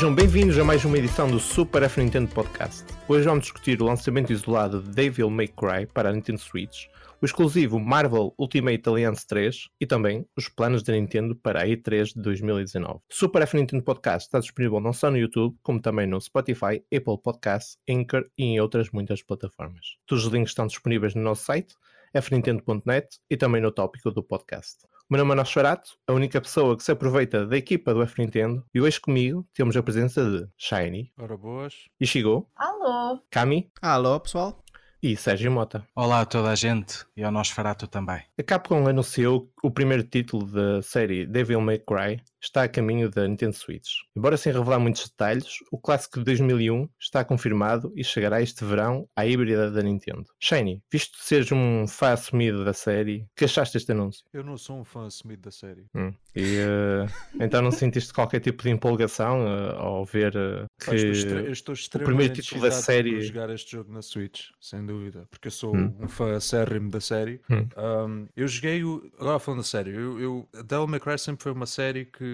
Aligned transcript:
Sejam 0.00 0.14
bem-vindos 0.14 0.58
a 0.58 0.64
mais 0.64 0.82
uma 0.82 0.96
edição 0.96 1.30
do 1.30 1.38
Super 1.38 1.82
F 1.82 2.00
Nintendo 2.00 2.32
Podcast. 2.32 2.86
Hoje 3.06 3.26
vamos 3.26 3.42
discutir 3.42 3.82
o 3.82 3.84
lançamento 3.84 4.32
isolado 4.32 4.82
de 4.82 4.88
Devil 4.88 5.28
May 5.28 5.46
Cry 5.46 5.84
para 5.92 6.08
a 6.08 6.12
Nintendo 6.14 6.38
Switch, 6.38 6.86
o 7.20 7.26
exclusivo 7.26 7.78
Marvel 7.78 8.32
Ultimate 8.38 8.80
Alliance 8.88 9.26
3 9.26 9.68
e 9.78 9.86
também 9.86 10.24
os 10.34 10.48
planos 10.48 10.82
da 10.82 10.94
Nintendo 10.94 11.36
para 11.36 11.60
a 11.60 11.66
E3 11.66 12.14
de 12.14 12.22
2019. 12.22 12.98
Super 13.10 13.42
F 13.42 13.54
Nintendo 13.58 13.84
Podcast 13.84 14.26
está 14.26 14.40
disponível 14.40 14.80
não 14.80 14.94
só 14.94 15.10
no 15.10 15.18
YouTube, 15.18 15.54
como 15.62 15.78
também 15.82 16.06
no 16.06 16.18
Spotify, 16.18 16.82
Apple 16.90 17.20
Podcasts, 17.22 17.76
Anchor 17.86 18.24
e 18.38 18.44
em 18.44 18.58
outras 18.58 18.88
muitas 18.92 19.22
plataformas. 19.22 19.98
Todos 20.06 20.24
os 20.24 20.32
links 20.32 20.52
estão 20.52 20.66
disponíveis 20.66 21.14
no 21.14 21.20
nosso 21.20 21.44
site, 21.44 21.74
fnintendo.net 22.14 23.18
e 23.28 23.36
também 23.36 23.60
no 23.60 23.70
tópico 23.70 24.10
do 24.10 24.22
podcast. 24.22 24.78
Meu 25.10 25.18
nome 25.18 25.32
é 25.32 25.34
Nosferato, 25.34 25.90
a 26.06 26.12
única 26.12 26.40
pessoa 26.40 26.76
que 26.76 26.84
se 26.84 26.92
aproveita 26.92 27.44
da 27.44 27.56
equipa 27.56 27.92
do 27.92 28.00
F 28.02 28.14
Nintendo, 28.22 28.64
e 28.72 28.80
hoje 28.80 29.00
comigo 29.00 29.44
temos 29.52 29.76
a 29.76 29.82
presença 29.82 30.24
de 30.24 30.48
Shiny, 30.56 31.12
Ora 31.18 31.36
boas. 31.36 31.74
Ishigo, 32.00 32.48
Alô? 32.54 33.18
Kami 33.28 33.68
Alô, 33.82 34.20
pessoal. 34.20 34.62
e 35.02 35.16
Sérgio 35.16 35.50
Mota. 35.50 35.84
Olá 35.96 36.20
a 36.20 36.26
toda 36.26 36.50
a 36.50 36.54
gente 36.54 37.04
e 37.16 37.24
ao 37.24 37.32
Nosferatu 37.32 37.88
também. 37.88 38.22
A 38.38 38.42
Capcom 38.44 38.86
anunciou 38.86 39.50
o 39.64 39.70
primeiro 39.70 40.04
título 40.04 40.46
da 40.46 40.80
série 40.80 41.26
Devil 41.26 41.60
May 41.60 41.80
Cry 41.80 42.22
está 42.40 42.62
a 42.64 42.68
caminho 42.68 43.10
da 43.10 43.26
Nintendo 43.28 43.54
Switch. 43.54 43.88
Embora 44.16 44.36
sem 44.36 44.52
revelar 44.52 44.78
muitos 44.78 45.08
detalhes, 45.08 45.46
o 45.70 45.78
clássico 45.78 46.18
de 46.18 46.24
2001 46.24 46.88
está 46.98 47.24
confirmado 47.24 47.92
e 47.96 48.02
chegará 48.04 48.40
este 48.42 48.64
verão 48.64 49.08
à 49.16 49.26
híbrida 49.26 49.70
da 49.70 49.82
Nintendo. 49.82 50.24
Shiny, 50.40 50.82
visto 50.90 51.18
seres 51.18 51.50
um 51.52 51.86
fã 51.86 52.12
assumido 52.12 52.64
da 52.64 52.72
série, 52.72 53.26
que 53.36 53.44
achaste 53.44 53.76
este 53.76 53.92
anúncio? 53.92 54.24
Eu 54.32 54.42
não 54.44 54.56
sou 54.56 54.78
um 54.80 54.84
fã 54.84 55.06
assumido 55.06 55.42
da 55.42 55.50
série. 55.50 55.86
Hum. 55.94 56.12
E, 56.34 56.56
eh, 56.58 57.06
então 57.40 57.60
não 57.60 57.70
sentiste 57.70 58.12
qualquer 58.12 58.40
tipo 58.40 58.62
de 58.62 58.70
empolgação 58.70 59.46
eh, 59.46 59.74
ao 59.76 60.04
ver 60.04 60.32
estou, 60.80 60.94
extre- 60.94 61.42
que 61.42 61.48
eu 61.48 61.52
estou 61.52 61.74
primeiro 61.74 62.32
extremamente 62.32 62.42
título 62.42 62.60
da 62.62 62.70
série- 62.70 63.14
por 63.16 63.20
jogar 63.22 63.50
este 63.50 63.72
jogo 63.72 63.92
na 63.92 64.00
Switch, 64.02 64.42
sem 64.60 64.84
dúvida, 64.86 65.26
porque 65.30 65.48
eu 65.48 65.52
sou 65.52 65.74
Hum. 65.76 65.94
um 66.00 66.08
fã 66.08 66.36
acérrimo 66.36 66.90
da 66.90 67.00
série. 67.00 67.40
Hum. 67.50 67.68
Um, 67.76 68.28
eu 68.36 68.46
joguei 68.48 68.82
o. 68.84 69.10
Agora 69.18 69.38
falando 69.38 69.60
a 69.60 69.64
sério, 69.64 69.92
eu, 69.98 70.20
eu, 70.20 70.48
a 70.54 70.62
Devil 70.62 70.86
May 70.86 71.00
Cry 71.00 71.18
sempre 71.18 71.42
foi 71.42 71.52
uma 71.52 71.66
série 71.66 72.04
que, 72.04 72.24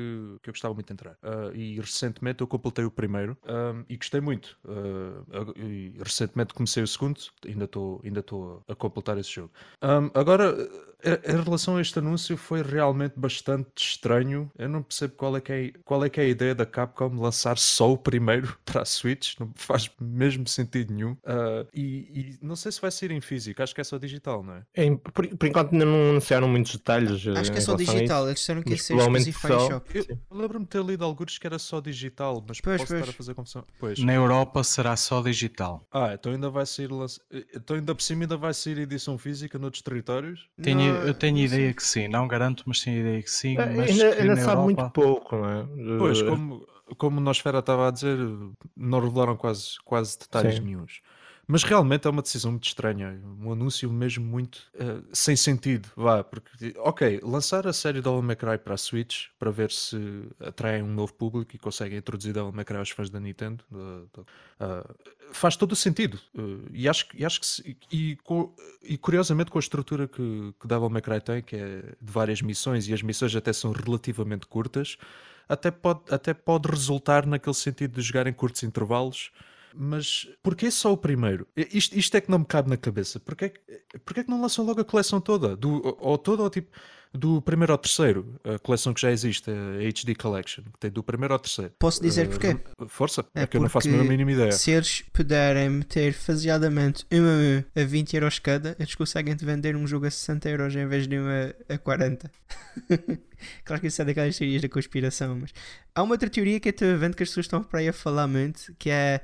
que 0.42 0.50
eu 0.50 0.52
gostava 0.52 0.74
muito 0.74 0.86
de 0.86 0.92
entrar. 0.92 1.12
Uh, 1.22 1.54
e 1.54 1.80
recentemente 1.80 2.40
eu 2.40 2.46
completei 2.46 2.84
o 2.84 2.90
primeiro 2.90 3.36
um, 3.46 3.84
e 3.88 3.96
gostei 3.96 4.20
muito. 4.20 4.56
Uh, 4.64 5.58
e 5.58 5.94
recentemente 5.98 6.54
comecei 6.54 6.82
o 6.82 6.86
segundo, 6.86 7.20
ainda 7.46 7.64
estou 7.64 8.00
ainda 8.04 8.24
a 8.68 8.74
completar 8.74 9.18
esse 9.18 9.30
jogo. 9.30 9.50
Um, 9.82 10.10
agora, 10.14 10.54
em 11.04 11.42
relação 11.42 11.76
a 11.76 11.80
este 11.80 11.98
anúncio, 11.98 12.36
foi 12.36 12.62
realmente 12.62 13.14
bastante 13.16 13.68
estranho. 13.76 14.50
Eu 14.58 14.68
não 14.68 14.82
percebo 14.82 15.14
qual 15.14 15.36
é 15.36 15.40
que 15.40 15.52
é, 15.52 15.72
qual 15.84 16.04
é, 16.04 16.08
que 16.10 16.20
é 16.20 16.24
a 16.24 16.28
ideia 16.28 16.54
da 16.54 16.64
Capcom 16.66 17.14
lançar 17.20 17.58
só 17.58 17.92
o 17.92 17.98
primeiro 17.98 18.56
para 18.64 18.82
a 18.82 18.84
Switch. 18.84 19.34
Não 19.38 19.52
faz 19.54 19.90
mesmo 20.00 20.46
sentido 20.48 20.92
nenhum. 20.92 21.12
Uh, 21.12 21.66
e, 21.72 21.80
e 21.82 22.38
não 22.40 22.56
sei 22.56 22.72
se 22.72 22.80
vai 22.80 22.90
ser 22.90 23.10
em 23.10 23.20
físico, 23.20 23.62
acho 23.62 23.74
que 23.74 23.80
é 23.80 23.84
só 23.84 23.98
digital, 23.98 24.42
não 24.42 24.54
é? 24.54 24.62
em- 24.76 24.96
por, 24.96 25.26
por 25.28 25.46
enquanto 25.46 25.72
ainda 25.72 25.84
não 25.84 26.10
anunciaram 26.10 26.48
muitos 26.48 26.72
detalhes. 26.72 27.26
eh, 27.26 27.38
Acho 27.38 27.52
que 27.52 27.58
é 27.58 27.60
só 27.60 27.74
digital. 27.76 28.26
Eles 28.26 28.40
disseram 28.40 28.62
que 28.62 28.70
ia 28.70 28.78
ser 28.78 28.94
exclusivo 28.96 29.40
para 29.40 29.56
eShop. 29.56 29.96
Eu 30.30 30.36
lembro-me 30.38 30.64
de 30.64 30.70
ter 30.70 30.82
lido 30.84 31.04
alguns 31.04 31.38
que 31.38 31.46
era 31.46 31.58
só 31.58 31.80
digital, 31.80 32.44
mas 32.48 32.60
Pois, 32.60 32.80
posso 32.80 32.94
estar 32.94 33.04
pois. 33.04 33.14
a 33.14 33.16
fazer 33.16 33.34
confusão. 33.34 33.64
Pois. 33.78 33.98
Na 33.98 34.14
Europa 34.14 34.64
será 34.64 34.96
só 34.96 35.20
digital. 35.22 35.86
Ah, 35.92 36.12
então 36.14 36.32
ainda 36.32 36.48
vai 36.50 36.64
sair. 36.66 36.90
lança- 36.90 37.20
Então 37.54 37.76
ainda 37.76 37.94
por 37.94 38.02
cima 38.02 38.22
ainda 38.22 38.36
vai 38.36 38.54
sair 38.54 38.78
edição 38.78 39.18
física 39.18 39.58
noutros 39.58 39.82
territórios? 39.82 40.48
Tenho- 40.62 40.85
Não, 40.92 41.08
eu 41.08 41.14
tenho 41.14 41.38
ideia 41.38 41.72
que 41.74 41.82
sim, 41.82 42.08
não 42.08 42.26
garanto, 42.28 42.62
mas 42.66 42.80
tenho 42.80 43.00
ideia 43.00 43.22
que 43.22 43.30
sim. 43.30 43.56
Eh, 43.58 43.66
Mas 43.76 43.90
ainda 43.90 44.14
que 44.14 44.22
ainda 44.22 44.36
sabe 44.36 44.62
muito 44.62 44.78
Europa- 44.78 44.90
pouco, 44.92 45.36
não 45.36 45.48
é? 45.50 45.66
Pois, 45.98 46.22
como, 46.22 46.66
como 46.96 47.18
o 47.18 47.20
Nosfera 47.22 47.58
estava 47.60 47.88
a 47.88 47.90
dizer, 47.90 48.16
não 48.76 49.00
revelaram 49.00 49.36
quase, 49.36 49.76
quase 49.84 50.18
detalhes 50.18 50.56
Sim. 50.56 50.64
nenhuns. 50.64 51.00
Mas 51.48 51.62
realmente 51.62 52.08
é 52.08 52.10
uma 52.10 52.22
decisão 52.22 52.50
muito 52.50 52.64
estranha, 52.66 53.20
um 53.40 53.52
anúncio 53.52 53.88
mesmo 53.92 54.24
muito 54.24 54.68
eh, 54.74 55.00
sem 55.12 55.36
sentido, 55.36 55.88
vá, 55.94 56.24
porque, 56.24 56.74
ok, 56.78 57.20
lançar 57.22 57.68
a 57.68 57.72
série 57.72 58.00
Devil 58.02 58.20
May 58.20 58.34
Cry 58.34 58.58
para 58.58 58.74
a 58.74 58.76
Switch, 58.76 59.26
para 59.38 59.52
ver 59.52 59.70
se 59.70 59.96
atraem 60.40 60.82
um 60.82 60.92
novo 60.92 61.14
público 61.14 61.54
e 61.54 61.58
conseguem 61.58 61.98
introduzir 61.98 62.32
Devil 62.32 62.50
May 62.50 62.64
Cry 62.64 62.78
aos 62.78 62.90
fãs 62.90 63.10
da 63.10 63.20
Nintendo, 63.20 63.62
ah, 64.58 64.84
faz 65.32 65.56
todo 65.56 65.72
o 65.72 65.76
sentido, 65.76 66.18
eh, 66.36 66.40
e 66.72 66.88
acho, 66.88 67.06
e 67.14 67.24
acho 67.24 67.40
que, 67.40 67.46
se- 67.46 67.76
e, 67.92 68.18
e 68.82 68.98
curiosamente 68.98 69.50
com 69.50 69.58
a 69.58 69.60
estrutura 69.60 70.08
que, 70.08 70.52
que 70.60 70.66
Devil 70.66 70.90
May 70.90 71.02
Cry 71.02 71.20
tem, 71.20 71.42
que 71.42 71.56
é 71.56 71.82
de 72.00 72.12
várias 72.12 72.42
missões, 72.42 72.88
e 72.88 72.92
as 72.94 73.02
missões 73.02 73.34
até 73.36 73.52
são 73.52 73.72
relativamente 73.72 74.46
curtas, 74.46 74.96
até 75.48 75.70
pode, 75.70 76.00
até 76.10 76.34
pode 76.34 76.68
resultar 76.68 77.26
naquele 77.26 77.54
sentido 77.54 77.94
de 77.94 78.02
jogar 78.02 78.26
em 78.26 78.32
curtos 78.32 78.62
intervalos. 78.62 79.30
Mas 79.78 80.26
porquê 80.42 80.70
só 80.70 80.92
o 80.92 80.96
primeiro? 80.96 81.46
Isto, 81.56 81.98
isto 81.98 82.16
é 82.16 82.20
que 82.20 82.30
não 82.30 82.38
me 82.40 82.46
cabe 82.46 82.70
na 82.70 82.76
cabeça. 82.76 83.20
Porquê, 83.20 83.52
porquê 84.04 84.24
que 84.24 84.30
não 84.30 84.40
lançam 84.40 84.64
logo 84.64 84.80
a 84.80 84.84
coleção 84.84 85.20
toda? 85.20 85.56
Do, 85.56 85.74
ou- 85.86 85.98
ou 86.00 86.18
toda 86.18 86.42
ou 86.42 86.50
tipo 86.50 86.70
do 87.12 87.40
primeiro 87.42 87.72
ao 87.72 87.78
terceiro? 87.78 88.34
A 88.44 88.58
coleção 88.58 88.92
que 88.94 89.00
já 89.00 89.10
existe, 89.10 89.50
a 89.50 89.54
HD 89.88 90.14
Collection, 90.14 90.64
que 90.64 90.78
tem 90.80 90.90
do 90.90 91.02
primeiro 91.02 91.32
ao 91.34 91.38
terceiro. 91.40 91.72
Posso 91.78 92.00
dizer 92.02 92.26
Eh, 92.26 92.28
porquê? 92.28 92.56
Força, 92.88 93.24
é, 93.34 93.42
É 93.42 93.46
que 93.46 93.56
eu 93.56 93.60
não 93.60 93.68
faço 93.68 93.88
a 93.88 93.92
mínima 94.04 94.32
ideia. 94.32 94.52
Se 94.52 94.70
eles 94.70 95.02
puderem 95.12 95.68
meter 95.70 96.12
faseadamente 96.12 97.04
um 97.12 97.24
a 97.24 97.78
um 97.78 97.82
a 97.82 97.84
20 97.84 98.14
euros 98.16 98.38
cada, 98.38 98.76
eles 98.78 98.94
conseguem 98.94 99.34
te 99.36 99.44
vender 99.44 99.76
um 99.76 99.86
jogo 99.86 100.06
a 100.06 100.10
60 100.10 100.48
euros 100.48 100.74
em 100.74 100.86
vez 100.86 101.06
de 101.06 101.18
um 101.18 101.26
a, 101.26 101.74
a 101.74 101.78
40. 101.78 102.30
claro 103.64 103.80
que 103.80 103.88
isso 103.88 104.02
é 104.02 104.04
daquelas 104.04 104.36
teorias 104.36 104.62
da 104.62 104.68
conspiração, 104.68 105.38
mas 105.40 105.52
há 105.94 106.02
uma 106.02 106.14
outra 106.14 106.28
teoria 106.30 106.58
que 106.60 106.68
eu 106.68 106.70
estou 106.70 106.96
vendo 106.98 107.16
que 107.16 107.22
as 107.22 107.28
pessoas 107.28 107.46
estão 107.46 107.62
para 107.62 107.80
aí 107.80 107.88
a 107.88 107.92
falar 107.92 108.26
muito, 108.26 108.74
que 108.78 108.90
é 108.90 109.20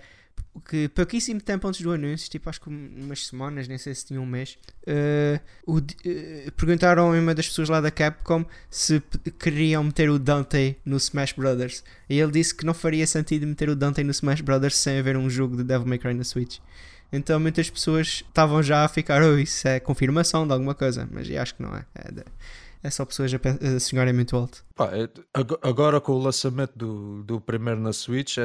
que 0.69 0.89
pouquíssimo 0.89 1.41
tempo 1.41 1.67
antes 1.67 1.81
do 1.81 1.91
anúncio, 1.93 2.31
tipo 2.31 2.49
acho 2.51 2.61
que 2.61 2.69
umas 2.69 3.27
semanas, 3.27 3.67
nem 3.69 3.79
sei 3.79 3.95
se 3.95 4.05
tinha 4.07 4.21
um 4.21 4.27
mês, 4.27 4.59
eh, 4.87 5.41
o 5.67 5.79
eh, 6.05 6.51
perguntaram 6.57 7.13
a 7.13 7.19
uma 7.19 7.35
das 7.35 7.49
pessoas 7.49 7.69
lá 7.71 7.81
da 7.81 7.91
Capcom 7.91 8.45
se 8.69 9.03
queriam 9.39 9.83
meter 9.85 10.11
o 10.11 10.19
Dante 10.19 10.77
no 10.85 10.97
Smash 10.99 11.33
Brothers. 11.33 11.83
E 12.09 12.19
ele 12.21 12.33
disse 12.33 12.55
que 12.55 12.67
não 12.67 12.75
faria 12.75 13.07
sentido 13.07 13.47
meter 13.47 13.71
o 13.71 13.77
Dante 13.77 14.05
no 14.05 14.11
Smash 14.11 14.43
Brothers 14.43 14.77
sem 14.77 14.99
haver 14.99 15.17
um 15.17 15.31
jogo 15.31 15.57
de 15.57 15.65
Devil 15.65 15.87
May 15.89 15.99
Cry 15.99 16.13
na 16.15 16.25
Switch. 16.25 16.59
Então 17.11 17.39
muitas 17.41 17.69
pessoas 17.71 18.07
estavam 18.27 18.63
já 18.63 18.85
a 18.85 18.89
ficar, 18.89 19.23
oh, 19.23 19.39
isso 19.39 19.67
é 19.69 19.81
confirmação 19.81 20.47
de 20.47 20.53
alguma 20.53 20.75
coisa, 20.75 21.09
mas 21.11 21.29
eu 21.29 21.41
acho 21.41 21.55
que 21.55 21.63
não 21.63 21.75
é. 21.75 21.85
É, 21.95 22.11
de- 22.13 22.25
é 22.85 22.91
só 22.91 23.05
pessoas 23.05 23.33
a, 23.33 23.77
a 23.77 23.79
sonharem 23.81 24.13
muito 24.13 24.35
alto. 24.37 24.65
Pá, 24.75 24.91
é- 24.97 25.09
ag- 25.35 25.59
agora 25.63 26.01
com 26.01 26.13
o 26.13 26.19
lançamento 26.23 26.73
do, 26.77 27.23
do 27.23 27.41
primeiro 27.41 27.79
na 27.81 27.93
Switch 27.93 28.39
é, 28.39 28.45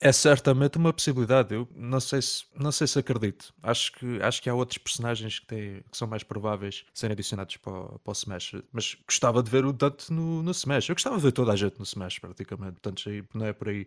é 0.00 0.12
certamente 0.12 0.78
uma 0.78 0.92
possibilidade. 0.92 1.54
Eu 1.54 1.68
não 1.76 2.00
sei 2.00 2.22
se, 2.22 2.44
não 2.56 2.72
sei 2.72 2.86
se 2.86 2.98
acredito. 2.98 3.52
Acho 3.62 3.92
que, 3.92 4.20
acho 4.22 4.42
que 4.42 4.48
há 4.48 4.54
outros 4.54 4.78
personagens 4.78 5.38
que, 5.38 5.46
têm, 5.46 5.82
que 5.90 5.96
são 5.96 6.08
mais 6.08 6.22
prováveis 6.22 6.84
serem 6.94 7.12
adicionados 7.12 7.56
para, 7.58 7.72
o- 7.72 7.98
para 7.98 8.10
o 8.10 8.12
Smash. 8.12 8.54
Mas 8.72 8.96
gostava 9.06 9.42
de 9.42 9.50
ver 9.50 9.64
o 9.64 9.72
Dante 9.72 10.12
no, 10.12 10.42
no 10.42 10.50
Smash. 10.52 10.88
Eu 10.88 10.94
gostava 10.94 11.16
de 11.16 11.22
ver 11.22 11.32
toda 11.32 11.52
a 11.52 11.56
gente 11.56 11.78
no 11.78 11.84
Smash, 11.84 12.18
praticamente. 12.18 12.72
Portanto, 12.80 13.02
não 13.34 13.46
é 13.46 13.52
por 13.52 13.68
aí. 13.68 13.86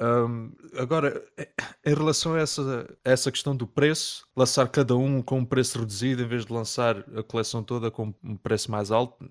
Ahm, 0.00 0.52
agora, 0.76 1.24
eh, 1.36 1.48
em 1.84 1.94
relação 1.94 2.34
a 2.34 2.38
essa, 2.40 2.86
a 3.04 3.10
essa 3.10 3.32
questão 3.32 3.56
do 3.56 3.66
preço, 3.66 4.26
lançar 4.36 4.68
cada 4.68 4.96
um 4.96 5.20
com 5.20 5.38
um 5.40 5.44
preço 5.44 5.78
reduzido 5.80 6.22
em 6.22 6.28
vez 6.28 6.46
de 6.46 6.52
lançar 6.52 6.98
a 7.18 7.22
coleção 7.22 7.64
toda 7.64 7.90
com 7.90 8.14
um 8.22 8.36
preço 8.36 8.70
mais 8.70 8.92
alto, 8.92 9.28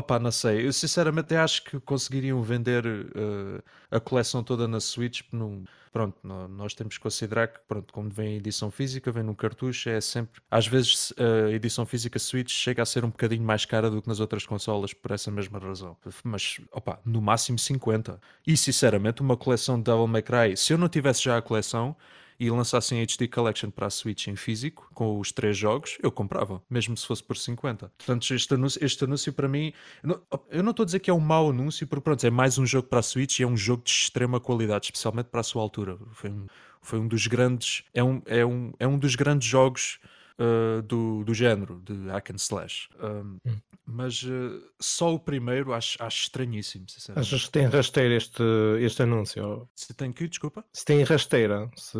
opá, 0.00 0.18
não 0.18 0.30
sei. 0.32 0.66
Eu 0.66 0.72
sinceramente 0.72 1.34
acho 1.34 1.64
que 1.64 1.78
conseguiriam 1.80 2.42
vender 2.42 2.84
eh, 2.86 3.62
a 3.90 4.00
coleção 4.00 4.42
toda 4.42 4.66
na 4.68 4.80
Switch. 4.80 5.22
Num, 5.32 5.64
pronto, 5.92 6.18
nó- 6.22 6.48
nós 6.48 6.74
temos 6.74 6.96
que 6.96 7.02
considerar 7.02 7.48
que, 7.48 7.60
pronto, 7.68 7.92
como 7.92 8.10
vem 8.10 8.34
em 8.34 8.36
edição 8.36 8.70
física, 8.70 9.10
vem 9.12 9.22
num 9.22 9.34
cartucho, 9.34 9.88
é 9.88 10.00
sempre. 10.00 10.40
Às 10.50 10.66
vezes 10.66 11.12
a 11.18 11.50
edição 11.50 11.86
física 11.86 12.18
Switch 12.18 12.50
chega 12.50 12.82
a 12.82 12.86
ser 12.86 13.04
um 13.04 13.10
bocadinho 13.10 13.42
mais 13.44 13.64
cara 13.64 13.88
do 13.90 14.02
que 14.02 14.08
nas 14.08 14.20
outras 14.20 14.44
consolas 14.44 14.92
por 14.92 15.12
essa 15.12 15.30
mesma 15.30 15.58
razão. 15.58 15.96
Mas, 16.24 16.60
opá, 16.72 16.98
no 17.04 17.20
máximo 17.22 17.58
50. 17.58 18.20
E 18.46 18.56
sinceramente, 18.56 19.22
uma 19.22 19.36
coleção 19.36 19.76
de 19.78 19.84
Devil 19.84 20.06
May 20.06 20.22
Cry, 20.22 20.56
se 20.56 20.72
eu 20.72 20.78
não 20.78 20.88
tivesse 20.88 21.22
já 21.24 21.36
a 21.38 21.42
coleção 21.42 21.96
e 22.40 22.50
lançassem 22.50 22.98
a 23.00 23.02
HD 23.02 23.28
Collection 23.28 23.70
para 23.70 23.86
a 23.86 23.90
Switch 23.90 24.26
em 24.26 24.34
físico, 24.34 24.90
com 24.94 25.20
os 25.20 25.30
três 25.30 25.56
jogos, 25.56 25.98
eu 26.02 26.10
comprava, 26.10 26.62
mesmo 26.70 26.96
se 26.96 27.06
fosse 27.06 27.22
por 27.22 27.36
50. 27.36 27.92
Portanto, 27.98 28.34
este 28.34 28.54
anúncio, 28.54 28.82
este 28.82 29.04
anúncio 29.04 29.30
para 29.32 29.46
mim, 29.46 29.72
eu 30.02 30.62
não- 30.62 30.70
estou 30.70 30.82
a 30.82 30.86
dizer 30.86 31.00
que 31.00 31.10
é 31.10 31.14
um 31.14 31.20
mau 31.20 31.50
anúncio, 31.50 31.86
porque 31.86 32.02
pronto, 32.02 32.26
é 32.26 32.30
mais 32.30 32.56
um 32.56 32.64
jogo 32.64 32.88
para 32.88 33.00
a 33.00 33.02
Switch 33.02 33.38
e 33.38 33.42
é 33.42 33.46
um 33.46 33.56
jogo 33.56 33.82
de 33.84 33.90
extrema 33.90 34.40
qualidade, 34.40 34.86
especialmente 34.86 35.26
para 35.26 35.40
a 35.40 35.44
sua 35.44 35.60
altura. 35.60 35.98
Foi 36.12 36.30
um, 36.30 36.46
foi 36.80 36.98
um 36.98 37.06
dos 37.06 37.26
grandes, 37.26 37.84
é 37.92 38.02
um, 38.02 38.22
é 38.24 38.44
um, 38.46 38.72
é 38.78 38.86
um 38.88 38.98
dos 38.98 39.14
grandes 39.14 39.46
jogos 39.46 39.98
uh, 40.40 40.82
do, 40.82 41.22
do 41.24 41.34
género, 41.34 41.80
de 41.84 42.08
hack 42.08 42.30
and 42.30 42.36
slash. 42.36 42.88
Um, 43.02 43.38
Mas 43.86 44.22
uh, 44.22 44.62
só 44.80 45.14
o 45.14 45.18
primeiro 45.18 45.72
acho, 45.72 46.02
acho 46.02 46.22
estranhíssimo, 46.22 46.86
sinceramente. 46.88 47.26
Achas 47.26 47.44
que 47.46 47.50
tem 47.50 47.66
rasteira 47.66 48.14
este, 48.14 48.42
este 48.80 49.02
anúncio? 49.02 49.68
Se 49.74 49.92
tem 49.94 50.12
que, 50.12 50.28
desculpa, 50.28 50.64
Se 50.72 50.84
tem 50.84 51.02
rasteira? 51.02 51.68
Se, 51.76 51.98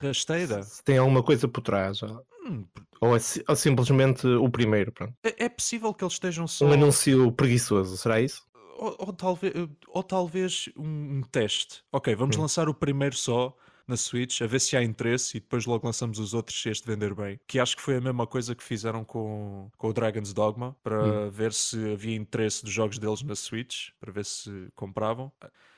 rasteira. 0.00 0.62
se 0.62 0.82
tem 0.84 0.98
alguma 0.98 1.22
coisa 1.22 1.48
por 1.48 1.60
trás? 1.62 2.02
Ou, 2.02 2.24
Hum, 2.42 2.64
ou 3.02 3.14
é 3.14 3.20
ou 3.48 3.54
simplesmente 3.54 4.26
o 4.26 4.48
primeiro? 4.48 4.90
Pronto. 4.92 5.12
é, 5.22 5.44
é 5.44 5.48
possível 5.48 5.92
que 5.92 6.02
eles 6.02 6.14
estejam 6.14 6.46
só. 6.48 6.64
Um 6.64 6.72
anúncio 6.72 7.30
preguiçoso, 7.32 7.96
será 7.98 8.18
isso? 8.20 8.42
ou, 8.78 8.96
ou 8.98 9.12
talvez, 9.12 9.52
ou 9.88 10.02
talvez 10.02 10.70
um, 10.74 11.18
um 11.18 11.22
teste. 11.30 11.82
Ok, 11.92 12.14
vamos 12.14 12.38
Hum. 12.38 12.40
lançar 12.40 12.66
o 12.66 12.74
primeiro 12.74 13.14
só 13.14 13.54
na 13.90 13.96
Switch, 13.96 14.40
a 14.40 14.46
ver 14.46 14.60
se 14.60 14.76
há 14.76 14.82
interesse 14.82 15.36
e 15.36 15.40
depois 15.40 15.66
logo 15.66 15.86
lançamos 15.86 16.18
os 16.18 16.32
outros 16.32 16.60
se 16.60 16.70
este 16.70 16.86
vender 16.86 17.14
bem. 17.14 17.38
Que 17.46 17.58
acho 17.58 17.76
que 17.76 17.82
foi 17.82 17.96
a 17.96 18.00
mesma 18.00 18.26
coisa 18.26 18.54
que 18.54 18.62
fizeram 18.62 19.04
com, 19.04 19.70
com 19.76 19.88
o 19.88 19.92
Dragon's 19.92 20.32
Dogma, 20.32 20.76
para 20.82 21.28
ver 21.30 21.52
se 21.52 21.92
havia 21.92 22.16
interesse 22.16 22.64
dos 22.64 22.72
jogos 22.72 22.98
deles 22.98 23.22
na 23.22 23.34
Switch, 23.34 23.90
para 24.00 24.12
ver 24.12 24.24
se 24.24 24.68
compravam. 24.74 25.30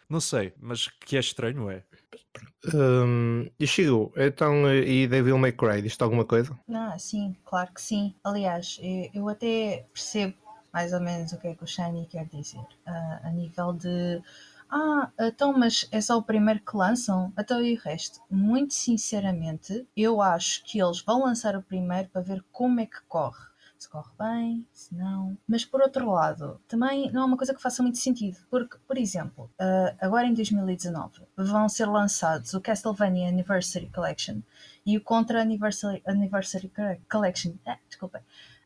Não 0.09 0.21
sei, 0.21 0.53
mas 0.61 0.89
que 0.89 1.17
é 1.17 1.21
estranho 1.21 1.71
é. 1.71 1.83
Um, 2.75 3.49
e 3.59 3.67
Shigo, 3.67 4.13
então, 4.17 4.71
e 4.71 5.07
Devil 5.07 5.39
May 5.39 5.53
Cry, 5.53 5.81
diz-te 5.81 6.03
alguma 6.03 6.25
coisa? 6.25 6.59
Ah, 6.71 6.99
sim, 6.99 7.35
claro 7.45 7.73
que 7.73 7.81
sim. 7.81 8.15
Aliás, 8.23 8.79
eu, 9.15 9.29
até 9.29 9.87
percebo 9.93 10.35
mais 10.73 10.93
ou 10.93 11.01
menos 11.01 11.33
o 11.33 11.39
que 11.39 11.49
é 11.49 11.55
que 11.55 11.65
o 11.65 11.67
Shiny 11.67 12.07
quer 12.07 12.27
dizer. 12.27 12.65
ah, 12.87 13.21
a 13.25 13.31
nível 13.31 13.73
de. 13.73 14.23
Ah, 14.75 15.13
então, 15.21 15.53
mas 15.53 15.87
é 15.93 16.01
só 16.01 16.17
o 16.17 16.23
primeiro 16.23 16.61
que 16.61 16.75
lançam? 16.75 17.31
Então 17.39 17.63
e 17.63 17.75
o 17.75 17.79
resto? 17.79 18.21
Muito 18.31 18.73
sinceramente, 18.73 19.87
eu 19.95 20.23
acho 20.23 20.65
que 20.65 20.81
eles 20.83 21.03
vão 21.03 21.25
lançar 21.25 21.55
o 21.55 21.63
primeiro 21.63 22.09
para 22.09 22.23
ver 22.23 22.43
como 22.51 22.81
é 22.81 22.87
que 22.87 23.03
corre. 23.07 23.53
Se 23.79 23.87
corre 23.91 24.11
bem, 24.19 24.67
se 24.73 24.95
não. 24.95 25.37
Mas 25.47 25.65
por 25.67 25.83
outro 25.83 26.11
lado, 26.11 26.59
também 26.69 27.13
não 27.13 27.23
é 27.23 27.25
uma 27.27 27.37
coisa 27.37 27.53
que 27.53 27.61
faça 27.61 27.83
muito 27.83 27.99
sentido. 27.99 28.39
Porque, 28.49 28.79
por 28.87 28.97
exemplo, 28.97 29.51
ah, 29.59 29.95
agora 30.01 30.27
em 30.27 30.33
2019 30.33 31.21
vão 31.37 31.69
ser 31.69 31.87
lançados 31.87 32.55
o 32.55 32.61
Castlevania 32.61 33.29
Anniversary 33.29 33.91
Collection 33.91 34.41
e 34.87 34.97
o 34.97 35.03
Contra 35.03 35.43
Anniversary, 35.43 36.03
Anniversary 36.07 36.73
Collection. 37.11 37.53
Ah, 37.67 37.79
desculpa. 37.87 38.23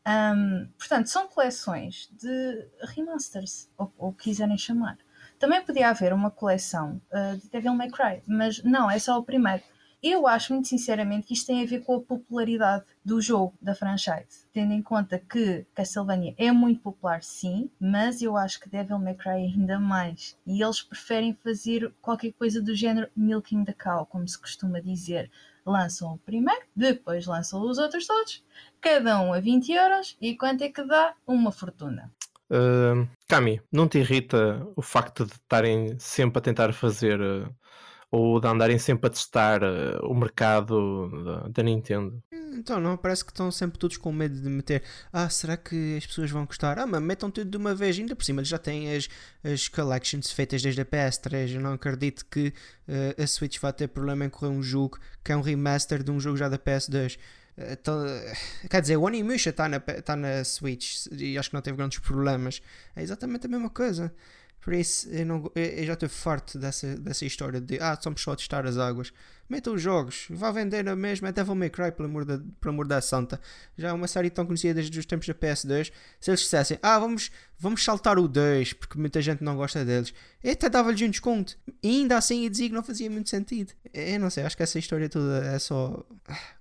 Um, 0.07 0.69
portanto, 0.77 1.07
são 1.07 1.27
coleções 1.27 2.09
de 2.13 2.65
remasters, 2.95 3.69
ou 3.77 3.91
o 3.97 4.13
que 4.13 4.25
quiserem 4.25 4.57
chamar. 4.57 4.97
Também 5.39 5.63
podia 5.63 5.89
haver 5.89 6.13
uma 6.13 6.31
coleção 6.31 6.99
uh, 7.11 7.37
de 7.37 7.49
Devil 7.49 7.75
May 7.75 7.89
Cry, 7.89 8.23
mas 8.27 8.63
não, 8.63 8.89
é 8.89 8.97
só 8.97 9.19
o 9.19 9.23
primeiro. 9.23 9.61
Eu 10.01 10.27
acho 10.27 10.53
muito 10.53 10.67
sinceramente 10.67 11.27
que 11.27 11.33
isto 11.33 11.47
tem 11.47 11.63
a 11.63 11.65
ver 11.65 11.83
com 11.83 11.95
a 11.95 12.01
popularidade 12.01 12.85
do 13.03 13.19
jogo, 13.19 13.55
da 13.59 13.73
franchise. 13.73 14.45
Tendo 14.53 14.71
em 14.71 14.81
conta 14.81 15.17
que 15.17 15.65
Castlevania 15.73 16.35
é 16.37 16.51
muito 16.51 16.81
popular, 16.81 17.23
sim, 17.23 17.69
mas 17.79 18.21
eu 18.21 18.37
acho 18.37 18.59
que 18.59 18.69
Devil 18.69 18.99
May 18.99 19.15
Cry 19.15 19.31
ainda 19.31 19.79
mais. 19.79 20.37
E 20.45 20.61
eles 20.61 20.83
preferem 20.83 21.33
fazer 21.43 21.91
qualquer 22.01 22.31
coisa 22.33 22.61
do 22.61 22.75
género 22.75 23.09
milking 23.15 23.65
the 23.65 23.73
cow, 23.73 24.05
como 24.05 24.27
se 24.27 24.39
costuma 24.39 24.79
dizer. 24.79 25.31
Lançam 25.65 26.13
o 26.13 26.17
primeiro, 26.19 26.65
depois 26.75 27.25
lançam 27.25 27.61
os 27.61 27.77
outros 27.77 28.05
todos, 28.07 28.43
cada 28.79 29.19
um 29.19 29.33
a 29.33 29.39
20 29.39 29.71
euros, 29.71 30.15
e 30.21 30.35
quanto 30.35 30.63
é 30.63 30.69
que 30.69 30.83
dá? 30.83 31.13
Uma 31.25 31.51
fortuna. 31.51 32.11
Uh, 32.49 33.07
Cami, 33.27 33.61
não 33.71 33.87
te 33.87 33.97
irrita 33.99 34.65
o 34.75 34.81
facto 34.81 35.25
de 35.25 35.33
estarem 35.33 35.97
sempre 35.99 36.39
a 36.39 36.41
tentar 36.41 36.73
fazer 36.73 37.19
uh, 37.19 37.53
ou 38.09 38.39
de 38.39 38.47
andarem 38.47 38.79
sempre 38.79 39.07
a 39.07 39.09
testar 39.09 39.61
uh, 39.63 39.99
o 40.03 40.15
mercado 40.15 41.09
da, 41.25 41.47
da, 41.49 41.63
Nintendo? 41.63 42.23
Então, 42.53 42.79
não, 42.79 42.95
parece 42.95 43.25
que 43.25 43.31
estão 43.31 43.51
sempre 43.51 43.77
todos 43.77 43.97
com 43.97 44.13
medo 44.13 44.39
de 44.39 44.49
meter. 44.49 44.81
Ah, 45.11 45.29
será 45.29 45.57
que 45.57 45.97
as 45.97 46.05
pessoas 46.05 46.31
vão 46.31 46.45
gostar? 46.45 46.79
Ah, 46.79 46.87
mas 46.87 47.01
metam 47.01 47.29
tudo 47.29 47.51
de 47.51 47.57
uma 47.57 47.75
vez, 47.75 47.99
ainda 47.99 48.15
por 48.15 48.23
cima 48.23 48.39
eles 48.39 48.49
já 48.49 48.57
têm 48.57 48.95
as, 48.95 49.09
as 49.43 49.67
collections 49.67 50.31
feitas 50.31 50.61
desde 50.61 50.79
a 50.79 50.85
PS3. 50.85 51.53
Eu 51.53 51.61
não 51.61 51.73
acredito 51.73 52.25
que 52.31 52.53
a 53.21 53.27
Switch 53.27 53.59
vá 53.59 53.73
ter 53.73 53.89
problema 53.89 54.23
em 54.23 54.29
correr 54.29 54.51
um 54.51 54.63
jogo 54.63 54.97
que 55.23 55.33
é 55.33 55.35
um 55.35 55.41
remaster 55.41 56.01
de 56.01 56.09
um 56.09 56.19
jogo 56.19 56.37
já 56.37 56.47
da 56.47 56.57
PS2. 56.57 57.17
Então, 57.57 58.05
quer 58.69 58.81
dizer, 58.81 58.97
o 58.97 59.01
Onimusha 59.01 59.49
está 59.49 59.67
na, 59.67 59.79
tá 59.79 60.15
na 60.15 60.43
Switch 60.43 61.07
e 61.11 61.37
acho 61.37 61.49
que 61.49 61.55
não 61.55 61.61
teve 61.61 61.77
grandes 61.77 61.99
problemas. 61.99 62.61
É 62.95 63.01
exatamente 63.01 63.47
a 63.47 63.49
mesma 63.49 63.69
coisa. 63.69 64.13
Por 64.67 64.73
isso, 64.73 65.09
eu, 65.09 65.25
não, 65.25 65.49
eu 65.55 65.85
já 65.85 65.93
estou 65.93 66.09
farto 66.09 66.59
dessa, 66.59 66.97
dessa 66.97 67.25
história 67.25 67.61
de 67.61 67.79
ah, 67.79 67.97
somos 68.01 68.21
só 68.21 68.33
a 68.33 68.35
testar 68.35 68.65
as 68.65 68.77
águas. 68.77 69.13
Metam 69.49 69.73
os 69.73 69.81
jogos, 69.81 70.27
vá 70.29 70.51
vender 70.51 70.87
a 70.89 70.95
mesma. 70.95 71.29
É 71.29 71.31
Devil 71.31 71.55
May 71.55 71.69
Cry, 71.69 71.91
pelo 71.91 72.09
amor, 72.09 72.25
da, 72.25 72.37
pelo 72.37 72.73
amor 72.73 72.85
da 72.85 72.99
santa. 72.99 73.39
Já 73.77 73.89
é 73.89 73.93
uma 73.93 74.07
série 74.07 74.29
tão 74.29 74.45
conhecida 74.45 74.73
desde 74.73 74.99
os 74.99 75.05
tempos 75.05 75.25
da 75.25 75.33
PS2. 75.33 75.91
Se 76.19 76.29
eles 76.29 76.41
dissessem, 76.41 76.77
ah, 76.83 76.99
vamos, 76.99 77.31
vamos 77.57 77.81
saltar 77.81 78.19
o 78.19 78.27
2, 78.27 78.73
porque 78.73 78.99
muita 78.99 79.21
gente 79.21 79.41
não 79.41 79.55
gosta 79.55 79.85
deles, 79.85 80.13
eu 80.43 80.51
até 80.51 80.69
dava-lhes 80.69 81.01
um 81.01 81.09
desconto. 81.09 81.57
Ainda 81.81 82.17
assim, 82.17 82.45
a 82.45 82.49
dizer 82.49 82.67
que 82.67 82.75
não 82.75 82.83
fazia 82.83 83.09
muito 83.09 83.29
sentido. 83.29 83.71
Eu 83.93 84.19
não 84.19 84.29
sei, 84.29 84.43
acho 84.43 84.57
que 84.57 84.63
essa 84.63 84.77
história 84.77 85.07
toda 85.07 85.45
é 85.45 85.57
só. 85.59 86.05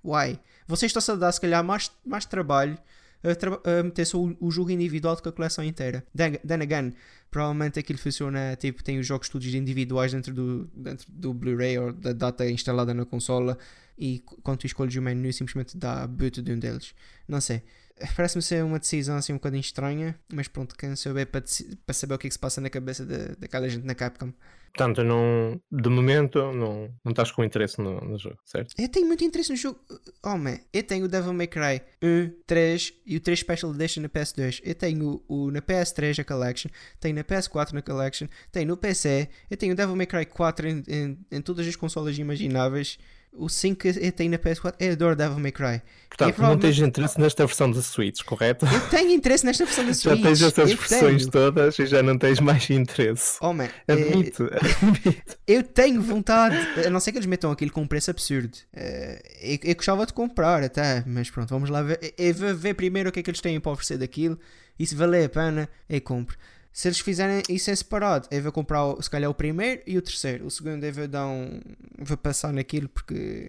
Why? 0.04 0.38
Vocês 0.66 0.94
estão 0.94 1.14
a 1.14 1.18
dar, 1.18 1.32
se 1.32 1.40
calhar, 1.40 1.62
mais, 1.62 1.90
mais 2.04 2.24
trabalho 2.24 2.78
a, 3.22 3.34
tra 3.34 3.60
a 3.64 3.82
meter 3.82 4.04
só 4.04 4.18
o, 4.18 4.36
o, 4.40 4.50
jogo 4.50 4.70
individual 4.70 5.16
do 5.16 5.22
que 5.22 5.28
a 5.28 5.32
coleção 5.32 5.64
inteira. 5.64 6.04
Then, 6.16 6.34
then 6.46 6.62
again, 6.62 6.94
provavelmente 7.30 7.78
aquilo 7.78 7.98
funciona, 7.98 8.56
tipo, 8.56 8.82
tem 8.82 8.98
os 8.98 9.06
jogos 9.06 9.28
todos 9.28 9.46
individuais 9.54 10.12
dentro 10.12 10.32
do, 10.32 10.70
dentro 10.74 11.06
do 11.10 11.34
Blu-ray 11.34 11.78
ou 11.78 11.92
da 11.92 12.12
data 12.12 12.48
instalada 12.48 12.94
na 12.94 13.04
consola 13.04 13.58
e 13.98 14.22
quando 14.42 14.58
tu 14.58 14.66
escolhes 14.66 14.94
o 14.96 15.02
menu 15.02 15.32
simplesmente 15.32 15.76
dá 15.76 16.06
boot 16.06 16.40
de 16.42 16.52
um 16.52 16.58
deles. 16.58 16.94
Não 17.26 17.40
sei. 17.40 17.62
Parece-me 18.14 18.42
ser 18.42 18.62
uma 18.62 18.78
decisão 18.78 19.16
assim 19.16 19.32
um 19.32 19.36
bocadinho 19.36 19.60
estranha, 19.60 20.18
mas 20.32 20.48
pronto, 20.48 20.76
quem 20.76 20.94
souber 20.96 21.26
para, 21.26 21.42
para 21.84 21.94
saber 21.94 22.14
o 22.14 22.18
que, 22.18 22.26
é 22.26 22.30
que 22.30 22.34
se 22.34 22.38
passa 22.38 22.60
na 22.60 22.68
cabeça 22.68 23.04
de, 23.04 23.36
daquela 23.36 23.68
gente 23.68 23.84
na 23.84 23.94
Capcom. 23.94 24.32
Portanto, 24.76 25.02
não, 25.02 25.58
de 25.72 25.88
momento 25.88 26.52
não, 26.52 26.94
não 27.02 27.10
estás 27.10 27.32
com 27.32 27.42
interesse 27.42 27.80
no, 27.80 27.98
no 27.98 28.18
jogo, 28.18 28.36
certo? 28.44 28.74
Eu 28.78 28.86
tenho 28.90 29.06
muito 29.06 29.24
interesse 29.24 29.48
no 29.48 29.56
jogo. 29.56 29.80
Oh, 30.22 30.36
man. 30.36 30.58
Eu 30.70 30.82
tenho 30.82 31.06
o 31.06 31.08
Devil 31.08 31.32
May 31.32 31.46
Cry 31.46 31.80
1, 32.02 32.42
3 32.46 32.92
e 33.06 33.16
o 33.16 33.20
3 33.20 33.40
Special 33.40 33.74
Edition 33.74 34.02
na 34.02 34.10
PS2. 34.10 34.60
Eu 34.62 34.74
tenho 34.74 35.24
o, 35.26 35.46
o 35.46 35.50
na 35.50 35.62
PS3 35.62 36.18
a 36.18 36.24
Collection, 36.24 36.70
tenho 37.00 37.14
na 37.14 37.24
PS4 37.26 37.72
na 37.72 37.82
Collection, 37.82 38.26
tenho 38.50 38.68
no 38.68 38.76
PC, 38.76 39.28
eu 39.50 39.56
tenho 39.56 39.72
o 39.72 39.76
Devil 39.76 39.96
May 39.96 40.06
Cry 40.06 40.24
4 40.24 40.68
em, 40.68 40.82
em, 40.88 41.18
em 41.30 41.40
todas 41.42 41.66
as 41.66 41.76
consolas 41.76 42.16
imagináveis. 42.18 42.98
O 43.38 43.50
5 43.50 43.86
eu 44.00 44.12
tenho 44.12 44.30
na 44.30 44.38
PS4 44.38 44.74
é 44.78 44.92
adoro 44.92 45.14
Devil 45.14 45.38
May 45.38 45.52
Cry. 45.52 45.82
Portanto, 46.08 46.40
não 46.40 46.58
tens 46.58 46.78
interesse 46.78 47.20
nesta 47.20 47.44
versão 47.44 47.70
da 47.70 47.82
Switch, 47.82 48.22
correto? 48.22 48.64
Eu 48.64 48.80
tenho 48.88 49.10
interesse 49.10 49.44
nesta 49.44 49.66
versão 49.66 49.84
da 49.84 49.92
Switch. 49.92 50.16
Já 50.16 50.22
tens 50.22 50.42
estas 50.42 50.70
eu 50.70 50.76
versões 50.78 51.26
tenho. 51.26 51.30
todas 51.30 51.78
e 51.78 51.84
já 51.84 52.02
não 52.02 52.16
tens 52.16 52.40
mais 52.40 52.70
interesse. 52.70 53.36
Oh, 53.42 53.52
man. 53.52 53.68
Admito, 53.86 54.44
é, 54.44 54.56
admito. 54.56 55.36
Eu 55.46 55.62
tenho 55.62 56.00
vontade, 56.00 56.56
a 56.86 56.88
não 56.88 56.98
ser 56.98 57.12
que 57.12 57.18
eles 57.18 57.26
metam 57.26 57.50
aquilo 57.50 57.70
com 57.70 57.82
um 57.82 57.86
preço 57.86 58.10
absurdo. 58.10 58.56
Uh, 58.74 59.20
eu, 59.42 59.58
eu 59.62 59.74
gostava 59.74 60.06
de 60.06 60.14
comprar 60.14 60.62
até, 60.62 61.04
mas 61.06 61.30
pronto, 61.30 61.50
vamos 61.50 61.68
lá 61.68 61.82
ver. 61.82 62.14
Eu 62.16 62.32
vou 62.32 62.54
ver 62.54 62.72
primeiro 62.74 63.10
o 63.10 63.12
que 63.12 63.20
é 63.20 63.22
que 63.22 63.28
eles 63.30 63.40
têm 63.42 63.60
para 63.60 63.72
oferecer 63.72 63.98
daquilo 63.98 64.38
e 64.78 64.86
se 64.86 64.94
valer 64.94 65.26
a 65.26 65.28
pena, 65.28 65.68
eu 65.88 66.00
compro. 66.00 66.36
Se 66.76 66.88
eles 66.88 67.00
fizerem 67.00 67.42
isso 67.48 67.70
em 67.70 67.74
separado, 67.74 68.28
eu 68.30 68.42
vou 68.42 68.52
comprar 68.52 68.82
se 69.00 69.08
calhar 69.08 69.30
o 69.30 69.34
primeiro 69.34 69.80
e 69.86 69.96
o 69.96 70.02
terceiro. 70.02 70.44
O 70.44 70.50
segundo 70.50 70.84
eu 70.84 70.92
vou 70.92 71.08
dar 71.08 71.26
um. 71.26 71.58
vou 71.98 72.18
passar 72.18 72.52
naquilo 72.52 72.86
porque 72.86 73.48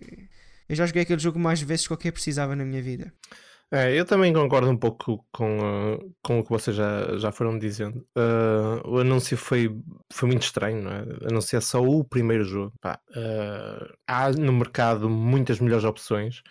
eu 0.70 0.74
já 0.78 0.86
joguei 0.86 1.02
aquele 1.02 1.20
jogo 1.20 1.38
mais 1.38 1.62
vezes 1.62 1.86
do 1.86 1.98
que 1.98 2.08
eu 2.08 2.14
precisava 2.14 2.56
na 2.56 2.64
minha 2.64 2.82
vida. 2.82 3.12
É, 3.70 3.94
eu 3.94 4.06
também 4.06 4.32
concordo 4.32 4.70
um 4.70 4.78
pouco 4.78 5.26
com, 5.30 5.58
uh, 5.58 6.16
com 6.24 6.40
o 6.40 6.44
que 6.44 6.50
vocês 6.50 6.74
já, 6.74 7.18
já 7.18 7.30
foram 7.30 7.60
dizendo. 7.60 7.98
Uh, 8.18 8.90
o 8.90 9.00
anúncio 9.00 9.36
foi, 9.36 9.78
foi 10.10 10.30
muito 10.30 10.44
estranho, 10.44 10.82
não 10.82 10.92
é? 10.92 11.04
Anunciar 11.30 11.62
só 11.62 11.84
o 11.84 12.06
primeiro 12.06 12.46
jogo. 12.46 12.72
Pá, 12.80 12.98
uh, 13.10 13.94
há 14.08 14.32
no 14.32 14.54
mercado 14.54 15.10
muitas 15.10 15.60
melhores 15.60 15.84
opções 15.84 16.42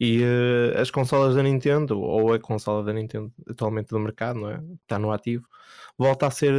e 0.00 0.22
as 0.76 0.90
consolas 0.90 1.34
da 1.34 1.42
Nintendo, 1.42 2.00
ou 2.00 2.32
a 2.32 2.38
consola 2.38 2.82
da 2.82 2.92
Nintendo 2.92 3.32
atualmente 3.48 3.88
do 3.88 3.98
mercado, 4.00 4.40
não 4.40 4.50
é? 4.50 4.60
Está 4.82 4.98
no 4.98 5.12
ativo, 5.12 5.46
volta 5.98 6.26
a 6.26 6.30
ser 6.30 6.54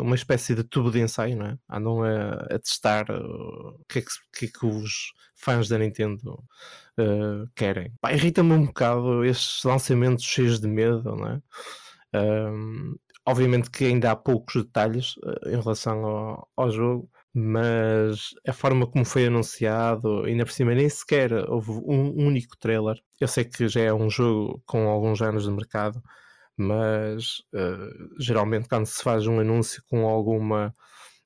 uma 0.00 0.14
espécie 0.14 0.54
de 0.54 0.64
tubo 0.64 0.90
de 0.90 1.00
ensaio, 1.00 1.36
não 1.36 1.46
é? 1.46 1.58
Andam 1.70 2.02
a, 2.02 2.32
a 2.54 2.58
testar 2.58 3.10
o 3.10 3.80
que 3.88 4.00
é 4.00 4.02
que, 4.02 4.46
é 4.46 4.48
que 4.48 4.66
os 4.66 5.12
fãs 5.34 5.68
da 5.68 5.78
Nintendo 5.78 6.42
uh, 6.98 7.48
querem. 7.54 7.92
Irrita-me 8.10 8.52
um 8.52 8.66
bocado 8.66 9.24
estes 9.24 9.62
lançamentos 9.64 10.24
cheios 10.24 10.60
de 10.60 10.68
medo, 10.68 11.16
não 11.16 11.28
é? 11.28 11.42
Um, 12.16 12.94
obviamente 13.26 13.70
que 13.70 13.84
ainda 13.84 14.12
há 14.12 14.16
poucos 14.16 14.62
detalhes 14.62 15.16
uh, 15.18 15.48
em 15.48 15.60
relação 15.60 16.04
ao, 16.04 16.48
ao, 16.56 16.70
jogo, 16.70 17.10
mas 17.34 18.30
a 18.46 18.52
forma 18.52 18.86
como 18.86 19.04
foi 19.04 19.26
anunciado, 19.26 20.24
ainda 20.24 20.44
por 20.44 20.52
cima 20.52 20.74
nem 20.74 20.88
sequer 20.88 21.32
houve 21.50 21.72
um 21.72 22.26
único 22.26 22.56
trailer. 22.58 22.96
Eu 23.20 23.26
sei 23.28 23.44
que 23.44 23.68
já 23.68 23.80
é 23.80 23.92
um 23.92 24.08
jogo 24.08 24.62
com 24.66 24.88
alguns 24.88 25.20
anos 25.20 25.44
de 25.44 25.50
mercado, 25.50 26.00
mas 26.56 27.40
uh, 27.54 28.20
geralmente 28.20 28.68
quando 28.68 28.86
se 28.86 29.02
faz 29.02 29.26
um 29.26 29.40
anúncio 29.40 29.82
com 29.88 30.06
alguma 30.08 30.74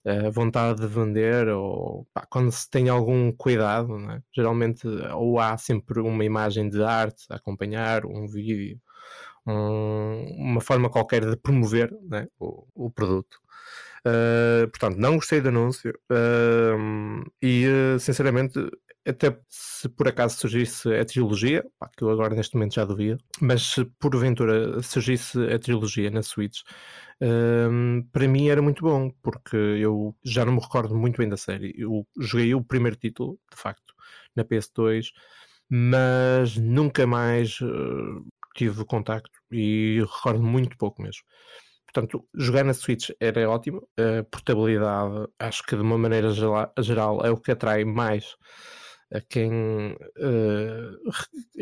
uh, 0.05 0.33
vontade 0.33 0.81
de 0.81 0.87
vender 0.87 1.49
ou 1.49 2.07
pá, 2.15 2.27
quando 2.31 2.51
se 2.53 2.69
tem 2.71 2.89
algum 2.89 3.33
cuidado, 3.33 3.99
né? 3.99 4.23
geralmente 4.35 4.87
ou 5.15 5.39
há 5.39 5.59
sempre 5.59 6.01
uma 6.01 6.25
imagem 6.25 6.69
de 6.71 6.83
arte 6.83 7.27
a 7.31 7.37
acompanhar, 7.37 8.07
um 8.07 8.27
vídeo, 8.27 8.81
um, 9.47 10.25
uma 10.39 10.61
forma 10.61 10.91
qualquer 10.91 11.25
de 11.29 11.37
promover 11.37 11.93
né? 12.09 12.29
o, 12.41 12.67
o, 12.75 12.91
produto. 12.91 13.39
Uh, 14.09 14.69
portanto, 14.69 14.97
não 14.97 15.17
gostei 15.17 15.41
do 15.41 15.49
anúncio 15.49 15.93
uh, 16.11 17.31
e 17.43 17.67
sinceramente 17.99 18.59
até 19.09 19.39
se 19.49 19.89
por 19.89 20.07
acaso 20.07 20.39
surgisse 20.39 20.93
a 20.95 21.05
trilogia, 21.05 21.65
pá, 21.79 21.89
que 21.97 22.05
eu 22.05 22.11
agora 22.11 22.35
neste 22.35 22.55
momento 22.55 22.75
já 22.75 22.85
duvido, 22.85 23.19
mas 23.41 23.63
se 23.63 23.85
porventura 23.99 24.83
surgisse 24.83 25.39
a 25.51 25.59
trilogia 25.59 26.11
na 26.11 26.23
Switch, 26.23 26.61
hum, 27.21 28.07
para 28.13 28.29
mim 28.29 28.49
era 28.49 28.61
muito 28.61 28.83
bom, 28.85 29.11
porque 29.23 29.57
eu 29.57 30.15
já 30.23 30.45
não 30.45 30.53
me 30.55 30.61
recordo 30.61 30.95
muito 30.95 31.17
bem 31.17 31.29
da 31.29 31.39
série. 31.39 31.75
Eu 31.77 32.07
joguei 32.19 32.55
o 32.55 32.63
primeiro 32.63 32.97
título, 32.97 33.39
de 33.51 33.57
facto, 33.61 33.95
na 34.37 34.45
PS2, 34.45 35.07
mas 35.71 36.57
nunca 36.57 37.07
mais 37.07 37.61
uh, 37.61 38.27
tive 38.55 38.85
contacto 38.85 39.31
e 39.51 40.01
recordo 40.01 40.43
muito 40.43 40.77
pouco 40.77 41.01
mesmo. 41.03 41.23
Portanto, 41.93 42.23
jogar 42.35 42.65
na 42.65 42.75
Switch 42.75 43.11
era 43.19 43.49
ótimo. 43.49 43.89
A 43.97 44.23
portabilidade, 44.25 45.27
acho 45.39 45.63
que 45.65 45.75
de 45.75 45.83
uma 45.83 45.97
maneira 45.97 46.31
geral, 46.33 47.25
é 47.25 47.31
o 47.31 47.41
que 47.41 47.51
atrai 47.51 47.85
mais 47.85 48.37
a 49.11 49.23
quem, 49.23 49.93
uh, 49.93 51.11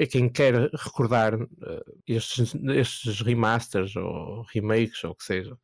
a 0.02 0.06
quem 0.06 0.28
quer 0.28 0.68
recordar 0.72 1.40
uh, 1.40 2.00
estes, 2.06 2.54
estes 2.74 3.20
remasters 3.20 3.94
ou 3.94 4.42
remakes 4.52 5.04
ou 5.04 5.12
o 5.12 5.14
que 5.14 5.24
seja. 5.24 5.56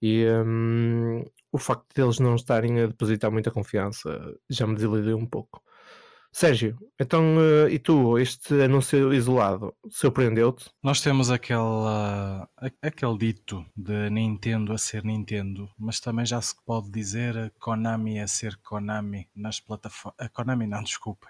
E 0.00 0.26
um, 0.26 1.22
o 1.52 1.58
facto 1.58 1.86
de 1.94 2.02
eles 2.02 2.18
não 2.18 2.34
estarem 2.34 2.80
a 2.80 2.86
depositar 2.86 3.30
muita 3.30 3.50
confiança 3.50 4.34
já 4.48 4.66
me 4.66 4.74
desiludiu 4.74 5.18
um 5.18 5.26
pouco. 5.26 5.62
Sérgio, 6.34 6.78
então 6.98 7.36
uh, 7.36 7.68
e 7.68 7.78
tu, 7.78 8.18
este 8.18 8.62
anúncio 8.62 9.12
isolado, 9.12 9.74
surpreendeu-te? 9.90 10.70
Nós 10.82 11.02
temos 11.02 11.30
aquele, 11.30 11.60
aquele 12.80 13.18
dito 13.18 13.66
de 13.76 14.08
Nintendo 14.08 14.72
a 14.72 14.78
ser 14.78 15.04
Nintendo, 15.04 15.68
mas 15.78 16.00
também 16.00 16.24
já 16.24 16.40
se 16.40 16.54
pode 16.64 16.90
dizer 16.90 17.52
Konami 17.60 18.18
a 18.18 18.26
ser 18.26 18.56
Konami 18.62 19.28
nas 19.36 19.60
plataformas. 19.60 20.18
A 20.18 20.28
Konami 20.30 20.66
não, 20.66 20.82
desculpe. 20.82 21.26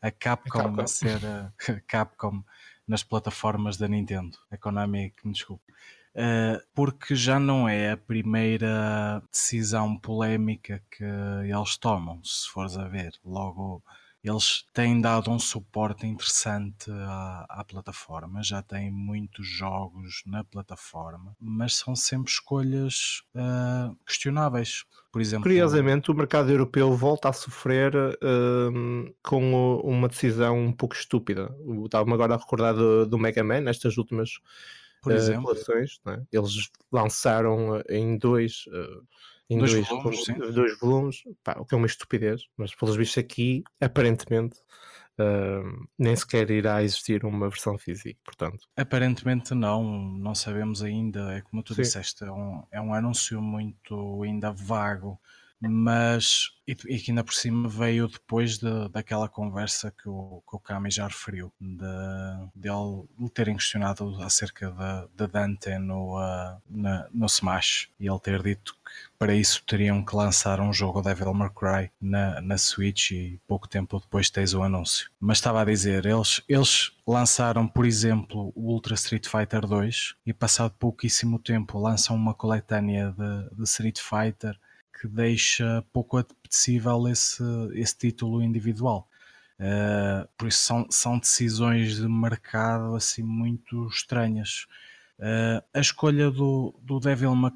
A 0.00 0.10
Capcom 0.10 0.58
a, 0.58 0.62
Capcom. 0.62 0.82
a 0.82 0.86
ser 0.86 1.18
uh, 1.18 1.52
Capcom 1.86 2.42
nas 2.88 3.02
plataformas 3.02 3.76
da 3.76 3.88
Nintendo. 3.88 4.38
A 4.50 4.56
Konami 4.56 5.10
que 5.10 5.26
me 5.26 5.34
desculpe. 5.34 5.70
Uh, 6.14 6.58
porque 6.74 7.14
já 7.14 7.38
não 7.38 7.68
é 7.68 7.92
a 7.92 7.96
primeira 7.96 9.22
decisão 9.30 9.98
polémica 9.98 10.82
que 10.90 11.04
eles 11.04 11.76
tomam, 11.76 12.24
se 12.24 12.48
fores 12.48 12.78
a 12.78 12.88
ver. 12.88 13.12
Logo 13.22 13.84
eles 14.22 14.64
têm 14.74 15.00
dado 15.00 15.30
um 15.30 15.38
suporte 15.38 16.06
interessante 16.06 16.90
à, 16.90 17.46
à, 17.48 17.64
plataforma, 17.64 18.42
já 18.42 18.62
têm 18.62 18.90
muitos 18.90 19.46
jogos 19.46 20.22
na 20.26 20.44
plataforma, 20.44 21.34
mas 21.40 21.76
são 21.76 21.96
sempre 21.96 22.30
escolhas 22.30 23.22
uh, 23.34 23.96
questionáveis. 24.06 24.84
Por 25.10 25.22
exemplo, 25.22 25.44
Curiosamente, 25.44 26.10
o 26.10 26.14
mercado 26.14 26.50
europeu 26.50 26.94
volta 26.94 27.30
a 27.30 27.32
sofrer 27.32 27.94
uh, 27.96 29.14
com 29.22 29.80
uma 29.82 30.08
decisão 30.08 30.58
um 30.58 30.72
pouco 30.72 30.94
estúpida. 30.94 31.54
Estava-me 31.84 32.12
agora 32.12 32.34
a 32.34 32.38
recordar 32.38 32.74
do, 32.74 33.06
do 33.06 33.18
Mega 33.18 33.42
Man, 33.42 33.62
nestas 33.62 33.96
últimas 33.96 34.38
por 35.02 35.12
exemplo, 35.12 35.44
coleções. 35.44 35.98
É? 36.06 36.20
Eles 36.30 36.70
lançaram 36.92 37.82
em 37.88 38.18
dois 38.18 38.66
em 39.50 39.58
dois, 39.58 39.72
dois 39.72 39.88
volumes, 39.88 40.26
volumes, 40.26 40.54
dois 40.54 40.78
volumes 40.78 41.22
pá, 41.42 41.56
o 41.58 41.66
que 41.66 41.74
é 41.74 41.78
uma 41.78 41.86
estupidez, 41.86 42.42
mas 42.56 42.74
pelos 42.74 42.96
vistos 42.96 43.18
aqui, 43.18 43.64
aparentemente, 43.80 44.56
uh, 45.18 45.88
nem 45.98 46.14
sequer 46.14 46.48
irá 46.50 46.82
existir 46.82 47.24
uma 47.24 47.48
versão 47.48 47.76
física, 47.76 48.18
portanto. 48.24 48.60
Aparentemente 48.76 49.52
não, 49.52 49.82
não 49.82 50.34
sabemos 50.34 50.82
ainda, 50.82 51.32
é 51.34 51.40
como 51.40 51.62
tu 51.64 51.74
Sim. 51.74 51.82
disseste, 51.82 52.22
é 52.22 52.30
um, 52.30 52.62
é 52.70 52.80
um 52.80 52.94
anúncio 52.94 53.42
muito 53.42 54.22
ainda 54.22 54.52
vago, 54.52 55.20
mas 55.68 56.50
e, 56.66 56.76
e 56.88 56.98
que 56.98 57.10
ainda 57.10 57.24
por 57.24 57.34
cima 57.34 57.68
veio 57.68 58.06
depois 58.06 58.58
de, 58.58 58.88
daquela 58.90 59.28
conversa 59.28 59.90
que 59.90 60.08
o, 60.08 60.42
que 60.48 60.56
o 60.56 60.60
Kami 60.60 60.90
já 60.90 61.06
referiu, 61.06 61.52
de, 61.60 61.76
de 62.54 62.68
ele 62.68 63.30
terem 63.34 63.56
questionado 63.56 64.22
acerca 64.22 64.70
da 65.14 65.26
Dante 65.26 65.76
no, 65.78 66.16
uh, 66.16 66.60
na, 66.68 67.08
no 67.12 67.26
Smash 67.26 67.90
e 67.98 68.08
ele 68.08 68.20
ter 68.20 68.42
dito 68.42 68.72
que 68.74 69.10
para 69.18 69.34
isso 69.34 69.62
teriam 69.66 70.04
que 70.04 70.14
lançar 70.14 70.60
um 70.60 70.72
jogo 70.72 71.02
Devil 71.02 71.34
May 71.34 71.50
Cry 71.50 71.90
na, 72.00 72.40
na 72.40 72.56
Switch 72.56 73.10
e 73.10 73.40
pouco 73.46 73.68
tempo 73.68 74.00
depois 74.00 74.30
tens 74.30 74.54
o 74.54 74.62
anúncio. 74.62 75.10
Mas 75.18 75.38
estava 75.38 75.60
a 75.60 75.64
dizer, 75.64 76.06
eles, 76.06 76.42
eles 76.48 76.92
lançaram, 77.06 77.66
por 77.66 77.84
exemplo, 77.84 78.52
o 78.54 78.72
Ultra 78.72 78.94
Street 78.94 79.26
Fighter 79.26 79.66
2 79.66 80.14
e 80.24 80.32
passado 80.32 80.72
pouquíssimo 80.78 81.38
tempo 81.38 81.78
lançam 81.78 82.16
uma 82.16 82.32
coletânea 82.32 83.12
de, 83.12 83.56
de 83.56 83.64
Street 83.64 83.98
Fighter 83.98 84.58
que 85.00 85.08
deixa 85.08 85.84
pouco 85.92 86.18
apetecível 86.18 87.08
esse, 87.08 87.42
esse 87.72 87.96
título 87.96 88.42
individual. 88.42 89.08
Uh, 89.58 90.28
por 90.36 90.48
isso 90.48 90.62
são, 90.62 90.86
são 90.90 91.18
decisões 91.18 91.96
de 91.96 92.08
mercado 92.08 92.94
assim 92.94 93.22
muito 93.22 93.88
estranhas. 93.88 94.66
Uh, 95.18 95.62
a 95.72 95.80
escolha 95.80 96.30
do, 96.30 96.74
do 96.82 96.98
Devil 96.98 97.34
May 97.34 97.52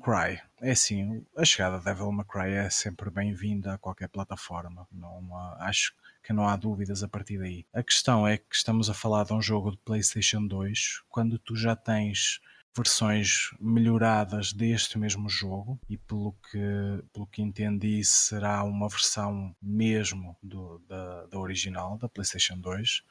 é 0.61 0.71
assim, 0.71 1.25
a 1.37 1.45
chegada 1.45 1.79
de 1.79 1.85
Devil 1.85 2.13
May 2.13 2.53
é 2.53 2.71
sempre 2.71 3.11
bem-vinda 3.11 3.75
a 3.75 3.79
qualquer 3.79 4.09
plataforma. 4.09 4.87
Não 4.91 5.37
há, 5.37 5.67
acho 5.69 5.95
que 6.23 6.33
não 6.33 6.49
há 6.49 6.57
dúvidas 6.57 7.03
a 7.03 7.09
partir 7.09 7.39
daí. 7.39 7.67
A 7.73 7.83
questão 7.83 8.27
é 8.27 8.39
que 8.39 8.55
estamos 8.55 8.89
a 8.89 8.95
falar 8.95 9.25
de 9.25 9.35
um 9.35 9.43
jogo 9.43 9.71
de 9.71 9.77
PlayStation 9.79 10.47
2 10.47 11.03
quando 11.11 11.39
tu 11.39 11.55
já 11.55 11.77
tens 11.77 12.41
versões 12.77 13.51
melhoradas 13.61 14.53
deste 14.53 14.99
mesmo 14.99 15.29
jogo 15.29 15.79
e 15.89 15.97
pelo 15.97 16.35
que, 16.51 17.05
pelo 17.13 17.27
que 17.27 17.41
entendi 17.41 18.03
será 18.03 18.65
uma 18.65 18.89
versão 18.89 19.55
mesmo 19.63 20.37
do, 20.43 20.81
da, 20.89 21.27
da 21.27 21.39
original, 21.39 21.97
da 21.97 22.09
PlayStation 22.09 22.59
2. 22.59 23.03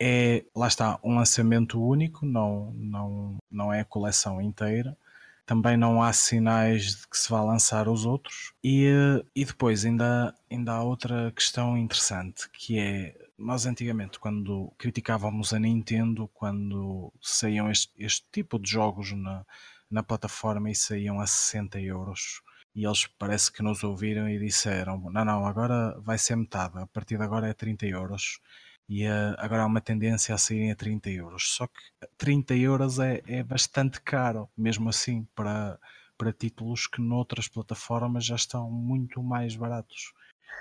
É, 0.00 0.44
lá 0.54 0.68
está, 0.68 0.98
um 1.02 1.16
lançamento 1.16 1.82
único, 1.82 2.24
não, 2.24 2.72
não, 2.74 3.36
não 3.50 3.72
é 3.72 3.80
a 3.80 3.84
coleção 3.84 4.40
inteira. 4.40 4.96
Também 5.44 5.78
não 5.78 6.02
há 6.02 6.12
sinais 6.12 6.94
de 6.94 7.08
que 7.08 7.16
se 7.16 7.30
vá 7.30 7.42
lançar 7.42 7.88
os 7.88 8.04
outros. 8.04 8.52
E, 8.62 8.92
e 9.34 9.44
depois 9.44 9.84
ainda, 9.84 10.34
ainda 10.50 10.72
há 10.72 10.82
outra 10.82 11.32
questão 11.34 11.76
interessante, 11.76 12.48
que 12.50 12.78
é 12.78 13.16
nós 13.38 13.66
antigamente, 13.66 14.18
quando 14.18 14.72
criticávamos 14.76 15.52
a 15.52 15.58
Nintendo, 15.58 16.28
quando 16.34 17.12
saíam 17.20 17.70
este, 17.70 17.92
este 17.96 18.26
tipo 18.32 18.58
de 18.58 18.68
jogos 18.68 19.12
na, 19.12 19.46
na 19.90 20.02
plataforma 20.02 20.70
e 20.70 20.74
saíam 20.74 21.20
a 21.20 21.26
60 21.26 21.80
euros, 21.80 22.42
e 22.74 22.84
eles 22.84 23.06
parece 23.06 23.52
que 23.52 23.62
nos 23.62 23.84
ouviram 23.84 24.28
e 24.28 24.38
disseram: 24.38 24.98
não, 25.10 25.24
não, 25.24 25.46
agora 25.46 25.98
vai 26.00 26.18
ser 26.18 26.36
metade, 26.36 26.78
a 26.78 26.86
partir 26.86 27.16
de 27.16 27.24
agora 27.24 27.48
é 27.48 27.54
30 27.54 27.86
euros. 27.86 28.40
E 28.88 29.06
uh, 29.06 29.34
agora 29.38 29.62
há 29.62 29.66
uma 29.66 29.82
tendência 29.82 30.34
a 30.34 30.38
saírem 30.38 30.72
a 30.72 30.76
30 30.76 31.10
euros. 31.10 31.54
Só 31.54 31.66
que 31.66 31.80
30 32.16 32.54
euros 32.56 32.98
é, 32.98 33.22
é 33.26 33.42
bastante 33.42 34.00
caro, 34.00 34.48
mesmo 34.56 34.88
assim, 34.88 35.26
para, 35.34 35.78
para 36.16 36.32
títulos 36.32 36.86
que 36.86 37.00
noutras 37.00 37.48
plataformas 37.48 38.24
já 38.24 38.36
estão 38.36 38.70
muito 38.70 39.22
mais 39.22 39.54
baratos 39.54 40.12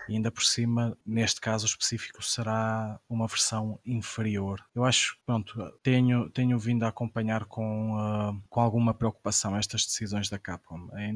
e 0.07 0.15
ainda 0.15 0.31
por 0.31 0.43
cima, 0.43 0.97
neste 1.05 1.41
caso 1.41 1.65
específico, 1.65 2.23
será 2.23 2.99
uma 3.09 3.27
versão 3.27 3.79
inferior. 3.85 4.63
Eu 4.73 4.83
acho, 4.83 5.17
pronto, 5.25 5.53
tenho, 5.83 6.29
tenho 6.29 6.57
vindo 6.57 6.83
a 6.83 6.89
acompanhar 6.89 7.45
com, 7.45 7.95
uh, 7.95 8.41
com 8.49 8.61
alguma 8.61 8.93
preocupação 8.93 9.55
estas 9.55 9.85
decisões 9.85 10.29
da 10.29 10.39
Capcom. 10.39 10.89
A, 10.93 11.13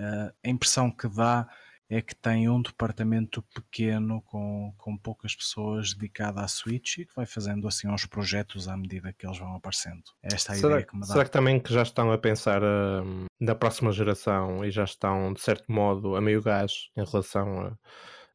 uh, 0.00 0.32
a 0.44 0.48
impressão 0.48 0.90
que 0.90 1.08
dá 1.08 1.48
é 1.90 2.00
que 2.00 2.14
tem 2.14 2.48
um 2.48 2.62
departamento 2.62 3.42
pequeno 3.54 4.22
com, 4.22 4.72
com 4.78 4.96
poucas 4.96 5.34
pessoas 5.34 5.92
dedicado 5.92 6.38
à 6.38 6.46
Switch 6.46 6.98
e 6.98 7.04
que 7.04 7.14
vai 7.14 7.26
fazendo 7.26 7.66
assim 7.66 7.88
uns 7.88 8.06
projetos 8.06 8.68
à 8.68 8.76
medida 8.76 9.12
que 9.12 9.26
eles 9.26 9.38
vão 9.38 9.56
aparecendo. 9.56 10.04
Esta 10.22 10.52
é 10.52 10.54
a 10.54 10.58
será, 10.58 10.72
ideia 10.74 10.86
que 10.86 10.94
me 10.94 11.00
dá. 11.00 11.06
Será 11.08 11.24
que 11.24 11.30
também 11.30 11.58
que 11.58 11.74
já 11.74 11.82
estão 11.82 12.12
a 12.12 12.18
pensar 12.18 12.62
uh, 12.62 13.26
na 13.40 13.54
próxima 13.54 13.90
geração 13.90 14.64
e 14.64 14.70
já 14.70 14.84
estão, 14.84 15.32
de 15.32 15.40
certo 15.40 15.70
modo, 15.70 16.14
a 16.14 16.20
meio 16.20 16.40
gás 16.40 16.90
em 16.96 17.04
relação 17.04 17.60
a 17.60 17.76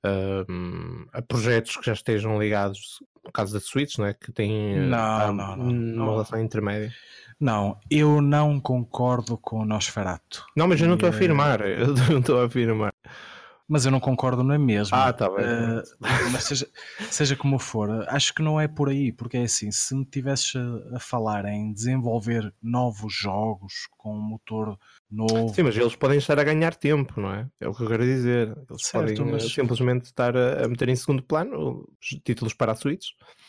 uh, 0.06 1.08
a 1.14 1.22
projetos 1.22 1.76
que 1.78 1.86
já 1.86 1.94
estejam 1.94 2.40
ligados, 2.40 3.00
no 3.24 3.32
caso 3.32 3.54
da 3.54 3.60
Switch, 3.60 3.98
não 3.98 4.06
é? 4.06 4.14
que 4.14 4.32
têm 4.32 4.80
não, 4.80 5.34
não, 5.34 5.56
não, 5.56 6.04
uma 6.04 6.12
relação 6.12 6.42
intermédia. 6.42 6.94
Não, 7.40 7.78
eu 7.90 8.22
não 8.22 8.60
concordo 8.60 9.38
com 9.38 9.60
o 9.60 9.66
Nosferatu. 9.66 10.46
Não, 10.56 10.68
mas 10.68 10.80
eu 10.80 10.88
não 10.88 10.96
estou 10.96 11.08
a 11.08 11.12
afirmar, 11.12 11.62
eu 11.68 11.94
não 12.10 12.20
estou 12.20 12.42
a 12.42 12.46
afirmar. 12.46 12.94
Mas 13.68 13.84
eu 13.86 13.92
não 13.92 14.00
concordo 14.00 14.44
na 14.44 14.60
mesma. 14.60 15.06
Ah, 15.08 15.14
tá 15.14 15.28
bem. 15.28 15.44
Uh, 15.46 15.84
mas 16.32 16.44
seja, 16.44 16.68
seja 17.10 17.36
como 17.36 17.58
for, 17.58 17.90
acho 18.10 18.34
que 18.34 18.44
não 18.44 18.62
é 18.62 18.68
por 18.68 18.90
aí, 18.90 19.12
porque 19.12 19.38
é 19.38 19.44
assim, 19.44 19.72
se 19.72 19.96
me 19.96 20.06
tivesses 20.06 20.54
a, 20.56 20.98
a 20.98 21.00
falar 21.00 21.46
em 21.46 21.74
desenvolver 21.74 22.54
novos 22.62 23.12
jogos 23.14 23.74
com 23.98 24.16
um 24.16 24.22
motor 24.22 24.78
novo. 25.10 25.52
Sim, 25.54 25.64
mas 25.64 25.76
eles 25.76 25.96
podem 25.96 26.20
estar 26.20 26.40
a 26.40 26.44
ganhar 26.44 26.76
tempo, 26.76 27.20
não 27.20 27.34
é? 27.34 27.48
É 27.60 27.68
o 27.68 27.74
que 27.74 27.82
eu 27.84 27.88
quero 27.88 28.04
dizer. 28.04 28.50
Eles 28.70 28.86
Certo, 28.86 29.16
podem 29.16 29.30
eh, 29.30 29.32
mas- 29.32 29.52
simplesmente 29.52 30.06
estar 30.06 30.38
a, 30.38 30.66
a 30.66 30.68
meter 30.68 30.90
em 30.90 30.96
segundo 30.96 31.24
plano 31.24 31.88
os 32.00 32.08
títulos 32.24 32.54
para 32.54 32.72
a 32.74 32.76
Switch. 32.76 33.08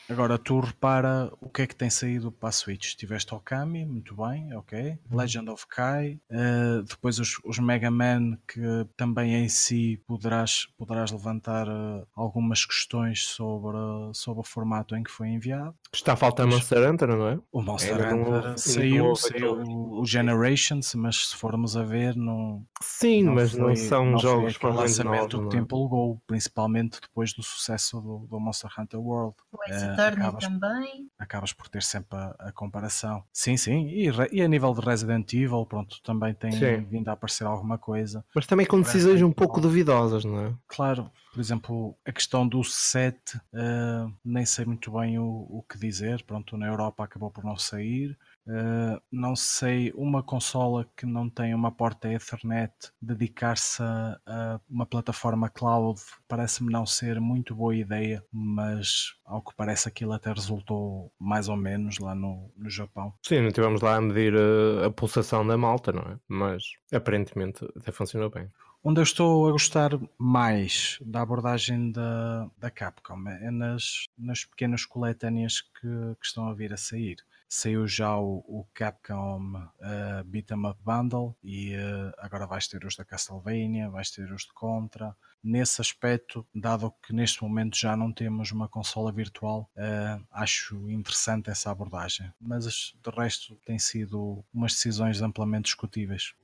Agora 0.08 0.38
tu 0.38 0.60
repara 0.60 1.32
o 1.40 1.48
que 1.48 1.62
é 1.62 1.66
que 1.66 1.74
tem 1.74 1.90
saído 1.90 2.30
para 2.30 2.48
a 2.50 2.52
Switch. 2.52 2.94
Tiveste 2.94 3.34
Okami, 3.34 3.84
muito 3.84 4.14
bem, 4.14 4.54
ok. 4.54 4.96
Legend 5.10 5.50
of 5.50 5.66
Kai, 5.66 6.20
eh, 6.30 6.82
depois 6.88 7.18
os, 7.18 7.40
os 7.44 7.58
Mega 7.58 7.90
Man 7.90 8.38
que 8.46 8.60
também 8.96 9.34
em 9.34 9.48
si 9.48 10.00
poderás, 10.06 10.68
poderás 10.78 11.10
levantar 11.10 11.66
eh, 11.66 12.04
algumas 12.14 12.64
questões 12.64 13.24
sobre, 13.26 13.76
sobre 14.12 14.40
o 14.40 14.44
formato 14.44 14.94
em 14.94 15.02
que 15.02 15.10
foi 15.10 15.28
enviado. 15.28 15.74
Está 15.92 16.12
a 16.12 16.16
faltar 16.16 16.46
Mas- 16.46 16.56
Monster 16.56 16.88
Hunter, 16.90 17.08
não 17.08 17.28
é? 17.28 17.38
O 17.50 17.60
Monster 17.62 17.98
não 17.98 18.20
Hunter 18.22 18.34
ainda 18.46 18.58
saiu, 18.58 19.04
não 19.08 19.14
saiu 19.16 19.54
aquele- 19.54 19.74
o 19.74 20.04
Generations, 20.04 20.94
mas 20.94 21.28
se 21.30 21.36
formos 21.36 21.76
a 21.76 21.82
ver, 21.82 22.14
não, 22.14 22.64
Sim, 22.80 23.24
mas 23.24 23.54
não 23.54 23.66
foi- 23.66 23.76
são 23.76 24.04
não 24.06 24.12
foi 24.12 24.20
jogos 24.20 24.58
propriamente 24.58 24.98
lançamento 24.98 25.20
novos. 25.20 25.34
que 25.34 25.40
não 25.40 25.46
é? 25.46 25.50
te 25.50 25.56
empolgou, 25.56 26.22
principalmente 26.26 27.00
depois 27.00 27.32
do 27.32 27.42
sucesso 27.42 28.00
do, 28.00 28.26
do 28.30 28.38
Monster 28.38 28.70
Hunter 28.78 29.00
World. 29.00 29.34
Ace 29.68 29.95
Acabas- 30.00 30.44
também. 30.44 31.08
acabas 31.18 31.52
por 31.52 31.68
ter 31.68 31.82
sempre 31.82 32.16
a, 32.18 32.34
a 32.38 32.52
comparação. 32.52 33.24
Sim, 33.32 33.56
sim, 33.56 33.86
e, 33.88 34.08
e 34.32 34.42
a 34.42 34.48
nível 34.48 34.72
de 34.74 34.80
Resident 34.80 35.32
Evil, 35.32 35.64
pronto, 35.66 36.00
também 36.02 36.34
tem 36.34 36.52
Sim. 36.52 36.84
vindo 36.84 37.08
a 37.08 37.12
aparecer 37.12 37.46
alguma 37.46 37.78
coisa. 37.78 38.24
Mas 38.34 38.46
também 38.46 38.66
com 38.66 38.80
decisões 38.80 39.22
um 39.22 39.32
pouco 39.32 39.60
duvidosas, 39.60 40.24
não 40.24 40.38
é? 40.40 40.54
Claro, 40.68 41.10
por 41.32 41.40
exemplo, 41.40 41.96
a 42.06 42.12
questão 42.12 42.46
do 42.46 42.62
set, 42.64 43.38
eh, 43.52 44.06
nem 44.24 44.44
sei 44.46 44.64
muito 44.64 44.90
bem 44.90 45.18
o, 45.18 45.24
o 45.48 45.64
que 45.68 45.78
dizer, 45.78 46.22
pronto, 46.24 46.56
na 46.56 46.66
Europa 46.66 47.04
acabou 47.04 47.30
por 47.30 47.44
não 47.44 47.56
sair. 47.56 48.16
Eh, 48.48 49.00
não 49.10 49.34
sei, 49.34 49.92
uma 49.94 50.22
consola 50.22 50.86
que 50.96 51.04
não 51.04 51.28
tem 51.28 51.52
uma 51.54 51.72
porta 51.72 52.08
Ethernet 52.12 52.72
dedicar-se 53.02 53.82
a, 53.82 54.20
a 54.24 54.60
uma 54.70 54.86
plataforma 54.86 55.48
cloud 55.48 56.00
parece-me 56.28 56.70
não 56.70 56.86
ser 56.86 57.20
muito 57.20 57.54
boa 57.54 57.74
ideia, 57.74 58.24
mas 58.32 59.16
ao 59.24 59.42
que 59.42 59.54
parece 59.56 59.88
aquilo 59.88 60.12
até 60.12 60.32
resultou 60.32 61.12
mais 61.18 61.48
ou 61.48 61.56
menos 61.56 61.98
lá 61.98 62.14
no, 62.14 62.50
no 62.56 62.70
Japão. 62.70 63.12
Sim, 63.22 63.40
não 63.40 63.48
estivemos 63.48 63.80
lá 63.80 63.96
a 63.96 64.00
medir 64.00 64.34
uh, 64.34 64.84
a 64.84 64.90
pulsação 64.90 65.44
da 65.44 65.56
malta, 65.56 65.92
não 65.92 66.02
é? 66.02 66.18
Mas 66.28 66.62
aparentemente 66.92 67.64
até 67.76 67.90
funcionou 67.90 68.30
bem. 68.30 68.48
Onde 68.84 69.00
eu 69.00 69.02
estou 69.02 69.48
a 69.48 69.50
gostar 69.50 69.90
mais 70.16 70.98
da 71.00 71.22
abordagem 71.22 71.90
da, 71.90 72.48
da 72.56 72.70
Capcom 72.70 73.28
é 73.28 73.50
nas, 73.50 74.04
nas 74.16 74.44
pequenas 74.44 74.84
coletâneas 74.84 75.60
que, 75.60 75.80
que 75.80 76.26
estão 76.26 76.48
a 76.48 76.54
vir 76.54 76.72
a 76.72 76.76
sair. 76.76 77.16
Saiu 77.48 77.86
já 77.86 78.16
o, 78.18 78.44
o 78.46 78.66
Capcom 78.74 79.54
uh, 79.54 80.24
Beat 80.24 80.50
'em 80.50 80.66
Up 80.66 80.80
Bundle 80.84 81.36
e 81.42 81.74
uh, 81.76 82.12
agora 82.18 82.46
vais 82.46 82.66
ter 82.66 82.84
os 82.84 82.96
da 82.96 83.04
Castlevania, 83.04 83.88
vais 83.88 84.10
ter 84.10 84.30
os 84.32 84.42
de 84.42 84.52
Contra. 84.52 85.16
Nesse 85.42 85.80
aspecto, 85.80 86.44
dado 86.52 86.92
que 87.02 87.12
neste 87.12 87.42
momento 87.42 87.76
já 87.76 87.96
não 87.96 88.12
temos 88.12 88.50
uma 88.50 88.68
consola 88.68 89.12
virtual, 89.12 89.70
uh, 89.76 90.26
acho 90.30 90.90
interessante 90.90 91.48
essa 91.50 91.70
abordagem. 91.70 92.32
Mas 92.40 92.64
de 92.64 93.10
resto, 93.10 93.56
tem 93.64 93.78
sido 93.78 94.44
umas 94.52 94.72
decisões 94.72 95.22
amplamente 95.22 95.66
discutíveis. 95.66 96.34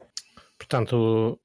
Portanto, 0.56 1.40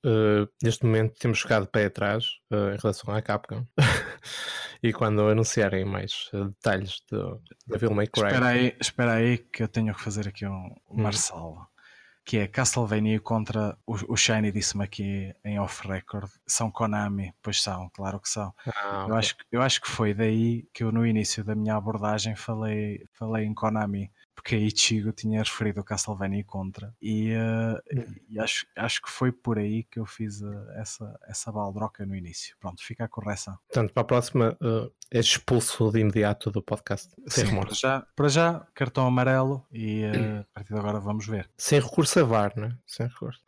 neste 0.61 0.85
momento 0.85 1.17
temos 1.17 1.41
ficado 1.41 1.65
pé 1.65 1.85
atrás 1.85 2.37
em 2.51 2.77
relação 2.79 3.11
à 3.11 3.19
Capcom. 3.19 3.65
e 4.81 4.93
quando 4.93 5.27
anunciarem 5.27 5.85
mais 5.85 6.29
uh, 6.33 6.45
detalhes 6.45 7.01
do 7.09 7.41
May 7.93 8.07
Cry. 8.07 8.23
Espera 8.27 8.47
aí, 8.47 8.75
espera 8.79 9.13
aí 9.13 9.37
que 9.37 9.63
eu 9.63 9.67
tenho 9.67 9.93
que 9.93 10.01
fazer 10.01 10.27
aqui 10.27 10.45
um 10.45 10.67
Hum. 10.89 11.01
Marçal. 11.03 11.67
Que 12.25 12.39
é 12.39 12.47
Castlevania 12.47 13.21
contra 13.21 13.77
o, 13.85 13.93
o 14.13 14.17
Shiny 14.17 14.51
disse-me 14.51 14.83
aqui 14.83 15.33
em 15.45 15.59
off-record. 15.59 16.29
São 16.45 16.69
Konami, 16.69 17.33
pois 17.41 17.61
são, 17.63 17.89
claro 17.93 18.19
que 18.19 18.27
são. 18.27 18.53
Ah, 18.65 19.05
Eu, 19.07 19.15
acho, 19.15 19.37
que- 19.37 19.45
eu 19.49 19.61
acho 19.61 19.79
que 19.81 19.87
foi 19.89 20.13
daí 20.13 20.67
que 20.73 20.83
eu 20.83 20.91
no 20.91 21.07
início 21.07 21.41
da 21.41 21.55
minha 21.55 21.75
abordagem 21.77 22.35
falei, 22.35 23.01
falei 23.13 23.45
em 23.45 23.53
Konami. 23.53 24.11
Porque 24.37 24.55
a 24.55 24.59
Ichigo 24.59 25.11
tinha 25.11 25.39
referido 25.41 25.81
o 25.81 25.83
Castlevania 25.83 26.43
contra. 26.45 26.95
E, 27.01 27.33
Hum. 27.91 28.15
e 28.29 28.39
acho, 28.39 28.67
acho 28.75 29.01
que 29.01 29.09
foi 29.09 29.31
por 29.31 29.57
aí 29.57 29.83
que 29.85 29.99
eu 29.99 30.05
fiz 30.05 30.41
eh, 30.43 30.45
essa, 30.75 31.19
essa 31.27 31.51
baldroca 31.51 32.05
no 32.05 32.15
início. 32.15 32.55
Pronto, 32.59 32.81
fica 32.85 33.03
a 33.03 33.07
correção. 33.07 33.57
Portanto, 33.67 33.91
para 33.91 34.01
a 34.01 34.05
próxima 34.05 34.57
uh, 34.61 34.93
é 35.11 35.19
expulso 35.19 35.91
de 35.91 35.99
imediato 35.99 36.51
do 36.51 36.61
podcast. 36.61 37.09
Sem 37.27 37.29
Sim, 37.29 37.41
para 37.41 37.49
remorso. 37.49 37.81
já, 37.81 38.07
para 38.15 38.27
já, 38.29 38.67
cartão 38.75 39.07
amarelo 39.07 39.65
e 39.71 40.03
eh, 40.03 40.39
a 40.41 40.45
partir 40.53 40.73
de 40.73 40.79
agora 40.79 40.99
vamos 40.99 41.25
ver. 41.25 41.49
Sem 41.57 41.79
recurso 41.79 42.19
a 42.19 42.23
VAR, 42.23 42.53
não 42.55 42.67
é? 42.67 42.77
Sem 42.85 43.07
recurso. 43.07 43.41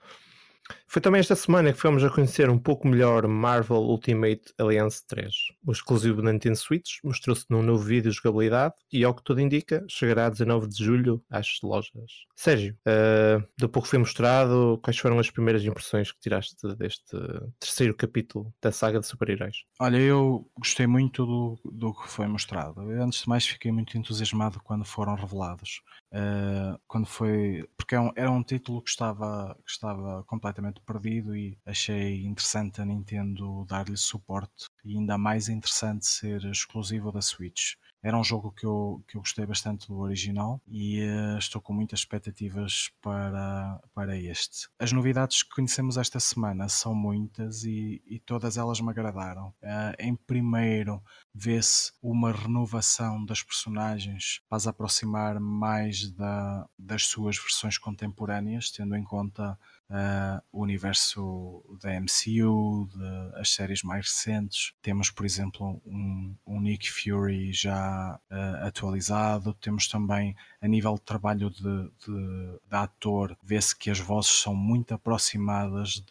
Foi 0.92 1.00
também 1.00 1.20
esta 1.20 1.36
semana 1.36 1.72
que 1.72 1.78
fomos 1.80 2.04
a 2.04 2.10
conhecer 2.10 2.50
um 2.50 2.58
pouco 2.58 2.88
melhor 2.88 3.28
Marvel 3.28 3.78
Ultimate 3.78 4.52
Alliance 4.58 5.06
3. 5.06 5.32
O 5.64 5.72
exclusivo 5.72 6.20
da 6.20 6.34
Nintendo 6.34 6.56
Switch 6.56 6.98
mostrou-se 7.04 7.46
num 7.48 7.62
novo 7.62 7.84
vídeo 7.84 8.10
de 8.10 8.18
jogabilidade 8.18 8.74
e, 8.92 9.04
ao 9.04 9.14
que 9.14 9.24
tudo 9.24 9.40
indica, 9.40 9.86
chegará 9.88 10.26
a 10.26 10.30
19 10.30 10.68
de 10.68 10.84
julho 10.84 11.24
às 11.30 11.60
lojas. 11.62 12.12
Sérgio, 12.36 12.76
uh, 12.88 13.48
do 13.56 13.70
pouco 13.70 13.86
que 13.86 13.92
foi 13.92 14.00
mostrado, 14.00 14.80
quais 14.82 14.98
foram 14.98 15.20
as 15.20 15.30
primeiras 15.30 15.64
impressões 15.64 16.12
que 16.12 16.20
tiraste 16.20 16.56
deste 16.76 17.16
terceiro 17.60 17.94
capítulo 17.94 18.52
da 18.60 18.72
saga 18.72 19.00
de 19.00 19.06
super-heróis? 19.06 19.58
Olha, 19.80 19.98
eu 19.98 20.50
gostei 20.58 20.88
muito 20.88 21.24
do, 21.24 21.60
do 21.72 21.94
que 21.94 22.10
foi 22.10 22.26
mostrado. 22.26 22.82
Eu, 22.92 23.04
antes 23.04 23.22
de 23.22 23.30
mais, 23.30 23.46
fiquei 23.46 23.72
muito 23.72 23.96
entusiasmado 23.96 24.60
quando 24.64 24.84
foram 24.84 25.14
revelados. 25.14 25.84
Uh, 26.12 26.80
quando 26.88 27.06
foi. 27.06 27.70
Porque 27.78 27.94
é 27.94 28.00
um- 28.00 28.12
era 28.16 28.32
um 28.32 28.42
título 28.42 28.82
que 28.82 28.90
estava, 28.90 29.56
que 29.64 29.72
estava 29.72 30.24
completamente 30.24 30.79
perdido 30.82 31.36
e 31.36 31.58
achei 31.66 32.26
interessante 32.26 32.82
a 32.82 32.86
Nintendo 32.86 33.66
dar-lhe 33.66 33.98
suporte 33.98 34.68
e 34.84 34.98
ainda 34.98 35.18
mais 35.18 35.50
interessante 35.50 36.06
ser 36.06 36.44
exclusivo 36.46 37.12
da 37.12 37.22
Switch. 37.22 37.76
Era 38.02 38.18
um 38.18 38.24
jogo 38.24 38.52
que 38.52 38.66
eu, 38.66 39.04
que 39.08 39.18
eu 39.18 39.22
gostei 39.22 39.46
bastante 39.46 39.88
do 39.88 39.98
original 39.98 40.62
e 40.66 41.02
eh, 41.02 41.38
estou 41.38 41.62
com 41.62 41.74
muitas 41.74 42.00
expectativas 42.00 42.90
para, 43.02 43.78
para 43.94 44.16
este. 44.16 44.70
As 44.80 44.94
novidades 44.94 45.44
que 45.44 45.50
conhecemos 45.50 45.98
esta 45.98 46.18
semana 46.18 46.70
são 46.70 46.96
muitas 46.96 47.66
e, 47.66 48.02
e 48.08 48.18
todas 48.20 48.56
elas 48.56 48.80
me 48.80 48.90
agradaram. 48.90 49.54
Eh, 49.62 49.96
em 50.00 50.16
primeiro, 50.16 51.04
vê-se 51.36 51.92
uma 52.02 52.32
renovação 52.32 53.26
das 53.26 53.44
personagens 53.44 54.42
para 54.48 54.70
aproximar 54.70 55.38
mais 55.40 56.10
da, 56.12 56.70
das 56.78 57.06
suas 57.06 57.38
versões 57.38 57.78
contemporâneas, 57.78 58.72
tendo 58.72 58.96
em 58.96 59.04
conta 59.04 59.60
eh, 59.90 60.42
o 60.52 60.62
universo 60.62 61.64
da 61.82 61.90
MCU, 62.00 62.88
de, 62.94 63.40
as 63.40 63.50
séries 63.50 63.84
mais 63.84 64.06
recentes. 64.06 64.74
Temos, 64.82 65.10
por 65.10 65.26
exemplo, 65.26 65.82
um, 65.86 66.36
um 66.46 66.62
Nick 66.62 66.90
Fury 66.92 67.52
já 67.54 68.20
eh, 68.30 68.60
atualizado. 68.68 69.54
Temos 69.56 69.88
também, 69.88 70.36
a 70.62 70.68
nível 70.68 70.96
de 70.96 71.02
trabalho 71.02 71.50
de, 71.50 71.62
de, 71.62 72.60
de 72.70 72.76
ator, 72.76 73.36
vê-se 73.44 73.76
que 73.76 73.90
as 73.90 74.00
vozes 74.00 74.32
são 74.32 74.56
muito 74.56 74.94
aproximadas 74.94 76.04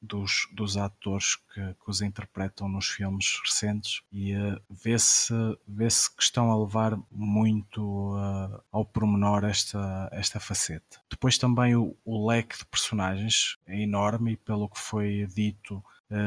dos, 0.00 0.48
dos 0.52 0.76
atores 0.76 1.36
que, 1.52 1.60
que 1.60 1.90
os 1.90 2.00
interpretam 2.00 2.68
nos 2.68 2.88
filmes 2.88 3.38
recentes 3.44 4.02
e 4.10 4.32
eh, 4.32 4.58
vê-se 4.70 5.34
vê 5.66 5.88
que 5.88 6.22
estão 6.22 6.50
a 6.50 6.58
levar 6.58 6.98
muito 7.10 8.16
eh, 8.16 8.60
ao 8.70 8.84
pormenor 8.84 9.44
esta, 9.44 10.08
esta 10.12 10.40
faceta. 10.40 11.00
Depois 11.10 11.36
também 11.36 11.76
o, 11.76 11.96
o 12.04 12.26
leque 12.26 12.58
de 12.58 12.64
personagens 12.66 13.11
é 13.66 13.80
enorme 13.80 14.32
e 14.32 14.36
pelo 14.36 14.68
que 14.68 14.78
foi 14.78 15.26
dito 15.26 15.82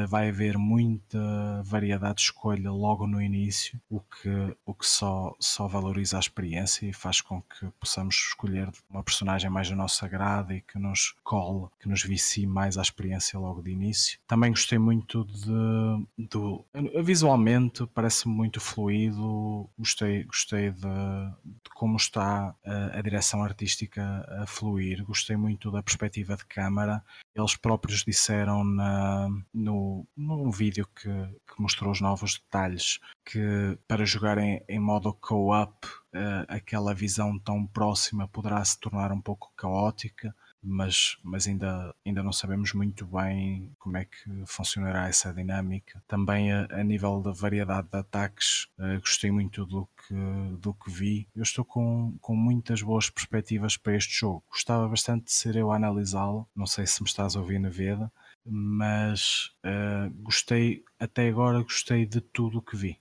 vai 0.08 0.28
haver 0.28 0.58
muita 0.58 1.62
variedade 1.64 2.16
de 2.16 2.22
escolha 2.22 2.70
logo 2.70 3.06
no 3.06 3.20
início, 3.20 3.80
o 3.88 4.00
que, 4.00 4.56
o 4.64 4.74
que 4.74 4.86
só, 4.86 5.34
só 5.40 5.68
valoriza 5.68 6.16
a 6.16 6.20
experiência 6.20 6.86
e 6.86 6.92
faz 6.92 7.20
com 7.20 7.42
que 7.42 7.66
possamos 7.78 8.14
escolher 8.16 8.70
uma 8.90 9.02
personagem 9.02 9.50
mais 9.50 9.68
do 9.68 9.76
nosso 9.76 10.04
agrado 10.04 10.52
e 10.52 10.60
que 10.60 10.78
nos 10.78 11.14
cole, 11.22 11.68
que 11.80 11.88
nos 11.88 12.02
vicie 12.02 12.46
mais 12.46 12.76
à 12.76 12.82
experiência 12.82 13.38
logo 13.38 13.62
de 13.62 13.70
início. 13.70 14.18
Também 14.26 14.50
gostei 14.50 14.78
muito 14.78 15.24
de, 15.24 16.26
do 16.30 16.64
visualmente 17.02 17.86
parece-me 17.94 18.34
muito 18.34 18.60
fluido, 18.60 19.68
gostei, 19.78 20.24
gostei 20.24 20.70
de, 20.70 20.80
de 20.80 21.70
como 21.74 21.96
está 21.96 22.54
a, 22.64 22.98
a 22.98 23.02
direção 23.02 23.42
artística 23.42 24.02
a 24.42 24.46
fluir, 24.46 25.04
gostei 25.04 25.36
muito 25.36 25.70
da 25.70 25.82
perspectiva 25.82 26.36
de 26.36 26.44
câmara. 26.44 27.02
Eles 27.34 27.56
próprios 27.56 28.04
disseram 28.04 28.64
na, 28.64 29.28
no, 29.52 29.75
num 30.16 30.50
vídeo 30.50 30.86
que, 30.94 31.08
que 31.08 31.60
mostrou 31.60 31.90
os 31.90 32.00
novos 32.00 32.38
detalhes 32.38 32.98
que 33.24 33.78
para 33.88 34.04
jogar 34.04 34.38
em, 34.38 34.62
em 34.68 34.78
modo 34.78 35.12
co-op 35.14 35.86
uh, 35.86 36.44
aquela 36.48 36.94
visão 36.94 37.38
tão 37.38 37.66
próxima 37.66 38.28
poderá 38.28 38.64
se 38.64 38.78
tornar 38.78 39.12
um 39.12 39.20
pouco 39.20 39.52
caótica 39.56 40.34
mas, 40.66 41.16
mas 41.22 41.46
ainda, 41.46 41.94
ainda 42.04 42.22
não 42.22 42.32
sabemos 42.32 42.72
muito 42.72 43.06
bem 43.06 43.72
como 43.78 43.96
é 43.96 44.04
que 44.04 44.44
funcionará 44.46 45.08
essa 45.08 45.32
dinâmica. 45.32 46.02
Também 46.08 46.52
a, 46.52 46.66
a 46.70 46.82
nível 46.82 47.20
da 47.22 47.30
variedade 47.30 47.88
de 47.88 47.96
ataques, 47.96 48.68
uh, 48.78 48.98
gostei 48.98 49.30
muito 49.30 49.64
do 49.64 49.86
que, 49.86 50.14
do 50.58 50.74
que 50.74 50.90
vi. 50.90 51.28
Eu 51.34 51.42
estou 51.42 51.64
com, 51.64 52.16
com 52.20 52.34
muitas 52.34 52.82
boas 52.82 53.08
perspectivas 53.08 53.76
para 53.76 53.96
este 53.96 54.18
jogo. 54.18 54.42
Gostava 54.50 54.88
bastante 54.88 55.26
de 55.26 55.32
ser 55.32 55.56
eu 55.56 55.70
a 55.70 55.76
analisá-lo. 55.76 56.48
Não 56.54 56.66
sei 56.66 56.86
se 56.86 57.00
me 57.00 57.08
estás 57.08 57.36
na 57.36 57.68
Veda, 57.68 58.10
mas 58.46 59.50
uh, 59.64 60.10
gostei, 60.22 60.84
até 60.98 61.28
agora 61.28 61.62
gostei 61.62 62.06
de 62.06 62.20
tudo 62.20 62.58
o 62.58 62.62
que 62.62 62.76
vi. 62.76 62.98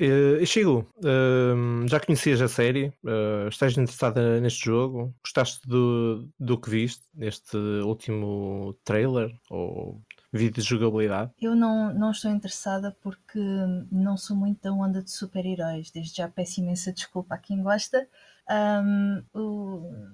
Uh, 0.00 0.46
Chigo, 0.46 0.86
uh, 0.96 1.86
já 1.86 2.00
conhecias 2.00 2.40
a 2.40 2.48
série? 2.48 2.86
Uh, 3.04 3.48
estás 3.48 3.76
interessada 3.76 4.40
neste 4.40 4.64
jogo? 4.64 5.14
Gostaste 5.22 5.60
do, 5.68 6.26
do 6.38 6.58
que 6.58 6.70
viste 6.70 7.02
neste 7.14 7.54
último 7.84 8.74
trailer 8.82 9.30
ou 9.50 10.00
vídeo 10.32 10.62
de 10.62 10.68
jogabilidade? 10.68 11.32
Eu 11.38 11.54
não, 11.54 11.92
não 11.92 12.12
estou 12.12 12.30
interessada 12.30 12.96
porque 13.02 13.38
não 13.92 14.16
sou 14.16 14.34
muito 14.34 14.62
da 14.62 14.72
onda 14.72 15.02
de 15.02 15.10
super-heróis. 15.10 15.90
Desde 15.90 16.16
já 16.16 16.28
peço 16.28 16.60
imensa 16.60 16.92
desculpa 16.92 17.34
a 17.34 17.38
quem 17.38 17.62
gosta. 17.62 18.08
Um, 18.50 19.22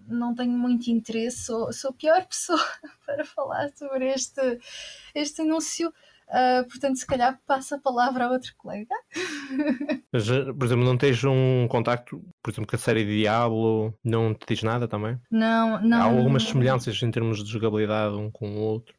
não 0.08 0.34
tenho 0.34 0.52
muito 0.52 0.88
interesse, 0.88 1.44
sou, 1.44 1.72
sou 1.72 1.90
a 1.90 1.94
pior 1.94 2.26
pessoa 2.26 2.60
para 3.06 3.24
falar 3.24 3.70
sobre 3.70 4.12
este, 4.12 4.58
este 5.14 5.42
anúncio. 5.42 5.92
Uh, 6.28 6.66
portanto, 6.68 6.96
se 6.96 7.06
calhar 7.06 7.40
passa 7.46 7.76
a 7.76 7.78
palavra 7.78 8.24
a 8.24 8.30
outro 8.30 8.52
colega. 8.58 8.94
Mas, 10.12 10.28
eh, 10.28 10.52
por 10.52 10.64
exemplo, 10.66 10.84
não 10.84 10.98
tens 10.98 11.22
um 11.22 11.68
contacto, 11.68 12.20
por 12.42 12.50
exemplo, 12.50 12.68
com 12.68 12.74
a 12.74 12.78
série 12.78 13.04
Diablo, 13.04 13.94
não 14.02 14.34
te 14.34 14.44
diz 14.48 14.62
nada 14.64 14.88
também? 14.88 15.20
Não, 15.30 15.80
não. 15.80 16.02
Há 16.02 16.04
algumas 16.04 16.42
semelhanças 16.42 17.00
em 17.00 17.10
termos 17.12 17.44
de 17.44 17.50
jogabilidade 17.50 18.16
um 18.16 18.28
com 18.28 18.56
o 18.56 18.60
outro? 18.60 18.92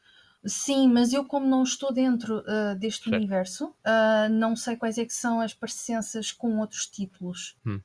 Sim, 0.46 0.88
mas 0.88 1.12
eu 1.12 1.26
como 1.26 1.46
não 1.46 1.64
estou 1.64 1.92
dentro 1.92 2.40
uh, 2.40 2.76
deste 2.80 3.10
certo. 3.10 3.18
universo, 3.18 3.66
uh, 3.66 4.30
não 4.32 4.56
sei 4.56 4.78
quais 4.78 4.98
é 4.98 5.04
que 5.04 5.14
são 5.14 5.42
as 5.42 5.54
parecenças 5.54 6.32
com 6.32 6.60
outros 6.60 6.88
títulos. 6.88 7.58
Hum. 7.66 7.82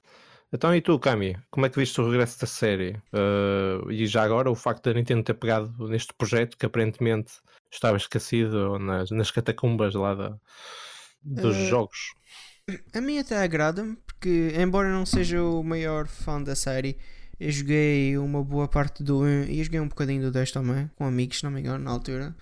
Então, 0.53 0.75
e 0.75 0.83
tu, 0.83 0.99
Cami, 0.99 1.37
como 1.51 1.65
é 1.65 1.71
que 1.71 1.79
viste 1.79 1.99
o 2.01 2.11
regresso 2.11 2.39
da 2.39 2.47
série? 2.47 3.01
Uh, 3.13 3.91
e 3.91 4.07
já 4.07 4.23
agora 4.23 4.51
o 4.51 4.55
facto 4.55 4.85
da 4.85 4.95
Nintendo 4.95 5.23
ter 5.23 5.35
pegado 5.35 5.89
neste 5.89 6.13
projeto 6.13 6.59
que 6.59 6.67
aparentemente 6.67 7.33
estava 7.71 7.97
esquecido 7.97 8.79
nas, 8.79 9.11
nas 9.11 9.31
catacumbas 9.31 9.95
lá 9.95 10.15
da, 10.15 10.39
dos 11.23 11.57
uh, 11.57 11.67
jogos. 11.67 12.15
A 12.95 13.01
mim 13.01 13.19
até 13.19 13.39
agrada-me, 13.39 13.97
porque 13.97 14.53
embora 14.57 14.93
não 14.93 15.07
seja 15.07 15.43
o 15.43 15.63
maior 15.63 16.07
fã 16.07 16.41
da 16.43 16.55
série, 16.55 16.99
eu 17.41 17.51
joguei 17.51 18.19
uma 18.19 18.45
boa 18.45 18.69
parte 18.69 19.03
do 19.03 19.23
1 19.23 19.45
e 19.45 19.65
joguei 19.65 19.81
um 19.81 19.89
bocadinho 19.89 20.23
do 20.23 20.31
10 20.31 20.53
também, 20.53 20.91
com 20.97 21.05
amigos, 21.05 21.39
se 21.39 21.45
não 21.45 21.51
me 21.51 21.61
engano, 21.61 21.83
na 21.83 21.91
altura. 21.91 22.37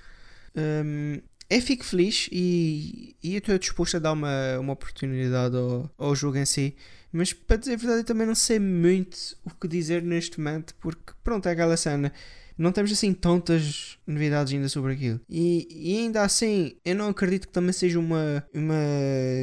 Um, 0.54 1.20
eu 1.48 1.62
fico 1.62 1.84
feliz 1.84 2.28
e, 2.30 3.16
e 3.22 3.34
eu 3.34 3.38
estou 3.38 3.58
disposto 3.58 3.96
a 3.96 4.00
dar 4.00 4.12
uma, 4.12 4.58
uma 4.58 4.72
oportunidade 4.72 5.56
ao, 5.56 5.90
ao 5.96 6.14
jogo 6.14 6.36
em 6.36 6.44
si. 6.44 6.76
Mas 7.12 7.32
para 7.32 7.56
dizer 7.56 7.74
a 7.74 7.76
verdade, 7.76 8.00
eu 8.00 8.04
também 8.04 8.26
não 8.26 8.34
sei 8.34 8.58
muito 8.58 9.36
o 9.44 9.50
que 9.50 9.66
dizer 9.66 10.02
neste 10.02 10.38
momento, 10.38 10.74
porque 10.76 11.12
pronto, 11.22 11.48
é 11.48 11.52
aquela 11.52 11.76
cena 11.76 12.12
não 12.60 12.72
temos 12.72 12.92
assim 12.92 13.14
tantas 13.14 13.98
novidades 14.06 14.52
ainda 14.52 14.68
sobre 14.68 14.92
aquilo. 14.92 15.18
E, 15.30 15.66
e, 15.70 15.96
ainda 15.96 16.20
assim, 16.20 16.76
eu 16.84 16.94
não 16.94 17.08
acredito 17.08 17.46
que 17.48 17.54
também 17.54 17.72
seja 17.72 17.98
uma, 17.98 18.44
uma 18.52 18.76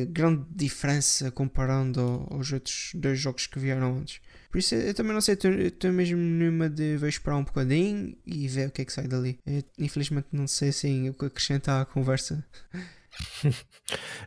grande 0.10 0.46
diferença 0.52 1.32
comparando 1.32 2.28
aos 2.30 2.52
outros 2.52 2.92
dois 2.94 3.20
jogos 3.20 3.48
que 3.48 3.58
vieram 3.58 3.98
antes. 3.98 4.22
Por 4.52 4.60
isso 4.60 4.76
eu 4.76 4.94
também 4.94 5.14
não 5.14 5.22
sei, 5.22 5.34
estou 5.34 5.92
mesmo 5.92 6.20
numa 6.20 6.70
de 6.70 6.96
vou 6.98 7.10
esperar 7.10 7.38
um 7.38 7.44
bocadinho 7.44 8.16
e 8.24 8.48
ver 8.48 8.68
o 8.68 8.72
que 8.72 8.84
é 8.84 8.86
que 8.86 8.94
sai 8.94 9.08
dali. 9.08 9.40
Eu, 9.48 9.64
infelizmente 9.80 10.28
não 10.32 10.46
sei 10.46 10.70
assim 10.70 11.10
o 11.10 11.14
que 11.16 11.26
acrescentar 11.26 11.82
à 11.82 11.86
conversa. 11.86 12.46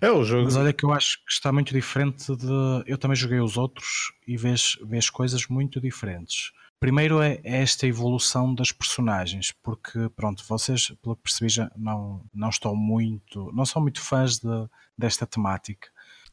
É 0.01 0.11
o 0.11 0.25
jogo. 0.25 0.45
Mas 0.45 0.57
olha 0.57 0.73
que 0.73 0.85
eu 0.85 0.93
acho 0.93 1.19
que 1.25 1.33
está 1.33 1.53
muito 1.53 1.73
diferente 1.75 2.35
de. 2.35 2.83
Eu 2.87 2.97
também 2.97 3.17
joguei 3.17 3.41
os 3.41 3.57
outros 3.57 4.13
e 4.27 4.37
vês, 4.37 4.77
vês 4.83 5.11
coisas 5.11 5.47
muito 5.47 5.81
diferentes. 5.81 6.53
Primeiro 6.81 7.21
é, 7.21 7.39
é 7.45 7.61
esta 7.61 7.87
evolução 7.87 8.55
das 8.55 8.73
personagens, 8.73 9.53
porque 9.63 10.09
pronto, 10.17 10.43
vocês, 10.49 10.89
pelo 11.03 11.15
que 11.15 11.25
percebi, 11.25 11.51
já 11.51 11.71
não, 11.77 12.25
não 12.33 12.49
estão 12.49 12.75
muito, 12.75 13.53
não 13.53 13.67
são 13.67 13.83
muito 13.83 14.01
fãs 14.01 14.39
de, 14.39 14.49
desta 14.97 15.27
temática, 15.27 15.91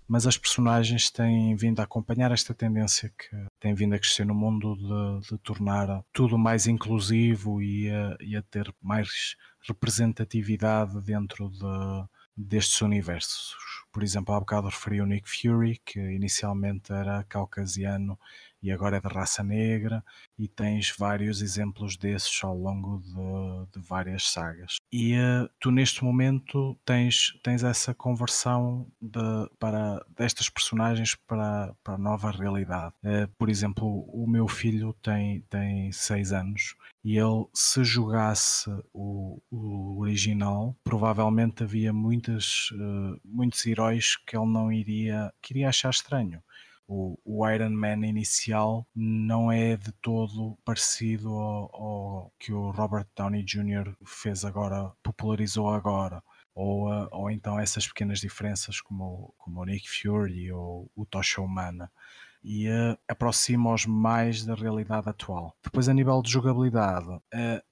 mas 0.08 0.26
as 0.26 0.38
personagens 0.38 1.12
têm 1.12 1.54
vindo 1.58 1.82
a 1.82 1.84
acompanhar 1.84 2.32
esta 2.32 2.54
tendência 2.54 3.10
que 3.10 3.36
tem 3.60 3.74
vindo 3.74 3.94
a 3.94 4.00
crescer 4.00 4.26
no 4.26 4.34
mundo 4.34 4.78
de, 4.78 5.30
de 5.30 5.38
tornar 5.40 6.02
tudo 6.14 6.38
mais 6.38 6.66
inclusivo 6.66 7.62
e 7.62 7.90
a, 7.90 8.16
e 8.22 8.38
a 8.38 8.42
ter 8.42 8.74
mais 8.82 9.36
representatividade 9.68 11.02
dentro 11.02 11.50
de, 11.50 12.08
destes 12.38 12.82
universos. 12.82 13.56
Por 13.92 14.04
exemplo, 14.04 14.36
há 14.36 14.40
bocado 14.40 14.68
referi 14.68 15.02
o 15.02 15.06
Nick 15.08 15.28
Fury, 15.28 15.82
que 15.84 16.00
inicialmente 16.00 16.94
era 16.94 17.24
caucasiano 17.24 18.20
e 18.62 18.72
agora 18.72 18.98
é 18.98 19.00
de 19.00 19.08
raça 19.08 19.44
negra, 19.44 20.04
e 20.38 20.48
tens 20.48 20.94
vários 20.98 21.42
exemplos 21.42 21.96
desses 21.96 22.44
ao 22.44 22.56
longo 22.56 23.00
de, 23.00 23.80
de 23.80 23.88
várias 23.88 24.30
sagas. 24.30 24.78
E 24.92 25.16
uh, 25.16 25.50
tu 25.60 25.72
neste 25.72 26.04
momento 26.04 26.78
tens, 26.84 27.40
tens 27.44 27.64
essa 27.64 27.94
conversão 27.94 28.88
de, 29.02 29.20
para, 29.60 30.04
destas 30.16 30.50
personagens 30.50 31.16
para, 31.28 31.74
para 31.84 31.96
a 31.96 32.00
nova 32.00 32.32
realidade. 32.32 32.94
Uh, 33.04 33.28
por 33.38 33.50
exemplo, 33.50 34.06
o 34.12 34.28
meu 34.28 34.48
filho 34.48 34.94
tem, 35.02 35.42
tem 35.50 35.92
seis 35.92 36.32
anos 36.32 36.76
e 37.04 37.18
ele, 37.18 37.46
se 37.54 37.84
jogasse 37.84 38.70
o, 38.94 39.42
o 39.50 40.02
original, 40.02 40.76
provavelmente 40.84 41.64
havia 41.64 41.94
muitas, 41.94 42.70
uh, 42.72 43.20
muitos 43.24 43.66
heróis 43.66 44.16
que 44.18 44.36
ele 44.36 44.48
não 44.48 44.72
iria, 44.72 45.32
que 45.42 45.54
iria 45.54 45.70
achar 45.70 45.90
estranho 45.90 46.42
o, 46.88 47.20
o, 47.26 47.48
Iron 47.50 47.72
Man 47.72 48.06
inicial 48.08 48.88
não 48.96 49.52
é 49.52 49.76
de 49.76 49.92
todo 50.02 50.58
parecido 50.64 51.30
ao, 51.30 51.76
ao, 51.76 52.34
que 52.40 52.54
o 52.54 52.72
Robert 52.72 53.08
Downey 53.16 53.44
Jr. 53.44 53.94
fez 54.06 54.46
agora, 54.46 54.94
popularizou 55.04 55.70
agora. 55.70 56.24
Ou, 56.56 56.90
uh, 56.90 57.08
ou 57.12 57.30
então 57.30 57.60
essas 57.60 57.88
pequenas 57.88 58.20
diferenças 58.20 58.82
como, 58.82 59.34
como 59.38 59.62
o 59.62 59.66
Nick 59.66 59.88
Fury 59.88 60.52
ou 60.52 60.90
o 60.96 61.06
Tocha 61.06 61.42
Humana 61.42 61.92
e 62.48 62.70
uh, 62.70 62.98
aproxima-os 63.10 63.86
mais 63.86 64.46
da 64.46 64.56
realidade 64.56 65.10
atual. 65.10 65.54
Depois, 65.62 65.90
a 65.90 65.94
nível 65.94 66.22
de 66.22 66.32
jogabilidade, 66.32 67.10
uh, 67.10 67.22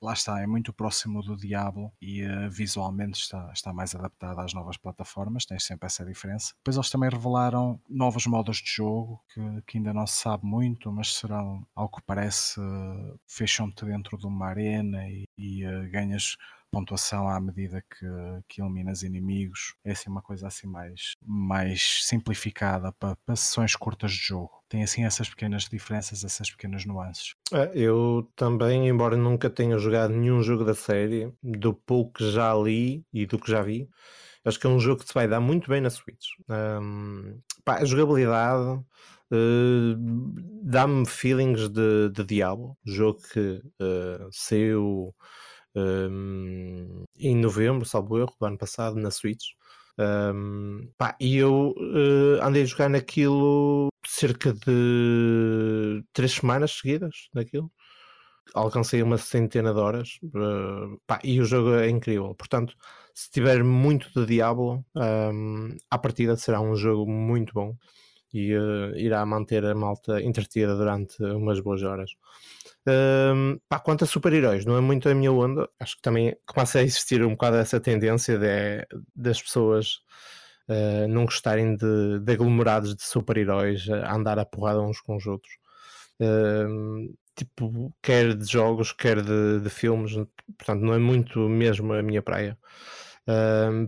lá 0.02 0.12
está, 0.12 0.42
é 0.42 0.46
muito 0.46 0.74
próximo 0.74 1.24
do 1.24 1.38
Diablo 1.38 1.94
e 2.02 2.26
uh, 2.26 2.50
visualmente 2.50 3.18
está, 3.18 3.50
está 3.54 3.72
mais 3.72 3.96
adaptado 3.96 4.38
às 4.42 4.54
novas 4.54 4.76
plataformas, 4.76 5.46
tem 5.46 5.58
sempre 5.60 5.86
essa 5.86 6.04
diferença. 6.04 6.54
Depois, 6.58 6.76
eles 6.76 6.90
também 6.90 7.10
revelaram 7.10 7.80
novos 7.90 8.28
modos 8.28 8.58
de 8.58 8.70
jogo 8.70 9.24
que, 9.34 9.42
que 9.66 9.78
ainda 9.78 9.94
não 9.94 10.06
se 10.06 10.18
sabe 10.18 10.46
muito, 10.46 10.92
mas 10.92 11.16
serão, 11.16 11.66
ao 11.74 11.88
que 11.88 12.02
parece, 12.02 12.60
fecham-te 13.26 13.86
dentro 13.86 14.18
de 14.18 14.28
uma 14.28 14.48
arena 14.48 15.08
e, 15.08 15.24
e 15.38 15.64
ganhas 15.90 16.36
pontuação 16.76 17.30
à 17.30 17.40
medida 17.40 17.82
que, 17.82 18.06
que 18.50 18.62
eliminas 18.62 19.02
inimigos. 19.02 19.76
É 19.86 19.94
assim 19.94 20.10
uma 20.10 20.22
coisa 20.22 20.48
assim 20.48 20.68
mais, 20.68 21.16
mais 21.26 22.02
simplificada 22.04 22.92
para, 22.92 23.16
para 23.26 23.36
sessões 23.38 23.78
curtas 23.78 24.12
de 24.12 24.18
jogo. 24.18 24.52
Tem 24.68 24.84
assim 24.84 25.06
essas 25.06 25.30
pequenas 25.30 25.70
diferenças, 25.70 26.26
essas 26.26 26.52
pequenas 26.52 26.84
nuances. 26.86 27.34
É, 27.54 27.72
eu 27.74 28.30
também, 28.36 28.90
embora 28.90 29.16
nunca 29.16 29.50
tenha 29.50 29.78
jogado 29.78 30.14
nenhum 30.14 30.44
jogo 30.44 30.66
da 30.66 30.76
série, 30.76 31.32
do 31.42 31.74
pouco 31.74 32.16
que 32.16 32.30
já 32.30 32.54
li 32.54 33.06
e 33.14 33.26
do 33.26 33.40
que 33.40 33.50
já 33.50 33.62
vi, 33.62 33.88
acho 34.44 34.60
que 34.60 34.68
é 34.68 34.70
um 34.70 34.80
jogo 34.80 35.00
que 35.00 35.08
se 35.08 35.14
vai 35.14 35.30
dar 35.30 35.40
muito 35.40 35.70
bem 35.70 35.80
na 35.80 35.90
Switch. 35.90 36.28
Um, 36.50 37.40
pá, 37.64 37.78
a 37.78 37.86
jogabilidade 37.86 38.82
uh, 39.32 39.96
dá-me 40.62 41.06
feelings 41.06 41.70
de, 41.70 42.10
de 42.10 42.24
Diablo, 42.26 42.76
jogo 42.86 43.22
que 43.32 43.62
uh, 43.82 44.28
saiu 44.30 45.16
um, 45.76 47.04
em 47.20 47.36
novembro, 47.36 47.86
salvo 47.86 48.18
erro, 48.18 48.34
do 48.40 48.46
ano 48.46 48.58
passado, 48.58 48.96
na 48.96 49.12
Switch. 49.12 49.54
Um, 49.98 50.90
pá, 50.98 51.16
e 51.20 51.38
eu 51.38 51.74
uh, 51.78 52.44
andei 52.44 52.64
a 52.64 52.66
jogar 52.66 52.90
naquilo 52.90 53.88
cerca 54.06 54.54
de 54.54 56.04
três 56.14 56.34
semanas 56.34 56.72
seguidas 56.72 57.30
naquilo. 57.34 57.72
Alcancei 58.54 59.02
uma 59.02 59.18
centena 59.18 59.74
de 59.74 59.80
horas 59.80 60.20
uh, 60.24 61.00
pá, 61.08 61.20
e 61.24 61.40
o 61.40 61.46
jogo 61.46 61.76
é 61.76 61.90
incrível. 61.90 62.36
Portanto, 62.36 62.76
se 63.14 63.30
tiver 63.32 63.64
muito 63.64 64.10
de 64.14 64.26
Diablo, 64.26 64.86
um, 64.96 65.76
à 65.90 65.98
partida 65.98 66.36
será 66.38 66.62
um 66.62 66.76
jogo 66.76 67.10
muito 67.10 67.54
bom 67.54 67.76
e 68.34 68.54
uh, 68.56 68.96
irá 68.98 69.26
manter 69.26 69.66
a 69.66 69.74
malta 69.74 70.22
entretida 70.22 70.76
durante 70.76 71.24
umas 71.24 71.60
boas 71.62 71.82
horas. 71.84 72.12
Um, 72.88 73.60
pá, 73.68 73.80
quanto 73.80 74.04
a 74.04 74.08
super-heróis, 74.08 74.66
não 74.66 74.78
é 74.78 74.82
muito 74.82 75.10
a 75.10 75.16
minha 75.16 75.32
onda. 75.32 75.68
Acho 75.80 75.96
que 75.96 76.02
também 76.02 76.36
começa 76.46 76.80
a 76.80 76.84
existir 76.84 77.24
um 77.24 77.32
bocado 77.32 77.58
essa 77.58 77.80
tendência 77.80 78.38
de, 78.38 78.86
das 79.16 79.42
pessoas 79.42 80.02
uh, 80.70 81.08
não 81.10 81.26
gostarem 81.26 81.76
de, 81.76 82.20
de 82.20 82.34
aglomerados 82.34 82.96
de 82.96 83.04
super-heróis 83.04 83.90
a 83.90 84.14
andar 84.14 84.38
a 84.40 84.46
porrada 84.46 84.82
uns 84.82 85.02
com 85.02 85.16
os 85.16 85.26
outros. 85.26 85.54
Tipo, 87.36 87.94
quer 88.02 88.34
de 88.34 88.50
jogos, 88.50 88.94
quer 88.94 89.22
de, 89.22 89.60
de 89.60 89.70
filmes, 89.70 90.14
portanto, 90.58 90.82
não 90.82 90.94
é 90.94 90.98
muito 90.98 91.40
mesmo 91.50 91.92
a 91.94 92.02
minha 92.02 92.22
praia. 92.22 92.58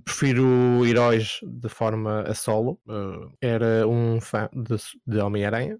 Prefiro 0.04 0.86
heróis 0.86 1.40
de 1.44 1.70
forma 1.70 2.24
a 2.24 2.34
solo. 2.34 2.80
Uh, 2.86 3.32
era 3.40 3.88
um 3.88 4.20
fã 4.20 4.50
de, 4.52 4.76
de 5.06 5.20
Homem-Aranha. 5.20 5.80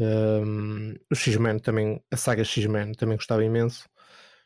Uh, 0.00 0.94
o 1.10 1.14
X-Men 1.14 1.58
também, 1.58 2.02
a 2.10 2.16
saga 2.16 2.44
X-Men 2.44 2.92
também 2.92 3.16
gostava 3.16 3.44
imenso. 3.44 3.84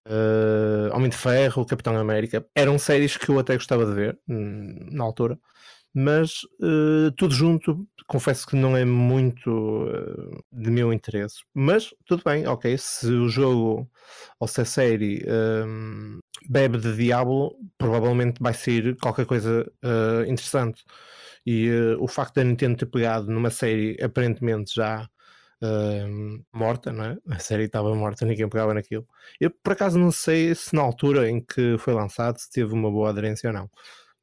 Uh, 0.08 0.94
Homem 0.94 1.10
de 1.10 1.16
Ferro, 1.16 1.66
Capitão 1.66 1.96
América, 1.96 2.46
eram 2.54 2.78
séries 2.78 3.16
que 3.16 3.28
eu 3.28 3.38
até 3.40 3.54
gostava 3.54 3.84
de 3.84 3.92
ver 3.92 4.18
hum, 4.28 4.86
na 4.92 5.02
altura, 5.02 5.36
mas 5.92 6.42
uh, 6.60 7.10
tudo 7.16 7.34
junto, 7.34 7.84
confesso 8.06 8.46
que 8.46 8.54
não 8.54 8.76
é 8.76 8.84
muito 8.84 9.50
uh, 9.50 10.44
de 10.52 10.70
meu 10.70 10.92
interesse. 10.92 11.42
Mas 11.52 11.92
tudo 12.06 12.22
bem, 12.24 12.46
ok. 12.46 12.76
Se 12.78 13.08
o 13.08 13.28
jogo 13.28 13.90
ou 14.38 14.46
se 14.46 14.60
a 14.60 14.64
série 14.64 15.24
um, 15.66 16.20
bebe 16.48 16.78
de 16.78 16.94
Diablo, 16.96 17.56
provavelmente 17.76 18.40
vai 18.40 18.54
sair 18.54 18.96
qualquer 18.96 19.26
coisa 19.26 19.66
interessante. 20.28 20.84
E 21.44 21.70
o 21.98 22.06
facto 22.08 22.36
da 22.36 22.44
Nintendo 22.44 22.76
ter 22.76 22.86
pegado 22.86 23.30
numa 23.30 23.50
série 23.50 23.96
aparentemente 24.02 24.74
já 24.74 25.08
uh, 25.62 26.44
morta, 26.52 26.92
não 26.92 27.04
é? 27.04 27.18
A 27.30 27.38
série 27.38 27.64
estava 27.64 27.94
morta, 27.94 28.24
ninguém 28.26 28.48
pegava 28.48 28.74
naquilo. 28.74 29.06
Eu 29.40 29.50
por 29.50 29.72
acaso 29.72 29.98
não 29.98 30.10
sei 30.10 30.54
se 30.54 30.74
na 30.74 30.82
altura 30.82 31.28
em 31.30 31.40
que 31.40 31.76
foi 31.78 31.94
lançado 31.94 32.38
se 32.38 32.50
teve 32.50 32.72
uma 32.72 32.90
boa 32.90 33.10
aderência 33.10 33.48
ou 33.50 33.54
não. 33.54 33.70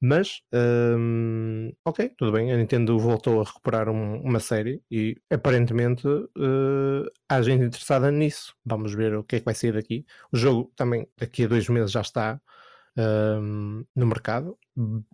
Mas, 0.05 0.41
um, 0.53 1.71
ok, 1.85 2.09
tudo 2.17 2.33
bem. 2.33 2.51
A 2.51 2.57
Nintendo 2.57 2.99
voltou 2.99 3.39
a 3.41 3.45
recuperar 3.45 3.87
um, 3.87 4.21
uma 4.21 4.39
série 4.41 4.81
e 4.91 5.15
aparentemente 5.31 6.05
uh, 6.05 7.09
há 7.29 7.41
gente 7.41 7.63
interessada 7.63 8.11
nisso. 8.11 8.53
Vamos 8.65 8.93
ver 8.93 9.15
o 9.15 9.23
que 9.23 9.37
é 9.37 9.39
que 9.39 9.45
vai 9.45 9.55
sair 9.55 9.71
daqui. 9.71 10.05
O 10.31 10.37
jogo 10.37 10.73
também 10.75 11.07
daqui 11.17 11.45
a 11.45 11.47
dois 11.47 11.69
meses 11.69 11.91
já 11.91 12.01
está 12.01 12.41
um, 12.97 13.85
no 13.95 14.05
mercado. 14.05 14.57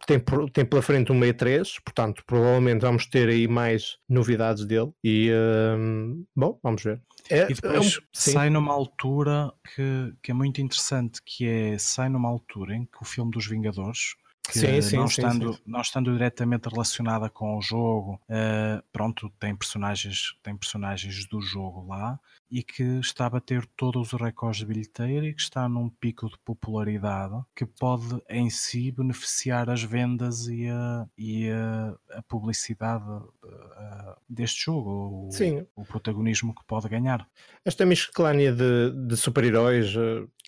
Tem, 0.06 0.20
tem 0.54 0.66
pela 0.66 0.82
frente 0.82 1.12
um 1.12 1.20
63, 1.20 1.80
portanto, 1.80 2.24
provavelmente 2.26 2.82
vamos 2.82 3.06
ter 3.06 3.28
aí 3.28 3.48
mais 3.48 3.98
novidades 4.08 4.66
dele. 4.66 4.92
E 5.04 5.32
um, 5.78 6.24
bom, 6.36 6.58
vamos 6.64 6.84
ver. 6.84 7.02
É, 7.30 7.52
e 7.52 7.54
depois 7.54 7.74
é 7.74 7.80
um, 7.80 8.02
sai 8.14 8.50
numa 8.50 8.74
altura 8.74 9.52
que, 9.76 10.14
que 10.24 10.32
é 10.32 10.34
muito 10.34 10.62
interessante, 10.62 11.22
que 11.26 11.46
é 11.46 11.78
sai 11.78 12.10
numa 12.10 12.30
altura 12.30 12.76
em 12.76 12.86
que 12.86 13.02
o 13.02 13.06
filme 13.06 13.32
dos 13.32 13.48
Vingadores 13.48 14.16
que 14.50 14.60
sim, 14.60 14.82
sim, 14.82 14.96
não, 14.96 15.06
estando, 15.06 15.54
sim, 15.54 15.60
não 15.66 15.82
estando 15.82 16.12
diretamente 16.12 16.68
relacionada 16.68 17.30
com 17.30 17.58
o 17.58 17.62
jogo, 17.62 18.20
uh, 18.30 18.84
pronto, 18.92 19.32
tem 19.40 19.56
personagens, 19.56 20.36
tem 20.42 20.58
personagens 20.58 21.28
do 21.28 21.40
jogo 21.40 21.86
lá 21.88 22.20
e 22.52 22.64
que 22.64 22.84
está 23.00 23.28
a 23.28 23.30
bater 23.30 23.66
todos 23.78 24.14
os 24.14 24.20
recordes 24.20 24.60
de 24.60 24.66
bilheteira 24.66 25.26
e 25.26 25.34
que 25.34 25.42
está 25.42 25.70
num 25.70 25.90
pico 25.90 26.28
de 26.28 26.38
popularidade 26.44 27.36
que 27.56 27.66
pode 27.66 28.22
em 28.30 28.50
si 28.50 28.92
beneficiar 28.92 29.70
as 29.70 29.84
vendas 29.84 30.48
e 30.48 30.68
a, 30.68 31.06
e 31.18 31.50
a, 31.50 31.96
a 32.18 32.22
publicidade 32.24 33.06
uh, 33.10 34.16
deste 34.28 34.66
jogo, 34.66 35.28
o, 35.28 35.32
Sim. 35.32 35.66
o 35.76 35.84
protagonismo 35.86 36.54
que 36.56 36.66
pode 36.66 36.90
ganhar. 36.90 37.28
Esta 37.64 37.86
miscelânea 37.86 38.52
de, 38.52 38.92
de 38.92 39.16
super-heróis 39.16 39.94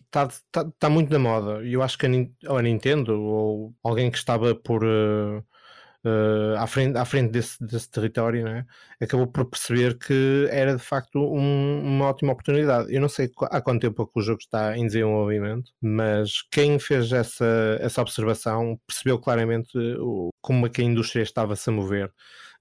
está 0.05 0.25
uh, 0.25 0.29
tá, 0.51 0.65
tá 0.79 0.89
muito 0.89 1.11
na 1.11 1.19
moda 1.19 1.63
e 1.63 1.73
eu 1.73 1.83
acho 1.83 1.97
que 1.97 2.05
a, 2.05 2.09
a 2.09 2.61
Nintendo 2.61 3.21
ou 3.21 3.73
alguém 3.83 4.09
que 4.09 4.17
estava 4.17 4.55
por 4.55 4.83
uh, 4.83 5.43
uh, 6.05 6.57
à 6.57 6.67
frente, 6.67 6.97
à 6.97 7.05
frente 7.05 7.31
desse, 7.31 7.63
desse 7.63 7.89
território, 7.89 8.43
né? 8.43 8.65
acabou 8.99 9.27
por 9.27 9.45
perceber 9.45 9.97
que 9.97 10.47
era 10.51 10.75
de 10.75 10.81
facto 10.83 11.19
um, 11.19 11.81
uma 11.83 12.05
ótima 12.05 12.33
oportunidade. 12.33 12.93
Eu 12.93 13.01
não 13.01 13.09
sei 13.09 13.29
há 13.43 13.61
quanto 13.61 13.81
tempo 13.81 14.03
é 14.03 14.05
que 14.05 14.19
o 14.19 14.21
jogo 14.21 14.39
está 14.39 14.77
em 14.77 14.85
desenvolvimento, 14.85 15.71
mas 15.81 16.41
quem 16.51 16.79
fez 16.79 17.11
essa, 17.11 17.77
essa 17.79 18.01
observação 18.01 18.79
percebeu 18.87 19.19
claramente 19.19 19.77
o, 19.99 20.29
como 20.41 20.65
é 20.67 20.69
que 20.69 20.81
a 20.81 20.85
indústria 20.85 21.23
estava-se 21.23 21.69
a 21.69 21.73
mover. 21.73 22.11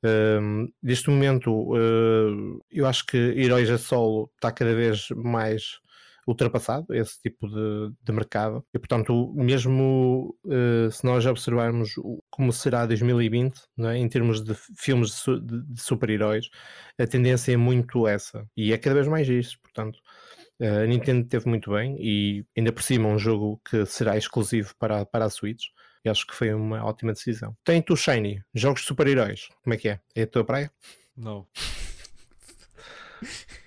Uh, 0.03 0.73
neste 0.83 1.11
momento, 1.11 1.53
uh, 1.53 2.59
eu 2.71 2.87
acho 2.87 3.05
que 3.05 3.17
Heróis 3.17 3.71
a 3.71 3.77
Solo 3.77 4.31
está 4.37 4.51
cada 4.51 4.75
vez 4.75 5.09
mais 5.15 5.79
ultrapassado 6.31 6.95
esse 6.95 7.21
tipo 7.21 7.49
de, 7.49 7.93
de 8.03 8.13
mercado 8.13 8.65
e 8.73 8.79
portanto 8.79 9.33
mesmo 9.35 10.37
uh, 10.45 10.91
se 10.91 11.05
nós 11.05 11.27
observarmos 11.27 11.95
como 12.31 12.53
será 12.53 12.87
2020 12.87 13.61
é? 13.81 13.97
em 13.97 14.09
termos 14.09 14.43
de 14.43 14.55
filmes 14.55 15.23
de, 15.25 15.41
de, 15.41 15.63
de 15.75 15.81
super-heróis 15.81 16.49
a 16.99 17.07
tendência 17.07 17.53
é 17.53 17.57
muito 17.57 18.07
essa 18.07 18.47
e 18.57 18.73
é 18.73 18.79
cada 18.79 18.95
vez 18.95 19.09
mais 19.09 19.29
isso 19.29 19.59
portanto 19.61 19.97
uh, 20.61 20.85
a 20.85 20.87
Nintendo 20.87 21.27
teve 21.29 21.49
muito 21.49 21.73
bem 21.73 21.97
e 22.01 22.45
ainda 22.57 22.73
por 22.73 22.83
cima 22.83 23.09
um 23.09 23.19
jogo 23.19 23.61
que 23.69 23.85
será 23.85 24.17
exclusivo 24.17 24.73
para, 24.79 25.05
para 25.05 25.25
a 25.25 25.31
Switch 25.31 25.65
e 26.05 26.09
acho 26.09 26.27
que 26.27 26.35
foi 26.35 26.55
uma 26.55 26.83
ótima 26.83 27.13
decisão. 27.13 27.55
Tem 27.63 27.83
tu 27.83 27.95
Shiny, 27.95 28.43
jogos 28.55 28.81
de 28.81 28.87
super-heróis, 28.87 29.49
como 29.63 29.75
é 29.75 29.77
que 29.77 29.91
é? 29.91 30.01
É 30.15 30.23
a 30.23 30.27
tua 30.27 30.43
praia? 30.43 30.73
Não. 31.15 31.47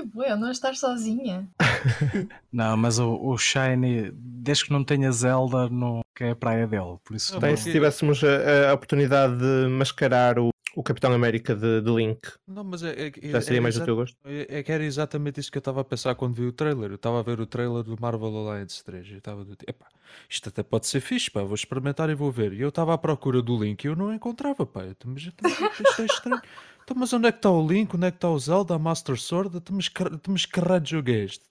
Que 0.00 0.06
boa, 0.06 0.34
não 0.34 0.50
estar 0.50 0.74
sozinha. 0.74 1.46
não, 2.50 2.74
mas 2.74 2.98
o, 2.98 3.18
o, 3.22 3.36
Shiny, 3.36 4.10
desde 4.14 4.64
que 4.64 4.72
não 4.72 4.82
tenha 4.82 5.12
Zelda, 5.12 5.68
não 5.68 6.00
que 6.16 6.24
é 6.24 6.30
a 6.30 6.36
praia 6.36 6.66
dele. 6.66 6.96
Por 7.04 7.14
isso 7.14 7.38
Bem, 7.38 7.54
se 7.54 7.70
tivéssemos 7.70 8.22
a, 8.24 8.70
a, 8.70 8.74
oportunidade 8.74 9.36
de 9.36 9.68
mascarar 9.68 10.38
o, 10.38 10.48
o 10.74 10.82
Capitão 10.82 11.12
América 11.12 11.54
de, 11.54 11.80
de 11.80 11.90
Link, 11.90 12.20
não, 12.46 12.62
mas 12.62 12.82
é, 12.82 13.08
é, 13.08 13.28
já 13.30 13.40
seria 13.40 13.58
é, 13.58 13.60
mais 13.60 13.76
do 13.76 13.84
teu 13.84 13.96
gosto? 13.96 14.16
É, 14.24 14.58
é, 14.58 14.62
que 14.62 14.70
era 14.70 14.84
exatamente 14.84 15.40
isso 15.40 15.50
que 15.50 15.58
eu 15.58 15.60
estava 15.60 15.80
a 15.80 15.84
pensar 15.84 16.14
quando 16.14 16.34
vi 16.34 16.46
o 16.46 16.52
trailer. 16.52 16.90
Eu 16.90 16.96
estava 16.96 17.18
a 17.18 17.22
ver 17.22 17.40
o 17.40 17.46
trailer 17.46 17.82
do 17.82 17.96
Marvel 18.00 18.36
Alliance 18.36 18.84
3 18.84 19.10
eu 19.10 19.18
estava 19.18 19.44
do 19.44 19.56
tipo, 19.56 19.84
isto 20.28 20.48
até 20.48 20.62
pode 20.62 20.86
ser 20.86 21.00
fixe, 21.00 21.30
pá, 21.30 21.42
vou 21.42 21.54
experimentar 21.54 22.08
e 22.10 22.14
vou 22.14 22.30
ver. 22.30 22.52
E 22.52 22.60
eu 22.60 22.68
estava 22.68 22.94
à 22.94 22.98
procura 22.98 23.42
do 23.42 23.62
Link 23.62 23.84
e 23.84 23.88
eu 23.88 23.96
não 23.96 24.12
encontrava, 24.12 24.64
pá. 24.64 24.84
Eu, 24.84 24.96
mas 25.06 25.22
isto 25.22 26.02
é 26.02 26.04
estranho. 26.06 26.40
Então, 26.84 26.96
mas 26.96 27.12
onde 27.12 27.28
é 27.28 27.32
que 27.32 27.38
está 27.38 27.50
o 27.50 27.66
Link? 27.66 27.94
Onde 27.94 28.06
é 28.06 28.10
que 28.10 28.16
está 28.16 28.30
o 28.30 28.38
Zelda, 28.38 28.74
a 28.74 28.78
Master 28.78 29.16
Sword? 29.16 29.56
Então, 29.56 29.76
mas, 29.76 29.90
mas 30.28 30.46
que 30.46 30.60
raio 30.60 30.84
jogo 30.84 31.10
é 31.10 31.24
este? 31.24 31.44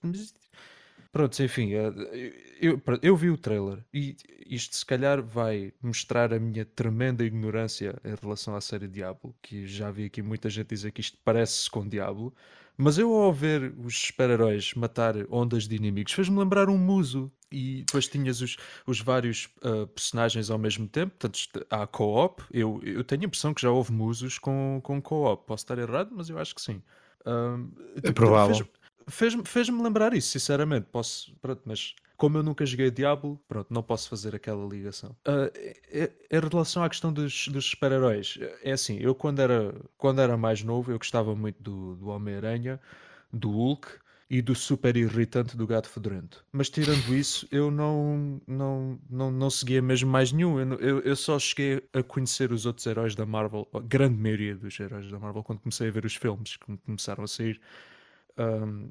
Pronto, 1.12 1.42
enfim, 1.42 1.74
eh, 1.74 2.34
eu, 2.62 2.82
eu, 3.02 3.16
vi 3.16 3.32
o 3.32 3.38
trailer 3.38 3.84
e 3.92 4.16
isto 4.46 4.76
se 4.76 4.86
calhar 4.86 5.24
vai 5.24 5.74
mostrar 5.82 6.32
a 6.32 6.40
minha 6.40 6.64
tremenda 6.64 7.24
ignorância 7.26 8.00
em 8.06 8.14
relação 8.22 8.56
à 8.56 8.62
série 8.62 8.88
Diablo, 8.88 9.36
que 9.42 9.66
já 9.66 9.90
vi 9.90 10.06
aqui 10.06 10.22
muita 10.22 10.50
gente 10.50 10.68
dizer 10.68 10.92
que 10.92 11.02
isto 11.02 11.18
parece-se 11.24 11.70
com 11.70 11.88
Diablo, 11.88 12.32
mas 12.78 13.00
eu 13.00 13.12
ao 13.12 13.34
ver 13.34 13.74
os 13.84 14.00
super-heróis 14.00 14.74
matar 14.76 15.16
ondas 15.32 15.68
de 15.68 15.76
inimigos 15.76 16.14
fez-me 16.14 16.38
lembrar 16.38 16.70
um 16.70 16.78
muso 16.78 17.32
e 17.52 17.84
depois 17.86 18.08
tinhas 18.08 18.42
os, 18.42 18.58
os 18.86 19.02
vários 19.02 19.50
uh, 19.64 19.88
personagens 19.88 20.52
ao 20.52 20.60
mesmo 20.60 20.88
tempo, 20.88 21.16
portanto 21.18 21.66
há 21.70 21.88
co-op. 21.88 22.44
Eu, 22.52 22.80
eu 22.84 23.04
tenho 23.04 23.24
a 23.24 23.26
impressão 23.26 23.54
que 23.54 23.62
já 23.62 23.72
houve 23.72 23.92
musos 23.92 24.38
com, 24.38 24.80
com 24.84 25.02
co-op. 25.02 25.48
Posso 25.48 25.64
estar 25.64 25.78
errado, 25.80 26.12
mas 26.14 26.30
eu 26.30 26.38
acho 26.38 26.54
que 26.54 26.62
sim. 26.62 26.82
Uh, 27.26 27.68
é 28.04 28.12
provável. 28.12 28.68
Fez-me 29.10 29.44
fez, 29.46 29.70
lembrar 29.70 30.14
isso, 30.14 30.30
sinceramente. 30.30 30.88
Posso, 30.92 31.36
pronto, 31.42 31.62
mas 31.66 31.96
como 32.18 32.38
eu 32.38 32.44
nunca 32.44 32.66
joguei 32.66 32.92
Diablo, 32.92 33.40
pronto, 33.48 33.74
não 33.74 33.82
posso 33.82 34.10
fazer 34.10 34.36
aquela 34.36 34.68
ligação. 34.68 35.16
Uh, 35.26 35.50
em 36.30 36.50
relação 36.50 36.84
à 36.84 36.90
questão 36.90 37.14
dos, 37.14 37.48
dos 37.48 37.66
super-heróis, 37.66 38.38
é 38.62 38.74
assim, 38.74 38.98
eu 39.00 39.16
quando 39.16 39.40
era, 39.40 39.74
quando 39.98 40.20
era 40.20 40.36
mais 40.36 40.62
novo, 40.62 40.92
eu 40.92 40.98
gostava 40.98 41.34
muito 41.34 41.64
do, 41.64 41.96
do 41.96 42.08
Homem-Aranha, 42.10 42.80
do 43.32 43.50
Hulk 43.52 43.88
e 44.30 44.42
do 44.42 44.54
super 44.54 44.96
irritante 44.96 45.58
do 45.58 45.66
gato 45.66 45.90
fedorento. 45.90 46.46
Mas 46.52 46.70
tirando 46.70 47.16
isso, 47.16 47.48
eu 47.52 47.72
não, 47.72 48.40
não, 48.46 49.00
não, 49.10 49.32
não 49.32 49.50
seguia 49.50 49.82
mesmo 49.82 50.12
mais 50.12 50.32
nenhum. 50.32 50.60
Eu, 50.60 50.80
eu, 50.80 51.00
eu, 51.00 51.16
só 51.16 51.40
cheguei 51.40 51.82
a 51.94 52.04
conhecer 52.04 52.52
os 52.52 52.66
outros 52.66 52.86
heróis 52.86 53.16
da 53.16 53.26
Marvel, 53.26 53.68
a 53.74 53.80
grande 53.80 54.22
maioria 54.22 54.56
dos 54.56 54.80
heróis 54.80 55.10
da 55.10 55.18
Marvel, 55.18 55.42
quando 55.42 55.60
comecei 55.60 55.88
a 55.88 55.92
ver 55.92 56.06
os 56.06 56.16
filmes 56.16 56.58
que 56.58 56.78
começaram 56.86 57.24
a 57.24 57.28
sair. 57.28 57.60
Um, 58.40 58.90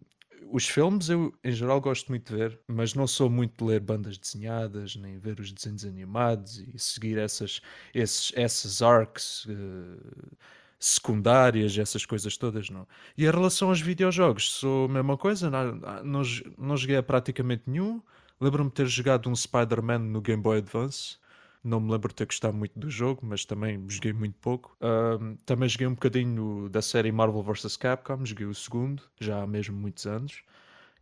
os 0.51 0.67
filmes 0.67 1.09
eu, 1.09 1.33
em 1.45 1.53
geral, 1.53 1.81
gosto 1.81 2.09
muito 2.09 2.33
de 2.33 2.39
ver, 2.39 2.61
mas 2.67 2.95
não 2.95 3.07
sou 3.07 3.29
muito 3.29 3.65
de 3.65 3.71
ler 3.71 3.81
bandas 3.81 4.17
desenhadas, 4.17 4.97
nem 4.97 5.19
ver 5.19 5.41
os 5.41 5.53
desenhos 5.53 5.85
animados 5.85 6.59
e 6.59 6.79
seguir 6.79 7.19
essas, 7.19 7.61
esses, 7.95 8.33
essas 8.35 8.83
arcs. 8.83 9.45
Uh, 9.47 10.37
secundárias, 10.81 11.77
essas 11.77 12.07
coisas 12.07 12.37
todas, 12.37 12.71
não. 12.71 12.87
E 13.17 13.25
em 13.25 13.31
relação 13.31 13.69
aos 13.69 13.81
videojogos, 13.81 14.51
sou 14.53 14.87
a 14.87 14.89
mesma 14.89 15.17
coisa, 15.17 15.51
não, 15.51 15.75
não, 16.05 16.23
não 16.57 16.77
joguei 16.77 16.97
a 16.97 17.03
praticamente 17.03 17.65
nenhum. 17.67 18.01
Lembro-me 18.41 18.71
de 18.71 18.77
ter 18.77 18.87
jogado 18.87 19.29
um 19.29 19.35
Spider-Man 19.35 19.99
no 19.99 20.21
Game 20.21 20.43
Boy 20.43 20.59
Advance. 20.59 21.19
Não 21.63 21.81
me 21.81 21.91
lembro 21.91 22.09
de 22.09 22.15
ter 22.15 22.27
gostado 22.27 22.57
muito 22.57 22.79
do 22.79 22.91
jogo, 22.91 23.21
mas 23.25 23.45
também 23.45 23.85
joguei 23.89 24.13
muito 24.13 24.37
pouco. 24.41 24.77
Também 25.45 25.69
joguei 25.69 25.87
um 25.87 25.95
bocadinho 25.95 26.69
da 26.69 26.81
série 26.81 27.13
Marvel 27.13 27.43
vs. 27.43 27.77
Capcom, 27.77 28.25
joguei 28.25 28.47
o 28.47 28.55
segundo, 28.55 29.03
já 29.21 29.43
há 29.43 29.47
mesmo 29.47 29.77
muitos 29.77 30.07
anos. 30.07 30.43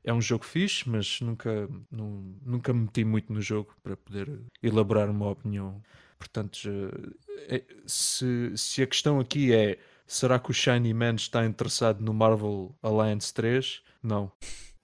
É 0.02 0.12
um 0.12 0.20
jogo 0.20 0.44
fixe, 0.44 0.88
mas 0.88 1.20
nunca, 1.20 1.68
não, 1.90 2.34
nunca 2.44 2.72
me 2.72 2.82
meti 2.82 3.04
muito 3.04 3.32
no 3.32 3.40
jogo 3.40 3.74
para 3.82 3.96
poder 3.96 4.40
elaborar 4.62 5.10
uma 5.10 5.28
opinião 5.28 5.82
Portanto, 6.18 6.58
é, 7.48 7.62
se, 7.86 8.52
se 8.56 8.82
a 8.82 8.86
questão 8.86 9.20
aqui 9.20 9.52
é 9.52 9.78
será 10.06 10.38
que 10.38 10.50
o 10.50 10.54
Shiny 10.54 10.94
Man 10.94 11.14
está 11.14 11.44
interessado 11.44 12.00
no 12.02 12.14
Marvel 12.14 12.74
Alliance 12.82 13.32
3? 13.34 13.82
Não. 14.02 14.32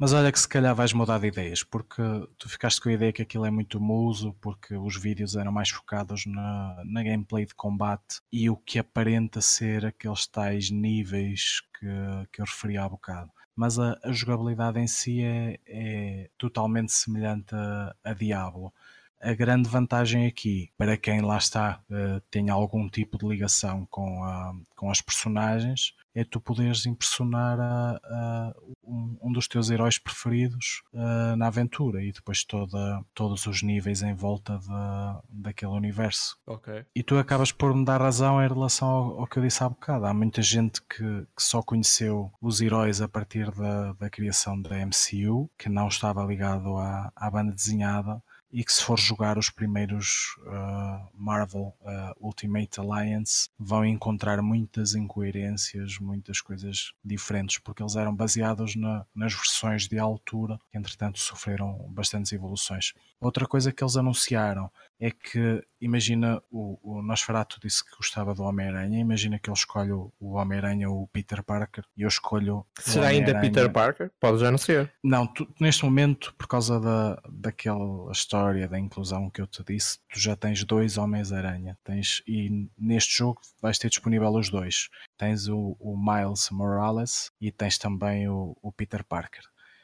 Mas 0.02 0.12
olha 0.12 0.32
que 0.32 0.40
se 0.40 0.48
calhar 0.48 0.74
vais 0.74 0.92
mudar 0.92 1.20
de 1.20 1.28
ideias, 1.28 1.62
porque 1.62 2.02
tu 2.36 2.48
ficaste 2.48 2.80
com 2.80 2.88
a 2.88 2.92
ideia 2.92 3.12
que 3.12 3.22
aquilo 3.22 3.46
é 3.46 3.52
muito 3.52 3.80
muso, 3.80 4.34
porque 4.40 4.74
os 4.74 5.00
vídeos 5.00 5.36
eram 5.36 5.52
mais 5.52 5.70
focados 5.70 6.26
na, 6.26 6.82
na 6.84 7.04
gameplay 7.04 7.46
de 7.46 7.54
combate 7.54 8.20
e 8.32 8.50
o 8.50 8.56
que 8.56 8.80
aparenta 8.80 9.40
ser 9.40 9.86
aqueles 9.86 10.26
tais 10.26 10.72
níveis 10.72 11.62
que, 11.78 11.86
que 12.32 12.42
eu 12.42 12.46
referi 12.46 12.76
há 12.76 12.88
bocado. 12.88 13.30
Mas 13.54 13.78
a, 13.78 13.96
a 14.02 14.10
jogabilidade 14.10 14.80
em 14.80 14.88
si 14.88 15.22
é, 15.22 15.60
é 15.68 16.30
totalmente 16.36 16.90
semelhante 16.90 17.54
a, 17.54 17.94
a 18.02 18.12
Diablo 18.12 18.74
a 19.22 19.34
grande 19.34 19.68
vantagem 19.68 20.26
aqui, 20.26 20.72
para 20.76 20.96
quem 20.96 21.20
lá 21.20 21.38
está, 21.38 21.80
uh, 21.88 22.20
tem 22.28 22.50
algum 22.50 22.88
tipo 22.88 23.16
de 23.16 23.24
ligação 23.24 23.86
com, 23.88 24.24
a, 24.24 24.52
com 24.74 24.90
as 24.90 25.00
personagens, 25.00 25.94
é 26.14 26.24
tu 26.24 26.40
poderes 26.40 26.86
impressionar 26.86 27.58
a, 27.58 28.00
a 28.04 28.54
um, 28.84 29.16
um, 29.22 29.32
dos 29.32 29.48
teus 29.48 29.70
heróis 29.70 29.98
preferidos 29.98 30.82
uh, 30.92 31.36
na 31.36 31.46
aventura 31.46 32.02
e 32.02 32.12
depois 32.12 32.44
toda, 32.44 33.02
todos 33.14 33.46
os 33.46 33.62
níveis 33.62 34.02
em 34.02 34.14
volta 34.14 34.58
de, 34.58 35.42
daquele 35.42 35.72
universo. 35.72 36.36
Okay. 36.46 36.84
E 36.94 37.02
tu 37.02 37.16
acabas 37.18 37.50
por 37.52 37.74
me 37.74 37.84
dar 37.84 38.00
razão 38.00 38.42
em 38.42 38.48
relação 38.48 38.88
ao, 38.88 39.20
ao 39.20 39.26
que 39.26 39.38
eu 39.38 39.42
disse 39.42 39.62
há 39.64 39.68
bocado. 39.68 40.06
Há 40.06 40.12
muita 40.12 40.42
gente 40.42 40.82
que, 40.82 41.26
que 41.36 41.42
só 41.42 41.62
conheceu 41.62 42.30
os 42.40 42.60
heróis 42.60 43.00
a 43.00 43.08
partir 43.08 43.50
da, 43.52 43.92
da 43.94 44.10
criação 44.10 44.60
da 44.60 44.76
MCU, 44.84 45.50
que 45.58 45.68
não 45.68 45.88
estava 45.88 46.24
ligado 46.24 46.76
à, 46.76 47.10
à 47.16 47.30
banda 47.30 47.52
desenhada 47.52 48.22
e 48.52 48.62
que 48.62 48.72
se 48.72 48.84
for 48.84 48.98
jogar 48.98 49.38
os 49.38 49.48
primeiros 49.48 50.36
uh, 50.40 51.08
Marvel 51.14 51.74
uh, 51.80 52.14
Ultimate 52.20 52.78
Alliance 52.78 53.48
vão 53.58 53.84
encontrar 53.84 54.42
muitas 54.42 54.94
incoerências, 54.94 55.98
muitas 55.98 56.40
coisas 56.40 56.92
diferentes, 57.02 57.58
porque 57.58 57.82
eles 57.82 57.96
eram 57.96 58.14
baseados 58.14 58.76
na, 58.76 59.06
nas 59.14 59.32
versões 59.32 59.88
de 59.88 59.98
altura, 59.98 60.60
que 60.70 60.76
entretanto 60.76 61.18
sofreram 61.18 61.86
bastantes 61.88 62.32
evoluções. 62.32 62.92
Outra 63.18 63.46
coisa 63.46 63.72
que 63.72 63.82
eles 63.82 63.96
anunciaram 63.96 64.70
é 65.02 65.10
que, 65.10 65.60
imagina, 65.80 66.40
o, 66.48 66.78
o 66.80 67.02
Nosferatu 67.02 67.58
disse 67.60 67.84
que 67.84 67.96
gostava 67.96 68.32
do 68.36 68.44
Homem-Aranha, 68.44 69.00
imagina 69.00 69.36
que 69.36 69.50
ele 69.50 69.56
escolhe 69.56 69.90
o, 69.90 70.12
Homem-Aranha, 70.20 70.88
o 70.88 71.08
Peter 71.08 71.42
Parker, 71.42 71.84
e 71.96 72.02
eu 72.02 72.08
escolho. 72.08 72.64
Será 72.78 73.08
ainda 73.08 73.40
Peter 73.40 73.68
Parker? 73.68 74.12
Pode 74.20 74.38
já 74.38 74.48
não 74.48 74.58
ser. 74.58 74.92
Não, 75.02 75.26
tu, 75.26 75.52
neste 75.60 75.84
momento, 75.84 76.32
por 76.38 76.46
causa 76.46 76.78
da, 76.78 77.20
daquela 77.28 78.12
história 78.12 78.68
da 78.68 78.78
inclusão 78.78 79.28
que 79.28 79.42
eu 79.42 79.46
te 79.48 79.64
disse, 79.64 79.98
tu 80.08 80.20
já 80.20 80.36
tens 80.36 80.62
dois 80.62 80.96
Homens-Aranha, 80.96 81.76
tens, 81.82 82.22
e 82.24 82.68
neste 82.78 83.18
jogo 83.18 83.40
vais 83.60 83.78
ter 83.78 83.88
disponível 83.88 84.30
os 84.30 84.50
dois. 84.50 84.88
Tens 85.18 85.48
o, 85.48 85.76
o 85.80 85.96
Miles 85.98 86.48
Morales 86.52 87.32
e 87.40 87.50
tens 87.50 87.76
também 87.76 88.28
o, 88.28 88.56
o 88.62 88.70
Peter 88.70 89.02
Parker. 89.02 89.42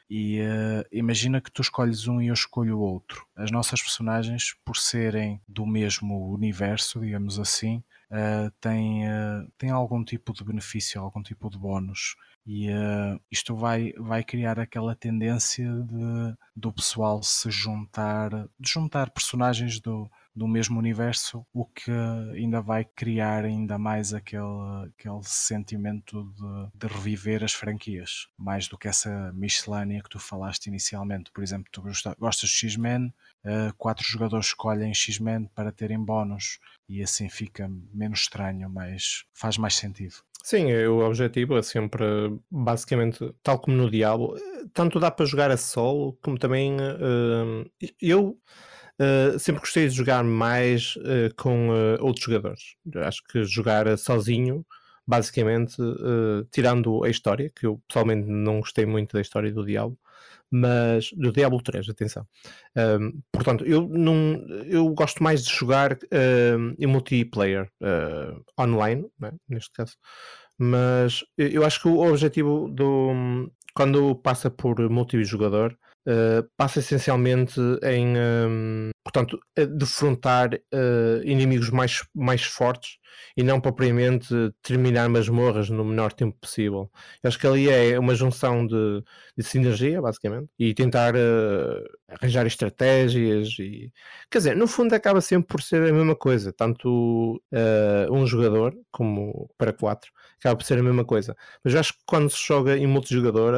E 0.09 0.41
uh, 0.41 0.83
imagina 0.91 1.39
que 1.39 1.51
tu 1.51 1.61
escolhes 1.61 2.07
um 2.07 2.19
e 2.19 2.27
eu 2.27 2.33
escolho 2.33 2.77
o 2.77 2.81
outro. 2.81 3.25
As 3.35 3.51
nossas 3.51 3.79
personagens, 3.81 4.55
por 4.65 4.75
serem 4.75 5.39
do 5.47 5.67
mesmo 5.67 6.33
universo, 6.33 6.99
digamos 6.99 7.37
assim, 7.37 7.83
uh, 8.09 8.51
têm, 8.59 9.07
uh, 9.07 9.51
têm 9.57 9.69
algum 9.69 10.03
tipo 10.03 10.33
de 10.33 10.43
benefício, 10.43 10.99
algum 10.99 11.21
tipo 11.21 11.47
de 11.49 11.59
bónus. 11.59 12.15
E 12.45 12.71
uh, 12.71 13.21
isto 13.31 13.55
vai, 13.55 13.93
vai 13.99 14.23
criar 14.23 14.59
aquela 14.59 14.95
tendência 14.95 15.69
de, 15.83 16.35
do 16.55 16.73
pessoal 16.73 17.21
se 17.21 17.51
juntar, 17.51 18.31
de 18.59 18.69
juntar 18.69 19.11
personagens 19.11 19.79
do, 19.79 20.09
do 20.35 20.47
mesmo 20.47 20.79
universo, 20.79 21.45
o 21.53 21.65
que 21.65 21.91
ainda 22.33 22.61
vai 22.61 22.85
criar 22.85 23.45
ainda 23.45 23.77
mais 23.77 24.13
aquele, 24.13 24.87
aquele 24.87 25.21
sentimento 25.23 26.23
de, 26.23 26.87
de 26.87 26.93
reviver 26.93 27.43
as 27.43 27.53
franquias, 27.53 28.27
mais 28.37 28.67
do 28.67 28.77
que 28.77 28.87
essa 28.87 29.31
miscelânea 29.33 30.01
que 30.01 30.09
tu 30.09 30.19
falaste 30.19 30.67
inicialmente. 30.67 31.31
Por 31.31 31.43
exemplo, 31.43 31.69
tu 31.71 31.81
gostas 32.17 32.49
de 32.49 32.55
X-Men, 32.55 33.13
uh, 33.43 33.73
quatro 33.77 34.05
jogadores 34.05 34.47
escolhem 34.47 34.93
X-Men 34.93 35.49
para 35.53 35.71
terem 35.71 36.03
bónus 36.03 36.59
e 36.87 37.03
assim 37.03 37.29
fica 37.29 37.69
menos 37.93 38.21
estranho, 38.21 38.69
mas 38.69 39.25
faz 39.33 39.57
mais 39.57 39.75
sentido. 39.75 40.15
Sim, 40.41 40.73
o 40.87 41.05
objetivo 41.05 41.57
é 41.57 41.61
sempre, 41.61 42.03
basicamente, 42.49 43.35
tal 43.43 43.59
como 43.59 43.75
no 43.75 43.91
Diablo, 43.91 44.35
tanto 44.73 44.99
dá 44.99 45.11
para 45.11 45.25
jogar 45.25 45.51
a 45.51 45.57
solo, 45.57 46.17
como 46.23 46.39
também 46.39 46.77
uh, 46.77 47.69
eu 48.01 48.39
Uh, 48.99 49.39
sempre 49.39 49.61
gostei 49.61 49.87
de 49.87 49.95
jogar 49.95 50.23
mais 50.25 50.97
uh, 50.97 51.33
com 51.37 51.69
uh, 51.69 52.03
outros 52.03 52.25
jogadores. 52.25 52.75
Acho 52.97 53.23
que 53.23 53.45
jogar 53.45 53.97
sozinho, 53.97 54.65
basicamente, 55.07 55.77
tirando 56.51 57.03
a 57.03 57.09
história, 57.09 57.49
que 57.49 57.65
eu 57.65 57.81
pessoalmente 57.87 58.27
não 58.27 58.59
gostei 58.59 58.85
muito 58.85 59.13
da 59.13 59.21
história 59.21 59.51
do 59.51 59.65
Diablo, 59.65 59.97
mas 60.51 61.11
do 61.13 61.31
Diablo 61.31 61.59
3, 61.63 61.89
atenção. 61.89 62.27
Portanto, 63.31 63.65
eu, 63.65 63.87
não, 63.87 64.45
eu 64.67 64.87
gosto 64.89 65.23
mais 65.23 65.43
de 65.43 65.51
jogar 65.51 65.97
em 66.77 66.85
multiplayer 66.85 67.71
online, 68.59 69.07
né, 69.19 69.31
neste 69.49 69.71
caso, 69.71 69.95
mas 70.59 71.23
eu 71.35 71.65
acho 71.65 71.81
que 71.81 71.87
o 71.87 72.07
objetivo 72.07 72.69
do 72.69 73.49
quando 73.73 74.13
passa 74.13 74.51
por 74.51 74.77
multijogador 74.91 75.75
uh, 76.09 76.49
passa 76.57 76.79
essencialmente 76.79 77.59
em, 77.83 78.17
um, 78.17 78.89
portanto, 79.03 79.39
defrontar 79.77 80.55
uh, 80.55 81.23
inimigos 81.23 81.69
mais, 81.69 82.03
mais 82.15 82.43
fortes 82.43 82.97
e 83.37 83.43
não 83.43 83.61
propriamente 83.61 84.33
terminar 84.61 85.07
masmorras 85.09 85.69
no 85.69 85.85
menor 85.85 86.13
tempo 86.13 86.37
possível. 86.39 86.89
Eu 87.23 87.27
acho 87.27 87.39
que 87.39 87.47
ali 87.47 87.69
é 87.69 87.97
uma 87.99 88.15
junção 88.15 88.65
de, 88.65 89.03
de 89.37 89.43
sinergia, 89.43 90.01
basicamente, 90.01 90.49
e 90.57 90.73
tentar 90.73 91.15
uh, 91.15 91.83
arranjar 92.07 92.45
estratégias 92.47 93.49
e 93.59 93.91
quer 94.31 94.39
dizer, 94.39 94.55
no 94.55 94.67
fundo 94.67 94.93
acaba 94.93 95.21
sempre 95.21 95.47
por 95.47 95.61
ser 95.61 95.81
a 95.83 95.93
mesma 95.93 96.15
coisa, 96.15 96.51
tanto 96.51 97.41
um 98.11 98.25
jogador 98.25 98.75
como 98.91 99.49
para 99.57 99.73
quatro, 99.73 100.11
acaba 100.39 100.55
por 100.55 100.63
ser 100.63 100.79
a 100.79 100.83
mesma 100.83 101.05
coisa. 101.05 101.35
Mas 101.63 101.73
eu 101.73 101.79
acho 101.79 101.93
que 101.93 101.99
quando 102.05 102.29
se 102.29 102.45
joga 102.47 102.77
em 102.77 102.87
multijogador 102.87 103.53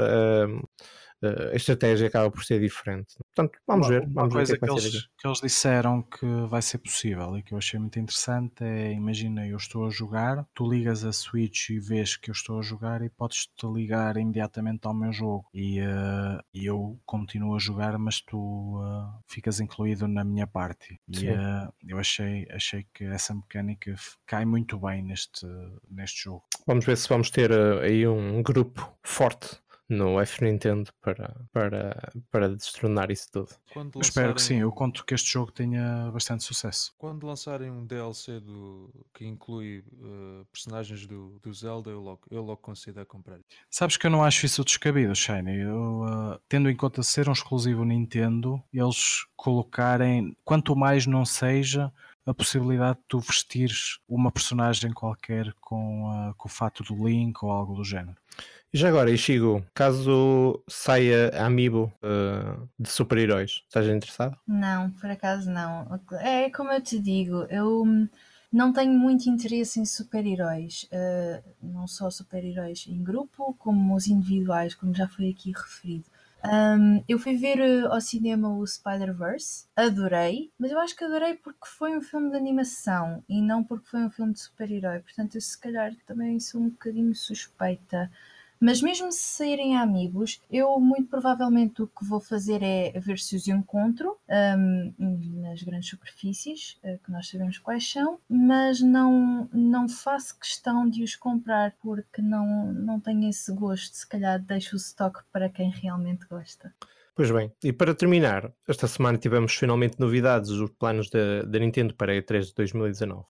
a 1.52 1.56
estratégia 1.56 2.08
acaba 2.08 2.30
por 2.32 2.44
ser 2.44 2.60
diferente. 2.60 3.16
Portanto, 3.18 3.60
vamos 3.68 3.88
uma, 3.88 3.94
ver. 3.94 4.02
Vamos 4.08 4.16
uma 4.16 4.30
coisa 4.30 4.54
ver 4.54 4.60
que, 4.60 4.66
é 4.66 4.68
que, 4.68 4.74
eles, 4.74 5.08
que, 5.18 5.28
eles, 5.28 5.42
disseram 5.42 6.02
que 6.02 6.26
vai 6.48 6.62
ser 6.62 6.78
possível 6.80 7.38
e 7.38 7.44
que 7.44 7.54
eu 7.54 7.58
achei 7.58 7.80
muito 7.80 8.00
interessante 8.00 8.64
é, 8.64 8.92
imagina, 8.92 9.48
eu 9.48 9.58
estou 9.58 9.86
a 9.86 9.90
jogar, 9.90 10.46
tu 10.54 10.70
ligas 10.70 11.04
a 11.04 11.12
Switch 11.12 11.70
e 11.70 11.80
vês 11.80 12.16
que 12.16 12.30
eu 12.30 12.34
estou 12.34 12.60
a 12.60 12.62
jogar 12.62 13.02
e 13.02 13.10
podes-te 13.10 13.66
ligar 13.68 14.18
imediatamente 14.18 14.86
ao 14.88 14.94
meu 14.94 15.12
jogo 15.12 15.46
e, 15.54 15.80
uh, 15.82 16.42
eu 16.54 17.00
continuo 17.06 17.56
a 17.56 17.60
jogar, 17.60 17.98
mas 17.98 18.22
tu 18.22 18.38
uh, 18.38 19.24
ficas 19.28 19.60
incluído 19.60 20.08
na 20.08 20.24
minha 20.24 20.48
parte. 20.48 21.00
E 21.08 21.30
uh, 21.30 21.74
eu 21.88 21.98
achei, 21.98 22.48
achei 22.52 22.86
que 22.94 23.04
essa 23.06 23.34
mecânica 23.34 23.96
cai 24.26 24.46
muito 24.46 24.78
bem 24.80 25.04
neste, 25.04 25.46
neste 25.90 26.24
jogo. 26.24 26.44
Vamos 26.66 26.86
ver 26.86 26.98
se 26.98 27.10
vamos 27.10 27.30
ter 27.30 27.52
aí 27.52 28.08
um 28.08 28.42
grupo 28.42 28.98
forte 29.04 29.61
no 29.92 30.22
F 30.22 30.42
Nintendo 30.42 30.90
para, 31.02 31.36
para, 31.52 32.14
para 32.32 32.56
destronar 32.56 33.12
isso 33.12 33.30
tudo. 33.30 33.50
Lançarem... 33.76 34.02
Espero 34.02 34.34
que 34.34 34.42
sim, 34.42 34.56
eu 34.60 34.72
conto 34.72 35.06
que 35.06 35.14
este 35.14 35.34
jogo 35.34 35.52
tenha 35.52 36.10
bastante 36.14 36.46
sucesso. 36.46 36.94
Quando 36.98 37.28
lançarem 37.28 37.70
um 37.70 37.86
DLC 37.86 38.40
do, 38.40 38.90
que 39.14 39.26
inclui 39.26 39.84
uh, 40.00 40.46
personagens 40.46 41.06
do, 41.06 41.38
do 41.44 41.54
Zelda, 41.54 41.90
eu 41.90 42.00
logo, 42.00 42.22
eu 42.32 42.42
logo 42.42 42.62
considero 42.62 43.06
comprar. 43.06 43.40
Sabes 43.70 43.98
que 43.98 44.08
eu 44.08 44.12
não 44.12 44.24
acho 44.24 44.46
isso 44.46 44.64
descabido, 44.64 45.14
Shiny. 45.14 45.60
Eu, 45.60 46.04
uh, 46.04 46.40
tendo 46.48 46.70
em 46.70 46.76
conta 46.76 47.04
ser 47.04 47.28
um 47.28 47.34
exclusivo 47.34 47.84
Nintendo, 47.84 48.64
eles 48.74 49.26
colocarem, 49.36 50.38
quanto 50.46 50.74
mais 50.74 51.06
não 51.06 51.26
seja, 51.26 51.92
a 52.26 52.34
possibilidade 52.34 53.00
de 53.00 53.06
tu 53.10 53.20
vestires 53.20 54.00
uma 54.08 54.32
personagem 54.32 54.94
qualquer 54.94 55.54
com, 55.60 56.10
uh, 56.10 56.34
com 56.36 56.48
o 56.48 56.52
fato 56.52 56.82
do 56.82 57.08
Link 57.08 57.44
ou 57.44 57.52
algo 57.52 57.76
do 57.76 57.84
género. 57.84 58.16
E 58.74 58.78
já 58.78 58.88
agora, 58.88 59.12
Ishigo, 59.12 59.66
caso 59.74 60.64
saia 60.66 61.30
Amiibo 61.46 61.92
uh, 62.02 62.70
de 62.80 62.88
super-heróis, 62.88 63.64
estás 63.68 63.86
interessado? 63.86 64.38
Não, 64.48 64.90
por 64.92 65.10
acaso 65.10 65.52
não. 65.52 66.00
É 66.22 66.50
como 66.50 66.72
eu 66.72 66.80
te 66.80 66.98
digo, 66.98 67.46
eu 67.50 67.84
não 68.50 68.72
tenho 68.72 68.94
muito 68.94 69.30
interesse 69.30 69.78
em 69.78 69.86
super-heróis. 69.86 70.88
Uh, 70.90 71.44
não 71.62 71.86
só 71.86 72.10
super-heróis 72.10 72.86
em 72.88 73.04
grupo, 73.04 73.54
como 73.60 73.94
os 73.94 74.08
individuais, 74.08 74.74
como 74.74 74.96
já 74.96 75.06
foi 75.06 75.30
aqui 75.32 75.52
referido. 75.52 76.06
Um, 76.44 77.04
eu 77.10 77.20
fui 77.20 77.36
ver 77.36 77.60
uh, 77.60 77.92
ao 77.92 78.00
cinema 78.00 78.50
o 78.58 78.66
Spider-Verse, 78.66 79.66
adorei, 79.76 80.50
mas 80.58 80.72
eu 80.72 80.80
acho 80.80 80.96
que 80.96 81.04
adorei 81.04 81.34
porque 81.36 81.68
foi 81.68 81.96
um 81.96 82.02
filme 82.02 82.32
de 82.32 82.38
animação 82.38 83.22
e 83.28 83.42
não 83.42 83.66
porque 83.66 83.90
foi 83.90 84.00
um 84.00 84.10
filme 84.10 84.32
de 84.32 84.40
super-herói. 84.40 85.02
Portanto, 85.02 85.36
eu 85.36 85.42
se 85.42 85.60
calhar 85.60 85.94
também 86.08 86.40
sou 86.40 86.62
um 86.62 86.70
bocadinho 86.70 87.14
suspeita 87.14 88.10
mas 88.62 88.80
mesmo 88.80 89.12
se 89.12 89.20
saírem 89.20 89.76
amigos, 89.76 90.40
eu 90.50 90.80
muito 90.80 91.10
provavelmente 91.10 91.82
o 91.82 91.88
que 91.88 92.06
vou 92.06 92.20
fazer 92.20 92.62
é 92.62 92.92
ver 93.00 93.18
se 93.18 93.36
os 93.36 93.48
encontro 93.48 94.16
um, 94.30 94.94
nas 95.42 95.64
grandes 95.64 95.90
superfícies, 95.90 96.78
uh, 96.84 97.00
que 97.04 97.12
nós 97.12 97.28
sabemos 97.28 97.58
quais 97.58 97.92
são, 97.92 98.20
mas 98.30 98.80
não, 98.80 99.50
não 99.52 99.90
faço 99.90 100.38
questão 100.38 100.88
de 100.88 101.04
os 101.04 101.16
comprar 101.16 101.76
porque 101.82 102.22
não, 102.22 102.72
não 102.72 103.00
tenho 103.00 103.28
esse 103.28 103.52
gosto. 103.52 103.96
Se 103.96 104.08
calhar 104.08 104.40
deixo 104.40 104.76
o 104.76 104.78
stock 104.78 105.20
para 105.32 105.50
quem 105.50 105.72
realmente 105.72 106.28
gosta. 106.28 106.72
Pois 107.14 107.30
bem, 107.30 107.52
e 107.62 107.74
para 107.74 107.94
terminar, 107.94 108.54
esta 108.66 108.88
semana 108.88 109.18
tivemos 109.18 109.54
finalmente 109.54 110.00
novidades 110.00 110.50
dos 110.50 110.72
planos 110.80 111.10
da, 111.10 111.60
Nintendo 111.60 111.94
para 111.94 112.14
a 112.14 112.16
E3 112.16 112.46
de 112.46 112.54
2019. 112.54 113.26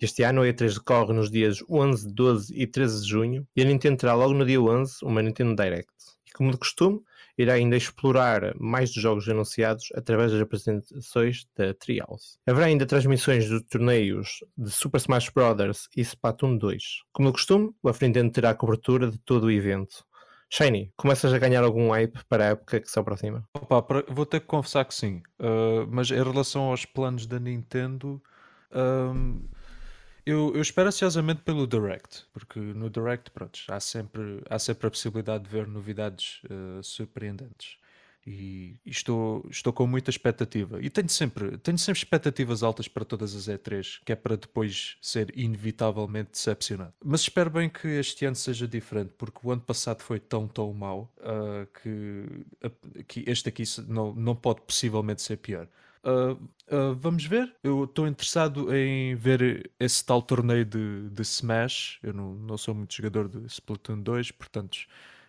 Este 0.00 0.22
ano 0.22 0.40
a 0.40 0.46
E3 0.46 0.72
decorre 0.72 1.12
nos 1.12 1.30
dias 1.30 1.62
11, 1.68 2.14
12 2.14 2.54
e 2.58 2.66
13 2.66 3.02
de 3.02 3.08
junho 3.08 3.46
e 3.54 3.60
a 3.60 3.64
Nintendo 3.66 3.98
terá 3.98 4.14
logo 4.14 4.32
no 4.32 4.46
dia 4.46 4.58
11 4.58 5.04
uma 5.04 5.20
Nintendo 5.20 5.54
Direct. 5.54 5.92
E 6.26 6.32
como 6.32 6.50
de 6.50 6.56
costume, 6.56 7.02
irá 7.36 7.52
ainda 7.52 7.76
explorar 7.76 8.54
mais 8.58 8.90
dos 8.94 9.02
jogos 9.02 9.28
anunciados 9.28 9.88
através 9.94 10.32
das 10.32 10.40
apresentações 10.40 11.46
da 11.54 11.74
Treehouse. 11.74 12.38
Haverá 12.46 12.66
ainda 12.66 12.86
transmissões 12.86 13.50
dos 13.50 13.62
torneios 13.64 14.42
de 14.56 14.70
Super 14.70 14.98
Smash 14.98 15.28
Bros. 15.28 15.90
e 15.94 16.00
Splatoon 16.00 16.56
2. 16.56 16.82
Como 17.12 17.28
de 17.28 17.34
costume, 17.34 17.70
o 17.82 17.90
Nintendo 18.00 18.32
terá 18.32 18.54
cobertura 18.54 19.10
de 19.10 19.18
todo 19.18 19.44
o 19.44 19.50
evento. 19.50 20.06
Shiny, 20.48 20.92
começas 20.96 21.32
a 21.32 21.38
ganhar 21.38 21.64
algum 21.64 21.90
hype 21.90 22.24
para 22.28 22.44
a 22.44 22.46
época 22.48 22.80
que 22.80 22.90
se 22.90 22.98
aproxima? 22.98 23.46
Opa, 23.54 24.04
vou 24.08 24.24
ter 24.24 24.40
que 24.40 24.46
confessar 24.46 24.84
que 24.84 24.94
sim. 24.94 25.22
Uh, 25.40 25.86
mas 25.90 26.10
em 26.10 26.22
relação 26.22 26.62
aos 26.64 26.84
planos 26.84 27.26
da 27.26 27.38
Nintendo, 27.38 28.22
eu, 30.24 30.52
eu, 30.54 30.60
espero 30.60 30.88
ansiosamente 30.88 31.42
pelo 31.42 31.66
Direct, 31.66 32.24
porque 32.32 32.58
no 32.58 32.90
Direct, 32.90 33.30
pronto, 33.30 33.60
há 33.68 33.80
sempre, 33.80 34.42
há 34.50 34.58
sempre 34.58 34.86
a 34.86 34.90
possibilidade 34.90 35.44
de 35.44 35.50
ver 35.50 35.66
novidades 35.66 36.40
uh, 36.44 36.82
surpreendentes. 36.82 37.78
E, 38.26 38.74
e, 38.84 38.90
estou, 38.90 39.46
estou 39.48 39.72
com 39.72 39.86
muita 39.86 40.10
expectativa. 40.10 40.82
E 40.82 40.90
tenho 40.90 41.08
sempre, 41.08 41.56
tenho 41.58 41.78
sempre 41.78 41.98
expectativas 41.98 42.62
altas 42.62 42.88
para 42.88 43.04
todas 43.04 43.36
as 43.36 43.46
E3, 43.46 44.00
que 44.04 44.12
é 44.12 44.16
para 44.16 44.36
depois 44.36 44.96
ser 45.00 45.32
inevitavelmente 45.38 46.32
decepcionado. 46.32 46.92
Mas 47.04 47.20
espero 47.20 47.50
bem 47.50 47.68
que 47.68 47.86
este 47.86 48.24
ano 48.24 48.34
seja 48.34 48.66
diferente, 48.66 49.12
porque 49.16 49.38
o 49.44 49.52
ano 49.52 49.62
passado 49.62 50.02
foi 50.02 50.18
tão, 50.18 50.48
tão 50.48 50.72
mau 50.72 51.12
uh, 51.18 51.66
que, 51.80 52.26
uh, 52.66 53.04
que 53.04 53.24
este 53.28 53.48
aqui 53.48 53.62
não, 53.86 54.12
não 54.12 54.34
pode 54.34 54.60
possivelmente 54.62 55.22
ser 55.22 55.36
pior. 55.36 55.68
Uh, 56.06 56.32
uh, 56.72 56.94
vamos 56.94 57.24
ver. 57.24 57.52
Eu 57.64 57.84
estou 57.84 58.06
interessado 58.06 58.74
em 58.74 59.16
ver 59.16 59.70
esse 59.78 60.04
tal 60.04 60.22
torneio 60.22 60.64
de, 60.64 61.10
de 61.10 61.22
Smash. 61.22 61.98
Eu 62.02 62.12
não, 62.12 62.34
não 62.34 62.56
sou 62.56 62.74
muito 62.74 62.94
jogador 62.94 63.28
de 63.28 63.44
Splatoon 63.46 64.00
2, 64.00 64.30
portanto, 64.30 64.78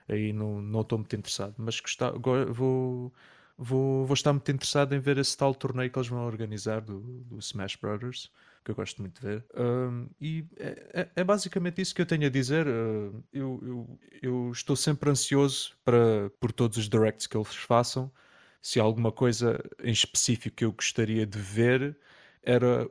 aí 0.07 0.33
não 0.33 0.81
estou 0.81 0.99
muito 0.99 1.15
interessado. 1.15 1.55
Mas 1.57 1.79
gostar, 1.79 2.11
vou, 2.11 3.13
vou, 3.57 4.05
vou 4.05 4.13
estar 4.13 4.33
muito 4.33 4.51
interessado 4.51 4.93
em 4.93 4.99
ver 4.99 5.17
esse 5.17 5.37
tal 5.37 5.53
torneio 5.53 5.89
que 5.89 5.97
eles 5.97 6.07
vão 6.07 6.25
organizar 6.25 6.81
do, 6.81 6.99
do 6.99 7.39
Smash 7.39 7.75
Brothers, 7.75 8.31
que 8.63 8.71
eu 8.71 8.75
gosto 8.75 9.01
muito 9.01 9.19
de 9.19 9.27
ver. 9.27 9.45
Uh, 9.53 10.09
e 10.19 10.45
é, 10.57 10.89
é, 10.93 11.09
é, 11.15 11.23
basicamente 11.23 11.81
isso 11.81 11.95
que 11.95 12.01
eu 12.01 12.05
tenho 12.05 12.25
a 12.25 12.29
dizer. 12.29 12.67
Uh, 12.67 13.23
eu, 13.33 13.59
eu, 13.63 13.99
eu, 14.21 14.51
estou 14.51 14.75
sempre 14.75 15.09
ansioso 15.09 15.73
para, 15.83 16.29
por 16.39 16.51
todos 16.51 16.77
os 16.77 16.89
directs 16.89 17.27
que 17.27 17.37
eles 17.37 17.55
façam 17.55 18.11
se 18.61 18.81
há 18.81 18.83
alguma 18.83 19.13
coisa 19.13 19.63
em 19.81 19.91
específico 19.91 20.57
que 20.57 20.65
eu 20.65 20.73
gostaria 20.73 21.25
de 21.25 21.39
ver, 21.39 21.97
era, 22.43 22.89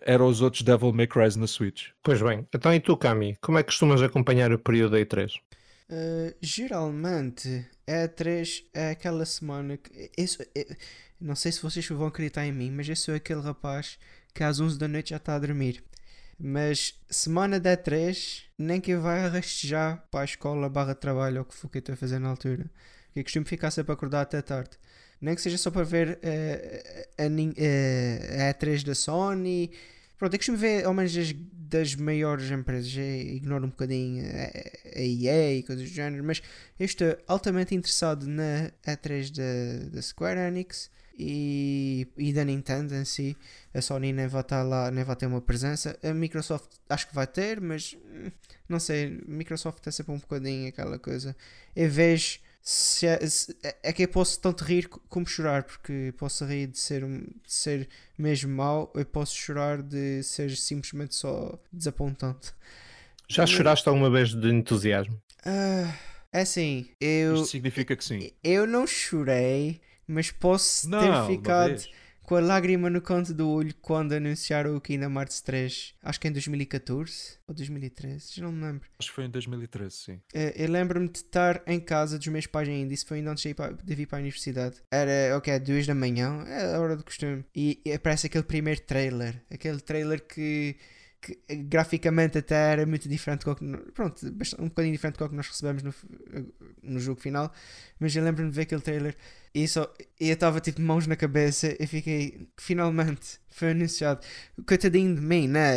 era 0.00 0.24
os 0.24 0.40
outros 0.40 0.62
Devil 0.62 0.92
May 0.92 1.06
Cry 1.06 1.36
na 1.36 1.46
Switch. 1.46 1.90
Pois 2.02 2.22
bem, 2.22 2.46
então 2.54 2.72
e 2.72 2.80
tu, 2.80 2.96
Cami, 2.96 3.36
como 3.42 3.58
é 3.58 3.62
que 3.62 3.66
costumas 3.66 4.00
acompanhar 4.00 4.50
o 4.52 4.58
período 4.58 4.92
da 4.92 4.98
E3? 4.98 5.34
Uh, 5.90 6.34
geralmente, 6.40 7.66
a 7.86 8.06
E3 8.06 8.64
é 8.74 8.90
aquela 8.90 9.24
semana 9.24 9.76
que. 9.76 10.10
Isso, 10.16 10.42
eu, 10.54 10.66
não 11.20 11.34
sei 11.34 11.52
se 11.52 11.62
vocês 11.62 11.86
vão 11.88 12.06
acreditar 12.06 12.46
em 12.46 12.52
mim, 12.52 12.70
mas 12.70 12.88
eu 12.88 12.96
sou 12.96 13.14
aquele 13.14 13.40
rapaz 13.40 13.98
que 14.34 14.44
às 14.44 14.60
11 14.60 14.78
da 14.78 14.86
noite 14.86 15.10
já 15.10 15.16
está 15.16 15.34
a 15.34 15.38
dormir. 15.38 15.82
Mas 16.38 16.94
semana 17.10 17.58
da 17.58 17.76
E3, 17.76 18.44
nem 18.56 18.80
que 18.80 18.96
vá 18.96 19.26
rastejar 19.28 20.06
para 20.10 20.20
a 20.20 20.24
escola 20.24 20.68
barra 20.68 20.94
trabalho 20.94 21.38
ou 21.38 21.42
o 21.42 21.44
que 21.46 21.54
for 21.54 21.68
que 21.68 21.78
eu 21.78 21.80
estou 21.80 21.94
a 21.94 21.96
fazer 21.96 22.18
na 22.18 22.28
altura. 22.28 22.70
Que 23.12 23.20
eu 23.20 23.24
costumo 23.24 23.46
ficar 23.46 23.70
sempre 23.70 23.92
acordado 23.92 24.22
até 24.22 24.40
tarde 24.42 24.78
nem 25.20 25.34
que 25.34 25.42
seja 25.42 25.58
só 25.58 25.70
para 25.70 25.82
ver 25.82 26.18
uh, 26.22 27.12
a, 27.18 27.24
a, 27.24 28.48
a, 28.50 28.54
E3 28.54 28.84
da 28.84 28.94
Sony. 28.94 29.72
Pronto, 30.18 30.34
eu 30.34 30.38
costumo 30.38 30.58
ver 30.58 30.84
ao 30.84 30.92
menos 30.92 31.14
das, 31.14 31.32
das 31.32 31.94
maiores 31.94 32.50
empresas. 32.50 32.92
Eu 32.96 33.36
ignoro 33.36 33.66
um 33.66 33.70
bocadinho 33.70 34.24
a, 34.26 34.98
a 34.98 35.00
EA 35.00 35.54
e 35.54 35.62
coisas 35.62 35.88
do 35.88 35.94
género, 35.94 36.24
mas 36.24 36.42
eu 36.78 36.84
estou 36.84 37.16
altamente 37.26 37.74
interessado 37.74 38.26
na 38.26 38.72
E3 38.84 39.30
da, 39.36 39.90
da 39.90 40.02
Square 40.02 40.40
Enix 40.40 40.90
e, 41.18 42.06
e 42.16 42.32
da 42.32 42.44
Nintendo 42.44 42.94
em 42.94 43.04
si. 43.04 43.36
A 43.74 43.80
Sony 43.80 44.12
nem 44.12 44.26
vai 44.26 44.40
estar 44.40 44.62
lá, 44.62 44.90
nem 44.90 45.04
vai 45.04 45.14
ter 45.16 45.26
uma 45.26 45.40
presença. 45.40 45.98
A 46.02 46.12
Microsoft 46.12 46.70
acho 46.88 47.08
que 47.08 47.14
vai 47.14 47.26
ter, 47.26 47.60
mas 47.60 47.96
hum, 47.96 48.30
não 48.68 48.80
sei. 48.80 49.22
Microsoft 49.26 49.86
é 49.86 49.90
sempre 49.90 50.12
um 50.12 50.18
bocadinho 50.18 50.68
aquela 50.68 50.98
coisa. 50.98 51.36
Eu 51.76 51.90
vejo 51.90 52.40
se 52.60 53.06
é, 53.06 53.26
se, 53.26 53.56
é, 53.62 53.76
é 53.84 53.92
que 53.92 54.04
eu 54.04 54.08
posso 54.08 54.40
tanto 54.40 54.64
rir 54.64 54.88
como 54.88 55.26
chorar, 55.26 55.62
porque 55.62 56.12
posso 56.16 56.44
rir 56.44 56.66
de 56.66 56.78
ser, 56.78 57.06
de 57.06 57.32
ser 57.46 57.88
mesmo 58.16 58.54
mau, 58.54 58.92
eu 58.94 59.06
posso 59.06 59.34
chorar 59.34 59.82
de 59.82 60.22
ser 60.22 60.54
simplesmente 60.56 61.14
só 61.14 61.58
desapontante. 61.72 62.52
Já 63.28 63.46
choraste 63.46 63.88
alguma 63.88 64.10
vez 64.10 64.34
de 64.34 64.50
entusiasmo? 64.50 65.14
Uh, 65.46 65.92
é 66.32 66.40
assim, 66.40 66.90
eu. 67.00 67.34
Isto 67.34 67.46
significa 67.46 67.94
que 67.96 68.04
sim. 68.04 68.30
Eu 68.42 68.66
não 68.66 68.86
chorei, 68.86 69.80
mas 70.06 70.30
posso 70.30 70.88
não, 70.88 71.00
ter 71.00 71.36
ficado 71.36 71.82
com 72.28 72.36
a 72.36 72.40
lágrima 72.40 72.90
no 72.90 73.00
canto 73.00 73.32
do 73.32 73.48
olho 73.48 73.74
quando 73.80 74.12
anunciaram 74.12 74.76
o 74.76 74.80
Kingdom 74.82 75.18
Hearts 75.18 75.40
3. 75.40 75.94
Acho 76.02 76.20
que 76.20 76.28
em 76.28 76.32
2014 76.32 77.38
ou 77.48 77.54
2013, 77.54 78.34
já 78.34 78.42
não 78.42 78.52
me 78.52 78.62
lembro. 78.62 78.86
Acho 78.98 79.08
que 79.08 79.14
foi 79.14 79.24
em 79.24 79.30
2013, 79.30 79.96
sim. 79.96 80.12
Uh, 80.12 80.52
eu 80.54 80.70
lembro-me 80.70 81.08
de 81.08 81.20
estar 81.20 81.62
em 81.66 81.80
casa 81.80 82.18
dos 82.18 82.26
meus 82.26 82.46
pais 82.46 82.68
ainda. 82.68 82.92
Isso 82.92 83.06
foi 83.06 83.16
ainda 83.16 83.30
antes 83.30 83.42
de 83.44 83.94
vir 83.94 84.06
para 84.06 84.18
a 84.18 84.20
universidade. 84.20 84.76
Era, 84.90 85.38
ok, 85.38 85.58
duas 85.58 85.86
da 85.86 85.94
manhã, 85.94 86.44
é 86.46 86.74
a 86.74 86.78
hora 86.78 86.98
do 86.98 87.02
costume. 87.02 87.46
E, 87.56 87.80
e 87.82 87.94
aparece 87.94 88.26
aquele 88.26 88.44
primeiro 88.44 88.82
trailer. 88.82 89.42
Aquele 89.50 89.80
trailer 89.80 90.20
que 90.20 90.76
que 91.20 91.38
graficamente 91.64 92.38
até 92.38 92.72
era 92.72 92.86
muito 92.86 93.08
diferente 93.08 93.44
do 93.44 93.54
que, 93.54 93.64
pronto, 93.92 94.26
um 94.58 94.68
bocadinho 94.68 94.92
diferente 94.92 95.18
do 95.18 95.28
que 95.28 95.34
nós 95.34 95.48
recebemos 95.48 95.82
no, 95.82 95.94
no 96.82 97.00
jogo 97.00 97.20
final, 97.20 97.52
mas 97.98 98.14
eu 98.14 98.22
lembro-me 98.22 98.50
de 98.50 98.56
ver 98.56 98.62
aquele 98.62 98.80
trailer 98.80 99.16
e, 99.54 99.66
só, 99.66 99.92
eu 100.20 100.32
estava 100.32 100.60
tipo 100.60 100.80
mãos 100.80 101.06
na 101.06 101.16
cabeça 101.16 101.76
e 101.80 101.86
fiquei, 101.86 102.48
finalmente 102.56 103.40
foi 103.50 103.70
anunciado. 103.70 104.20
Coitadinho 104.66 105.14
de 105.14 105.20
mim, 105.20 105.48
né? 105.48 105.74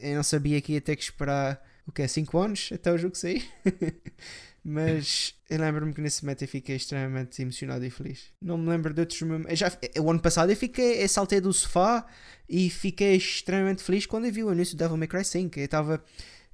Eu 0.00 0.16
não 0.16 0.22
sabia 0.22 0.60
que 0.60 0.72
ia 0.72 0.80
ter 0.80 0.96
que 0.96 1.02
esperar 1.02 1.62
o 1.86 1.92
que 1.92 2.02
é 2.02 2.08
5 2.08 2.38
anos 2.38 2.70
até 2.72 2.92
o 2.92 2.98
jogo 2.98 3.16
sair. 3.16 3.44
Mas 4.64 5.34
eu 5.50 5.60
lembro-me 5.60 5.92
que 5.92 6.00
nesse 6.00 6.24
momento 6.24 6.42
eu 6.42 6.48
fiquei 6.48 6.76
extremamente 6.76 7.42
emocionado 7.42 7.84
e 7.84 7.90
feliz. 7.90 8.32
Não 8.40 8.56
me 8.56 8.66
lembro 8.66 8.94
de 8.94 9.00
outros 9.00 9.20
momentos. 9.20 9.58
Já, 9.58 9.70
o 10.00 10.10
ano 10.10 10.20
passado 10.20 10.50
eu 10.50 10.56
fiquei, 10.56 11.02
eu 11.02 11.08
saltei 11.08 11.38
do 11.38 11.52
sofá 11.52 12.06
e 12.48 12.70
fiquei 12.70 13.14
extremamente 13.14 13.82
feliz 13.82 14.06
quando 14.06 14.24
eu 14.24 14.32
vi 14.32 14.42
o 14.42 14.48
anúncio 14.48 14.74
do 14.74 14.78
Devil 14.78 14.96
May 14.96 15.06
Cry 15.06 15.24
5. 15.24 15.58
Eu 15.58 15.64
estava. 15.66 16.02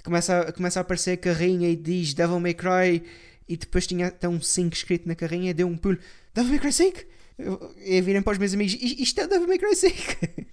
Começa, 0.03 0.53
começa 0.53 0.81
a 0.81 0.83
aparecer 0.83 1.13
a 1.13 1.17
carrinha 1.17 1.69
e 1.69 1.77
diz 1.77 2.13
Devil 2.13 2.41
May 2.41 2.55
Cry 2.55 3.05
e 3.47 3.57
depois 3.57 3.87
tinha 3.87 4.09
até 4.09 4.29
um 4.29 4.41
5 4.41 4.75
escrito 4.75 5.07
na 5.07 5.15
carrinha 5.15 5.51
e 5.51 5.55
deu 5.55 5.69
um 5.69 5.77
pulo. 5.77 5.99
Devil 6.35 6.51
May 6.51 6.59
Cry 6.59 6.73
5? 6.73 7.01
Eu, 7.39 7.75
eu 7.79 8.03
virem 8.03 8.23
para 8.23 8.33
os 8.33 8.39
meus 8.39 8.53
amigos, 8.55 8.77
isto 8.81 9.21
é 9.21 9.29
Devil 9.29 9.47
May 9.47 9.59
Cry 9.59 9.77
5. 9.77 9.95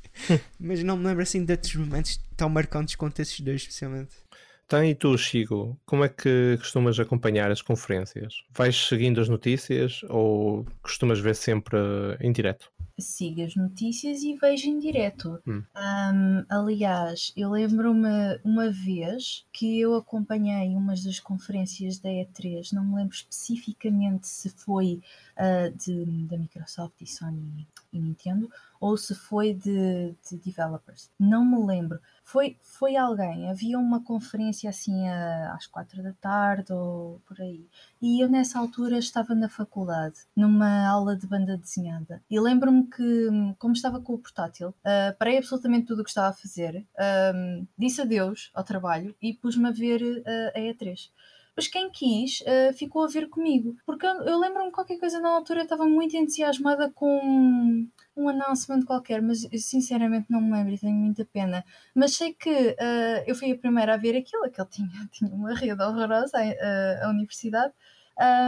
Mas 0.60 0.84
não 0.84 0.96
me 0.96 1.06
lembro 1.06 1.24
assim 1.24 1.44
de 1.44 1.52
outros 1.52 1.76
momentos 1.76 2.20
tão 2.36 2.50
marcantes 2.50 2.96
quanto 2.96 3.20
esses 3.20 3.40
dois, 3.40 3.62
especialmente. 3.62 4.27
Então, 4.68 4.84
e 4.84 4.94
tu, 4.94 5.18
Chico, 5.18 5.80
como 5.86 6.04
é 6.04 6.10
que 6.10 6.58
costumas 6.58 7.00
acompanhar 7.00 7.50
as 7.50 7.62
conferências? 7.62 8.44
Vais 8.54 8.76
seguindo 8.76 9.22
as 9.22 9.30
notícias 9.30 10.02
ou 10.10 10.66
costumas 10.82 11.22
ver 11.22 11.36
sempre 11.36 11.78
em 12.20 12.34
direto? 12.34 12.70
Sigo 13.00 13.42
as 13.44 13.56
notícias 13.56 14.24
e 14.24 14.36
vejo 14.36 14.68
em 14.68 14.78
direto. 14.78 15.40
Hum. 15.48 15.64
Um, 15.74 16.46
aliás, 16.50 17.32
eu 17.38 17.50
lembro-me 17.52 18.42
uma 18.44 18.70
vez 18.70 19.46
que 19.54 19.80
eu 19.80 19.96
acompanhei 19.96 20.76
umas 20.76 21.02
das 21.02 21.22
conferências 21.22 22.00
da 22.00 22.10
E3, 22.10 22.74
não 22.74 22.84
me 22.84 22.96
lembro 22.96 23.16
especificamente 23.16 24.28
se 24.28 24.50
foi 24.50 25.00
uh, 25.38 25.78
de, 25.78 26.04
da 26.26 26.38
Microsoft 26.38 27.00
e 27.00 27.08
Sony 27.08 27.66
e 27.92 28.00
Nintendo 28.00 28.50
ou 28.80 28.96
se 28.98 29.16
foi 29.16 29.54
de, 29.54 30.16
de 30.30 30.38
developers. 30.38 31.10
Não 31.20 31.44
me 31.44 31.66
lembro 31.66 32.00
foi, 32.28 32.58
foi 32.62 32.98
alguém, 32.98 33.50
havia 33.50 33.80
uma 33.80 34.04
conferência 34.04 34.70
assim 34.70 35.08
às 35.08 35.66
quatro 35.66 36.04
da 36.04 36.12
tarde 36.12 36.74
ou 36.74 37.22
por 37.26 37.40
aí. 37.40 37.66
E 38.02 38.22
eu 38.22 38.28
nessa 38.28 38.60
altura 38.60 38.98
estava 38.98 39.34
na 39.34 39.48
faculdade, 39.48 40.18
numa 40.36 40.86
aula 40.86 41.16
de 41.16 41.26
banda 41.26 41.56
desenhada. 41.56 42.22
E 42.30 42.38
lembro-me 42.38 42.86
que, 42.86 43.30
como 43.58 43.74
estava 43.74 44.02
com 44.02 44.14
o 44.14 44.18
portátil, 44.18 44.70
uh, 44.70 45.18
parei 45.18 45.38
absolutamente 45.38 45.88
tudo 45.88 46.02
o 46.02 46.04
que 46.04 46.10
estava 46.10 46.28
a 46.28 46.34
fazer, 46.34 46.86
uh, 46.96 47.68
disse 47.78 48.02
adeus 48.02 48.52
ao 48.54 48.64
trabalho 48.64 49.16
e 49.22 49.34
pus-me 49.34 49.70
a 49.70 49.72
ver 49.72 50.02
uh, 50.02 50.52
a 50.54 50.60
E3 50.60 51.10
mas 51.58 51.68
quem 51.68 51.90
quis 51.90 52.42
uh, 52.42 52.72
ficou 52.74 53.04
a 53.04 53.08
ver 53.08 53.28
comigo. 53.28 53.76
Porque 53.84 54.06
eu, 54.06 54.14
eu 54.22 54.40
lembro-me 54.40 54.72
qualquer 54.72 55.00
coisa 55.00 55.20
na 55.20 55.30
altura, 55.30 55.62
eu 55.62 55.64
estava 55.64 55.86
muito 55.86 56.16
entusiasmada 56.16 56.92
com 56.92 57.88
um 58.16 58.30
announcement 58.30 58.86
qualquer, 58.86 59.24
mas 59.24 59.44
eu 59.52 59.58
sinceramente 59.58 60.28
não 60.30 60.40
me 60.40 60.52
lembro 60.52 60.76
e 60.76 60.78
tenho 60.78 60.94
muita 60.96 61.26
pena. 61.26 61.66
Mas 61.96 62.16
sei 62.16 62.34
que 62.36 62.50
uh, 62.50 63.24
eu 63.26 63.34
fui 63.34 63.52
a 63.52 63.58
primeira 63.58 63.96
a 63.96 63.98
ver 63.98 64.16
aquilo, 64.16 64.46
aquele 64.46 64.68
tinha, 64.68 64.88
tinha 65.12 65.34
uma 65.34 65.56
rede 65.56 65.82
horrorosa, 65.82 66.38
a, 66.38 67.08
a 67.08 67.10
universidade, 67.10 67.74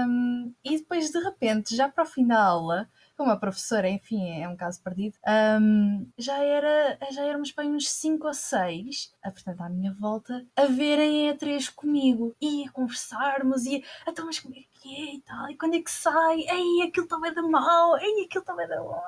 um, 0.07 0.53
e 0.63 0.77
depois 0.77 1.09
de 1.09 1.19
repente, 1.19 1.75
já 1.75 1.89
para 1.89 2.03
o 2.03 2.07
fim 2.07 2.27
da 2.27 2.41
aula, 2.41 2.87
como 3.19 3.31
a 3.31 3.35
professora, 3.35 3.89
enfim, 3.89 4.41
é 4.41 4.47
um 4.47 4.55
caso 4.55 4.81
perdido, 4.81 5.17
um, 5.61 6.07
já, 6.17 6.37
era, 6.37 6.97
já 7.11 7.25
éramos 7.25 7.51
para 7.51 7.65
uns 7.65 7.91
5 7.91 8.25
ou 8.25 8.33
6, 8.33 9.13
portanto, 9.21 9.59
à 9.59 9.67
minha 9.67 9.91
volta, 9.91 10.45
a 10.55 10.65
verem 10.67 11.29
a 11.29 11.35
três 11.35 11.67
comigo 11.67 12.33
e 12.39 12.65
a 12.65 12.71
conversarmos 12.71 13.65
e 13.65 13.83
então, 14.07 14.25
mas 14.25 14.39
como 14.39 14.55
é 14.55 14.59
que 14.71 14.95
é 14.95 15.15
e 15.15 15.19
tal, 15.19 15.51
e 15.51 15.57
quando 15.57 15.75
é 15.75 15.81
que 15.81 15.91
sai? 15.91 16.37
Ei, 16.43 16.87
aquilo 16.87 17.03
está 17.03 17.19
bem 17.19 17.33
da 17.33 17.41
mal, 17.41 17.97
ei, 17.97 18.23
aquilo 18.23 18.39
está 18.41 18.55
bem 18.55 18.69
da 18.69 18.81
mal. 18.81 19.03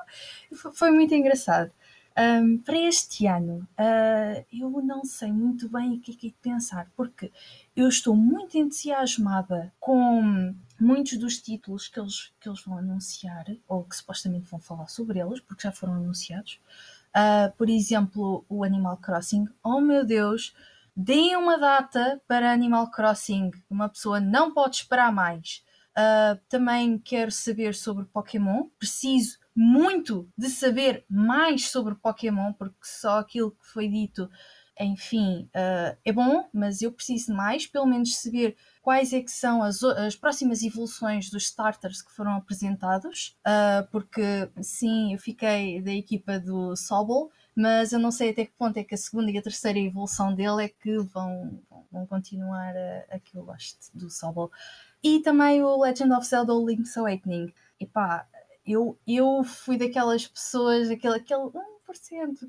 Foi, 0.74 0.90
muito 0.90 1.14
engraçado. 1.14 1.72
Um, 2.14 2.58
para 2.58 2.76
este 2.76 3.26
ano, 3.26 3.66
uh, 3.80 4.44
eu 4.52 4.68
não 4.82 5.06
sei 5.06 5.32
muito 5.32 5.70
bem 5.70 5.94
o 5.94 6.00
que 6.00 6.12
é 6.12 6.14
que 6.14 6.28
é 6.28 6.32
pensar, 6.42 6.86
porque 6.94 7.32
eu 7.74 7.88
estou 7.88 8.14
muito 8.14 8.58
entusiasmada 8.58 9.72
com 9.80 10.54
muitos 10.82 11.16
dos 11.16 11.40
títulos 11.40 11.86
que 11.86 11.98
eles, 11.98 12.32
que 12.40 12.48
eles 12.48 12.62
vão 12.64 12.76
anunciar, 12.76 13.46
ou 13.68 13.84
que 13.84 13.96
supostamente 13.96 14.50
vão 14.50 14.58
falar 14.58 14.88
sobre 14.88 15.20
eles, 15.20 15.40
porque 15.40 15.62
já 15.62 15.72
foram 15.72 15.94
anunciados. 15.94 16.60
Uh, 17.10 17.54
por 17.56 17.70
exemplo, 17.70 18.44
o 18.48 18.64
Animal 18.64 18.96
Crossing. 18.96 19.46
Oh 19.62 19.80
meu 19.80 20.04
Deus, 20.04 20.54
deem 20.96 21.36
uma 21.36 21.56
data 21.56 22.20
para 22.26 22.52
Animal 22.52 22.90
Crossing. 22.90 23.52
Uma 23.70 23.88
pessoa 23.88 24.18
não 24.18 24.52
pode 24.52 24.76
esperar 24.76 25.12
mais. 25.12 25.64
Uh, 25.92 26.40
também 26.48 26.98
quero 26.98 27.30
saber 27.30 27.74
sobre 27.74 28.04
Pokémon. 28.06 28.64
Preciso 28.78 29.38
muito 29.54 30.28
de 30.36 30.48
saber 30.48 31.04
mais 31.08 31.70
sobre 31.70 31.94
Pokémon, 31.94 32.52
porque 32.54 32.78
só 32.82 33.18
aquilo 33.18 33.52
que 33.52 33.66
foi 33.66 33.86
dito, 33.86 34.28
enfim, 34.80 35.48
uh, 35.54 35.96
é 36.04 36.12
bom, 36.12 36.48
mas 36.52 36.82
eu 36.82 36.90
preciso 36.90 37.32
mais, 37.34 37.66
pelo 37.66 37.86
menos 37.86 38.16
saber 38.16 38.56
quais 38.82 39.12
é 39.12 39.24
são 39.26 39.62
as, 39.62 39.82
as 39.82 40.16
próximas 40.16 40.62
evoluções 40.62 41.30
dos 41.30 41.44
starters 41.44 42.02
que 42.02 42.12
foram 42.12 42.32
apresentados, 42.32 43.36
uh, 43.46 43.86
porque 43.90 44.50
sim, 44.60 45.12
eu 45.12 45.18
fiquei 45.18 45.80
da 45.80 45.92
equipa 45.92 46.38
do 46.40 46.76
Sobol, 46.76 47.30
mas 47.54 47.92
eu 47.92 48.00
não 48.00 48.10
sei 48.10 48.30
até 48.30 48.44
que 48.44 48.52
ponto 48.52 48.76
é 48.76 48.84
que 48.84 48.94
a 48.94 48.98
segunda 48.98 49.30
e 49.30 49.38
a 49.38 49.42
terceira 49.42 49.78
evolução 49.78 50.34
dele 50.34 50.64
é 50.64 50.68
que 50.68 50.98
vão, 50.98 51.60
vão 51.90 52.06
continuar 52.06 52.74
a, 52.76 53.16
a 53.16 53.18
que 53.20 53.38
eu 53.38 53.46
do 53.94 54.10
Sobol. 54.10 54.50
E 55.02 55.20
também 55.20 55.62
o 55.62 55.80
Legend 55.80 56.12
of 56.12 56.26
Zelda 56.26 56.52
Link's 56.52 56.96
Awakening. 56.96 57.52
E 57.78 57.86
pá, 57.86 58.26
eu, 58.66 58.98
eu 59.06 59.44
fui 59.44 59.76
daquelas 59.76 60.26
pessoas, 60.26 60.90
aquele, 60.90 61.16
aquele 61.16 61.42
1% 61.42 61.52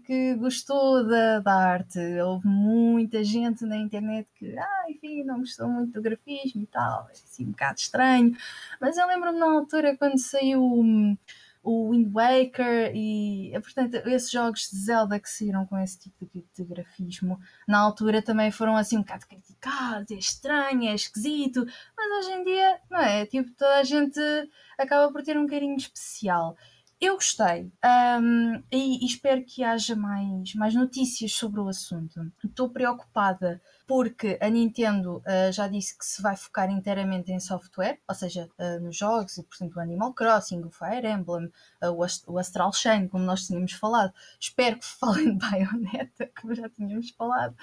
que 0.05 0.35
gostou 0.35 1.07
da, 1.07 1.39
da 1.39 1.53
arte. 1.53 1.99
Houve 2.21 2.47
muita 2.47 3.23
gente 3.23 3.65
na 3.65 3.77
internet 3.77 4.27
que, 4.35 4.57
ah, 4.57 4.85
enfim, 4.89 5.23
não 5.23 5.39
gostou 5.39 5.67
muito 5.67 5.93
do 5.93 6.01
grafismo 6.01 6.61
e 6.61 6.67
tal, 6.67 7.07
assim 7.11 7.45
um 7.45 7.51
bocado 7.51 7.79
estranho. 7.79 8.35
Mas 8.79 8.97
eu 8.97 9.07
lembro-me 9.07 9.39
na 9.39 9.51
altura 9.51 9.97
quando 9.97 10.17
saiu 10.17 10.63
hum, 10.63 11.17
o 11.63 11.91
Wind 11.91 12.11
Waker 12.11 12.91
e, 12.93 13.51
portanto, 13.61 13.95
esses 14.07 14.29
jogos 14.29 14.69
de 14.69 14.77
Zelda 14.77 15.19
que 15.19 15.29
saíram 15.29 15.65
com 15.65 15.77
esse 15.77 15.97
tipo 15.97 16.25
de, 16.25 16.45
de 16.53 16.63
grafismo, 16.65 17.39
na 17.65 17.79
altura 17.79 18.21
também 18.21 18.51
foram 18.51 18.75
assim 18.75 18.97
um 18.97 19.01
bocado 19.01 19.25
criticados, 19.25 20.11
é 20.11 20.15
estranho, 20.15 20.89
é 20.89 20.93
esquisito, 20.93 21.65
mas 21.95 22.25
hoje 22.25 22.31
em 22.37 22.43
dia, 22.43 22.79
não 22.91 22.99
é? 22.99 23.25
Tipo, 23.25 23.49
toda 23.51 23.77
a 23.77 23.83
gente 23.83 24.19
acaba 24.77 25.11
por 25.11 25.23
ter 25.23 25.37
um 25.37 25.47
carinho 25.47 25.77
especial. 25.77 26.57
Eu 27.05 27.15
gostei 27.15 27.69
um, 28.21 28.63
e, 28.71 29.03
e, 29.03 29.05
espero 29.05 29.43
que 29.43 29.61
haja 29.61 29.93
mais, 29.93 30.55
mais 30.55 30.73
notícias 30.73 31.33
sobre 31.33 31.59
o 31.59 31.67
assunto. 31.67 32.31
Estou 32.41 32.69
preocupada 32.69 33.61
porque 33.85 34.37
a 34.41 34.49
Nintendo 34.49 35.17
uh, 35.17 35.51
já 35.51 35.67
disse 35.67 35.97
que 35.97 36.05
se 36.05 36.21
vai 36.21 36.35
focar 36.35 36.69
inteiramente 36.69 37.31
em 37.31 37.39
software, 37.39 37.99
ou 38.07 38.15
seja, 38.15 38.49
uh, 38.57 38.79
nos 38.79 38.95
jogos, 38.95 39.37
e 39.37 39.43
portanto 39.43 39.75
o 39.75 39.79
Animal 39.79 40.13
Crossing, 40.13 40.63
o 40.63 40.69
Fire 40.69 41.07
Emblem, 41.07 41.51
uh, 41.81 41.91
o, 42.27 42.37
Astral 42.37 42.71
Chain, 42.73 43.07
como 43.07 43.25
nós 43.25 43.45
tínhamos 43.45 43.73
falado. 43.73 44.13
Espero 44.39 44.79
que 44.79 44.85
falem 44.85 45.37
de 45.37 45.49
Bayonetta, 45.49 46.31
como 46.39 46.55
já 46.55 46.69
tínhamos 46.69 47.09
falado. 47.11 47.55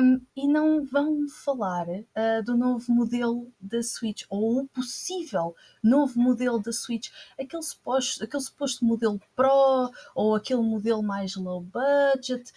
Um, 0.00 0.20
e 0.36 0.46
não 0.46 0.84
vão 0.84 1.26
falar 1.28 1.86
do 2.44 2.56
novo 2.56 2.92
modelo 2.92 3.52
da 3.60 3.82
Switch, 3.82 4.24
ou 4.28 4.60
o 4.60 4.68
possível 4.68 5.54
novo 5.82 6.18
modelo 6.20 6.60
da 6.60 6.72
Switch, 6.72 7.10
aquele 7.38 7.62
suposto, 7.62 8.24
aquele 8.24 8.42
suposto 8.42 8.84
modelo 8.84 9.20
Pro, 9.34 9.90
ou 10.14 10.34
aquele 10.34 10.62
modelo 10.62 11.02
mais 11.02 11.34
low 11.36 11.60
budget 11.60 12.52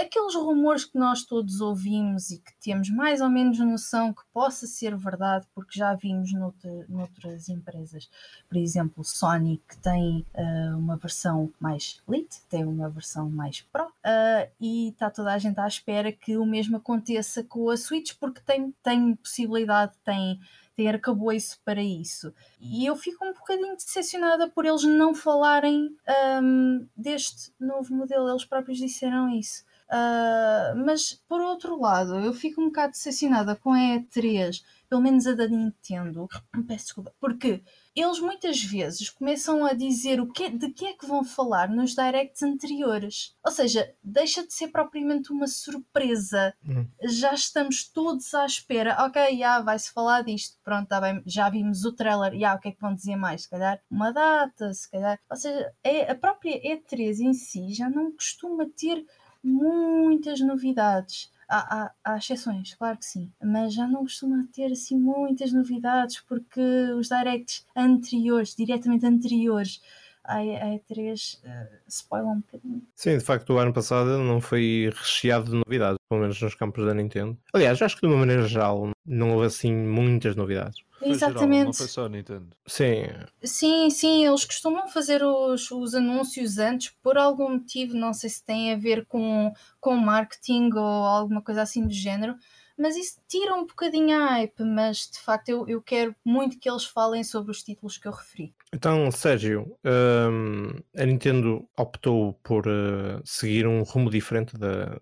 aqueles 0.00 0.34
rumores 0.34 0.84
que 0.84 0.98
nós 0.98 1.24
todos 1.24 1.60
ouvimos 1.60 2.30
e 2.30 2.38
que 2.38 2.52
temos 2.60 2.90
mais 2.90 3.20
ou 3.20 3.28
menos 3.28 3.58
noção 3.58 4.12
que 4.12 4.22
possa 4.32 4.66
ser 4.66 4.96
verdade, 4.96 5.46
porque 5.54 5.78
já 5.78 5.94
vimos 5.94 6.32
noutra, 6.32 6.86
noutras 6.88 7.48
empresas, 7.48 8.10
por 8.48 8.56
exemplo, 8.56 9.04
Sony 9.04 9.62
que 9.68 9.78
tem 9.78 10.26
uh, 10.34 10.76
uma 10.76 10.96
versão 10.96 11.52
mais 11.58 12.00
Elite, 12.08 12.42
tem 12.48 12.64
uma 12.64 12.88
versão 12.88 13.30
mais 13.30 13.62
Pro, 13.62 13.86
uh, 13.86 14.50
e 14.60 14.88
está 14.88 15.10
toda 15.10 15.32
a 15.32 15.38
gente 15.38 15.58
à 15.58 15.66
espera 15.66 16.12
que 16.12 16.36
o 16.36 16.44
mesmo 16.44 16.76
aconteça 16.76 17.42
com 17.44 17.70
a 17.70 17.76
Switch, 17.76 18.14
porque 18.18 18.40
tem, 18.40 18.74
tem 18.82 19.14
possibilidade, 19.16 19.92
tem 20.04 20.38
ter 20.80 20.88
arcabouço 20.88 21.60
para 21.62 21.82
isso. 21.82 22.32
E 22.58 22.86
eu 22.86 22.96
fico 22.96 23.22
um 23.22 23.34
bocadinho 23.34 23.76
decepcionada 23.76 24.48
por 24.48 24.64
eles 24.64 24.82
não 24.82 25.14
falarem 25.14 25.94
um, 26.42 26.86
deste 26.96 27.52
novo 27.60 27.94
modelo, 27.94 28.30
eles 28.30 28.46
próprios 28.46 28.78
disseram 28.78 29.28
isso. 29.28 29.62
Uh, 29.90 30.84
mas 30.86 31.20
por 31.28 31.40
outro 31.40 31.80
lado, 31.80 32.14
eu 32.20 32.32
fico 32.32 32.60
um 32.60 32.66
bocado 32.66 32.92
decepcionada 32.92 33.56
com 33.56 33.72
a 33.72 33.78
E3, 33.78 34.62
pelo 34.88 35.02
menos 35.02 35.26
a 35.26 35.34
da 35.34 35.48
Nintendo. 35.48 36.28
Peço 36.66 36.84
desculpa, 36.84 37.12
porque 37.20 37.60
eles 37.94 38.20
muitas 38.20 38.62
vezes 38.62 39.10
começam 39.10 39.64
a 39.64 39.72
dizer 39.72 40.20
o 40.20 40.30
que, 40.30 40.48
de 40.48 40.70
que 40.70 40.86
é 40.86 40.92
que 40.92 41.06
vão 41.06 41.24
falar 41.24 41.68
nos 41.68 41.94
directs 41.94 42.42
anteriores. 42.42 43.36
Ou 43.44 43.50
seja, 43.50 43.92
deixa 44.02 44.46
de 44.46 44.52
ser 44.52 44.68
propriamente 44.68 45.32
uma 45.32 45.48
surpresa. 45.48 46.54
Uhum. 46.66 46.86
Já 47.02 47.34
estamos 47.34 47.84
todos 47.84 48.32
à 48.32 48.46
espera. 48.46 48.96
Ok, 49.04 49.38
já 49.38 49.60
vai-se 49.60 49.92
falar 49.92 50.22
disto. 50.22 50.56
Pronto, 50.62 50.88
tá 50.88 51.00
bem, 51.00 51.20
já 51.26 51.50
vimos 51.50 51.84
o 51.84 51.92
trailer. 51.92 52.38
Já, 52.38 52.54
o 52.54 52.60
que 52.60 52.68
é 52.68 52.72
que 52.72 52.80
vão 52.80 52.94
dizer 52.94 53.16
mais? 53.16 53.42
Se 53.42 53.50
calhar 53.50 53.80
uma 53.90 54.12
data, 54.12 54.72
se 54.72 54.88
calhar. 54.88 55.18
Ou 55.28 55.36
seja, 55.36 55.72
é, 55.82 56.10
a 56.10 56.14
própria 56.14 56.60
E3 56.62 57.20
em 57.20 57.34
si 57.34 57.74
já 57.74 57.90
não 57.90 58.12
costuma 58.12 58.66
ter 58.76 59.04
muitas 59.42 60.40
novidades. 60.40 61.30
Há, 61.48 61.84
há, 61.84 61.92
há, 62.04 62.16
exceções, 62.16 62.74
claro 62.74 62.96
que 62.96 63.04
sim, 63.04 63.28
mas 63.42 63.74
já 63.74 63.84
não 63.84 64.02
costuma 64.02 64.46
ter 64.52 64.70
assim 64.70 64.96
muitas 64.96 65.52
novidades 65.52 66.20
porque 66.20 66.60
os 66.96 67.08
directs 67.08 67.66
anteriores, 67.74 68.54
diretamente 68.54 69.04
anteriores 69.04 69.82
à, 70.22 70.38
E3, 70.38 71.38
uh, 71.38 71.68
spoilam 71.88 72.34
um 72.34 72.40
bocadinho. 72.40 72.82
Sim, 72.94 73.18
de 73.18 73.24
facto, 73.24 73.50
o 73.50 73.58
ano 73.58 73.72
passado 73.72 74.18
não 74.18 74.40
foi 74.40 74.92
recheado 74.94 75.50
de 75.50 75.56
novidades, 75.66 75.98
pelo 76.08 76.20
menos 76.20 76.40
nos 76.40 76.54
campos 76.54 76.86
da 76.86 76.94
Nintendo. 76.94 77.36
Aliás, 77.52 77.82
acho 77.82 77.96
que 77.96 78.02
de 78.02 78.06
uma 78.06 78.20
maneira 78.20 78.46
geral 78.46 78.90
não 79.04 79.32
houve 79.32 79.46
assim 79.46 79.74
muitas 79.74 80.36
novidades. 80.36 80.78
Exatamente. 81.02 81.50
Geral, 81.50 81.64
não 81.64 81.72
foi 81.72 81.86
só 81.88 82.04
a 82.06 82.08
Nintendo. 82.08 82.48
Sim. 82.66 83.04
Sim, 83.42 83.90
sim, 83.90 84.26
eles 84.26 84.44
costumam 84.44 84.88
fazer 84.88 85.22
os, 85.22 85.70
os 85.70 85.94
anúncios 85.94 86.58
antes 86.58 86.94
por 87.02 87.16
algum 87.16 87.50
motivo, 87.50 87.94
não 87.94 88.12
sei 88.12 88.30
se 88.30 88.44
tem 88.44 88.72
a 88.72 88.76
ver 88.76 89.06
com, 89.06 89.52
com 89.80 89.96
marketing 89.96 90.70
ou 90.74 90.80
alguma 90.80 91.42
coisa 91.42 91.62
assim 91.62 91.86
do 91.86 91.92
género, 91.92 92.36
mas 92.76 92.96
isso 92.96 93.20
tira 93.28 93.54
um 93.54 93.66
bocadinho 93.66 94.16
a 94.16 94.26
hype, 94.30 94.62
mas 94.62 95.10
de 95.10 95.20
facto 95.20 95.50
eu, 95.50 95.68
eu 95.68 95.82
quero 95.82 96.14
muito 96.24 96.58
que 96.58 96.68
eles 96.68 96.84
falem 96.84 97.22
sobre 97.22 97.50
os 97.50 97.62
títulos 97.62 97.98
que 97.98 98.08
eu 98.08 98.12
referi. 98.12 98.54
Então, 98.72 99.10
Sérgio, 99.10 99.76
um, 99.84 100.68
a 100.96 101.04
Nintendo 101.04 101.68
optou 101.76 102.34
por 102.42 102.66
uh, 102.66 103.20
seguir 103.24 103.66
um 103.66 103.82
rumo 103.82 104.10
diferente 104.10 104.56
da, 104.56 104.98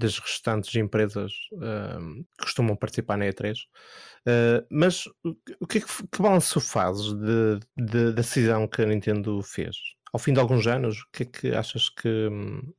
das 0.00 0.18
restantes 0.18 0.74
empresas 0.74 1.32
uh, 1.52 2.24
que 2.38 2.44
costumam 2.44 2.74
participar 2.76 3.16
na 3.16 3.26
E3. 3.26 3.56
Uh, 4.26 4.66
mas 4.70 5.04
o 5.60 5.66
que, 5.66 5.78
é 5.78 5.80
que, 5.80 5.86
balanço 6.18 6.60
fazes 6.60 7.12
de, 7.12 7.60
de, 7.76 8.04
da 8.06 8.10
decisão 8.12 8.66
que 8.66 8.82
a 8.82 8.86
Nintendo 8.86 9.42
fez? 9.42 9.76
Ao 10.12 10.18
fim 10.18 10.32
de 10.32 10.40
alguns 10.40 10.66
anos, 10.66 11.02
o 11.02 11.06
que 11.12 11.22
é 11.22 11.26
que 11.26 11.54
achas 11.54 11.88
que, 11.88 12.28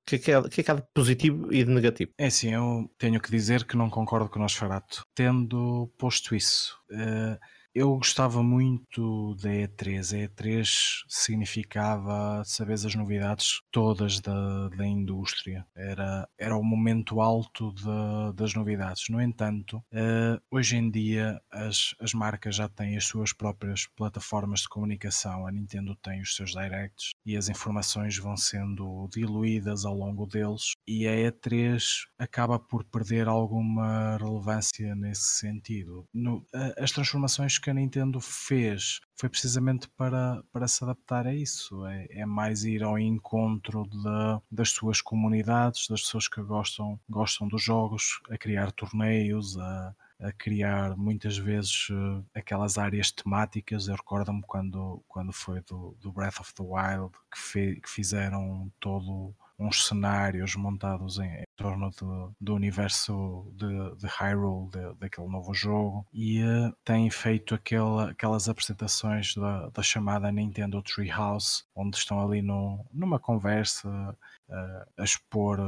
que, 0.05 0.15
é 0.15 0.19
que, 0.19 0.32
é, 0.32 0.41
que 0.49 0.61
é 0.61 0.63
que 0.63 0.72
há 0.72 0.74
de 0.74 0.84
positivo 0.93 1.47
e 1.53 1.63
de 1.63 1.72
negativo? 1.72 2.11
É 2.17 2.26
assim, 2.26 2.53
eu 2.53 2.91
tenho 2.97 3.22
que 3.22 3.32
dizer 3.32 3.63
que 3.63 3.78
não 3.78 3.89
concordo 3.89 4.28
com 4.28 4.38
o 4.38 4.41
Nosferatu. 4.41 5.05
Tendo 5.15 5.89
posto 5.97 6.36
isso, 6.36 6.78
uh, 6.91 7.39
eu 7.74 7.95
gostava 7.95 8.43
muito 8.43 9.36
da 9.36 9.49
E3. 9.49 10.13
A 10.13 10.28
E3 10.28 10.65
significava 11.07 12.43
saber 12.45 12.74
as 12.74 12.95
novidades 12.95 13.61
todas 13.72 14.19
da, 14.19 14.69
da 14.69 14.86
indústria. 14.86 15.65
Era, 15.76 16.28
era 16.38 16.57
o 16.57 16.63
momento 16.63 17.22
alto 17.22 17.74
de, 17.74 18.34
das 18.36 18.53
novidades. 18.53 19.09
No 19.09 19.22
entanto, 19.22 19.78
uh, 19.78 20.41
hoje 20.51 20.76
em 20.76 20.91
dia 20.91 21.41
as, 21.49 21.95
as 21.99 22.13
marcas 22.13 22.55
já 22.55 22.67
têm 22.67 22.97
as 22.97 23.05
suas 23.05 23.32
próprias 23.32 23.88
plataformas 23.95 24.61
de 24.61 24.69
comunicação. 24.69 25.47
A 25.47 25.51
Nintendo 25.51 25.95
tem 25.95 26.22
os 26.22 26.36
seus 26.36 26.51
directs 26.51 27.11
e 27.26 27.38
as 27.38 27.47
informações 27.47 28.17
vão 28.17 28.36
sendo 28.36 29.07
diluídas 29.11 29.86
ao 29.86 29.95
longo 29.95 30.26
deles. 30.26 30.74
E 30.86 31.07
a 31.07 31.11
E3 31.11 31.82
acaba 32.19 32.59
por 32.59 32.84
perder 32.84 33.28
alguma 33.28 34.17
relevância 34.17 34.93
nesse 34.95 35.39
sentido. 35.39 36.05
No, 36.13 36.45
as 36.78 36.91
transformações 36.91 37.61
que 37.62 37.70
a 37.70 37.74
Nintendo 37.74 38.20
fez 38.20 38.99
foi 39.16 39.30
precisamente 39.30 39.88
para, 39.89 40.43
para 40.51 40.68
se 40.68 40.84
adaptar 40.84 41.28
a 41.28 41.34
isso. 41.34 41.86
É, 41.86 42.07
é 42.09 42.26
mais 42.26 42.64
ir 42.64 42.84
ao 42.84 42.97
encontro 42.97 43.84
de, 43.88 44.41
das 44.51 44.72
suas 44.72 44.99
comunidades, 44.99 45.88
das 45.88 46.01
pessoas 46.01 46.28
que 46.28 46.41
gostam, 46.41 46.99
gostam 47.07 47.47
dos 47.47 47.64
jogos, 47.64 48.20
a 48.30 48.38
criar 48.38 48.72
torneios, 48.72 49.57
a, 49.59 49.95
a 50.22 50.32
criar 50.32 50.97
muitas 50.97 51.38
vezes 51.38 51.89
uh, 51.89 52.26
aquelas 52.34 52.78
áreas 52.78 53.12
temáticas. 53.12 53.88
Eu 53.88 53.95
recordo-me 53.95 54.41
quando, 54.41 55.03
quando 55.07 55.32
foi 55.32 55.62
do, 55.62 55.95
do 55.99 56.12
Breath 56.12 56.39
of 56.39 56.53
the 56.55 56.64
Wild 56.64 57.12
que, 57.32 57.39
fe, 57.39 57.82
que 57.82 57.89
fizeram 57.89 58.72
todo 58.80 59.36
uns 59.59 59.86
cenários 59.86 60.55
montados 60.55 61.20
em 61.20 61.43
torno 61.62 61.91
do, 61.91 62.36
do 62.39 62.55
universo 62.55 63.51
de, 63.55 63.95
de 63.97 64.07
Hyrule, 64.07 64.70
de, 64.70 64.93
daquele 64.99 65.28
novo 65.28 65.53
jogo, 65.53 66.05
e 66.14 66.43
uh, 66.43 66.74
tem 66.84 67.09
feito 67.09 67.53
aquela, 67.55 68.12
aquelas 68.12 68.49
apresentações 68.49 69.36
da, 69.36 69.70
da 69.70 69.84
chamada 69.84 70.32
Nintendo 70.32 70.82
Treehouse, 70.82 71.64
onde 71.76 71.97
estão 71.97 72.20
ali 72.20 72.41
no, 72.41 72.86
numa 72.91 73.20
conversa 73.20 74.18
a 74.97 75.04
expor 75.04 75.60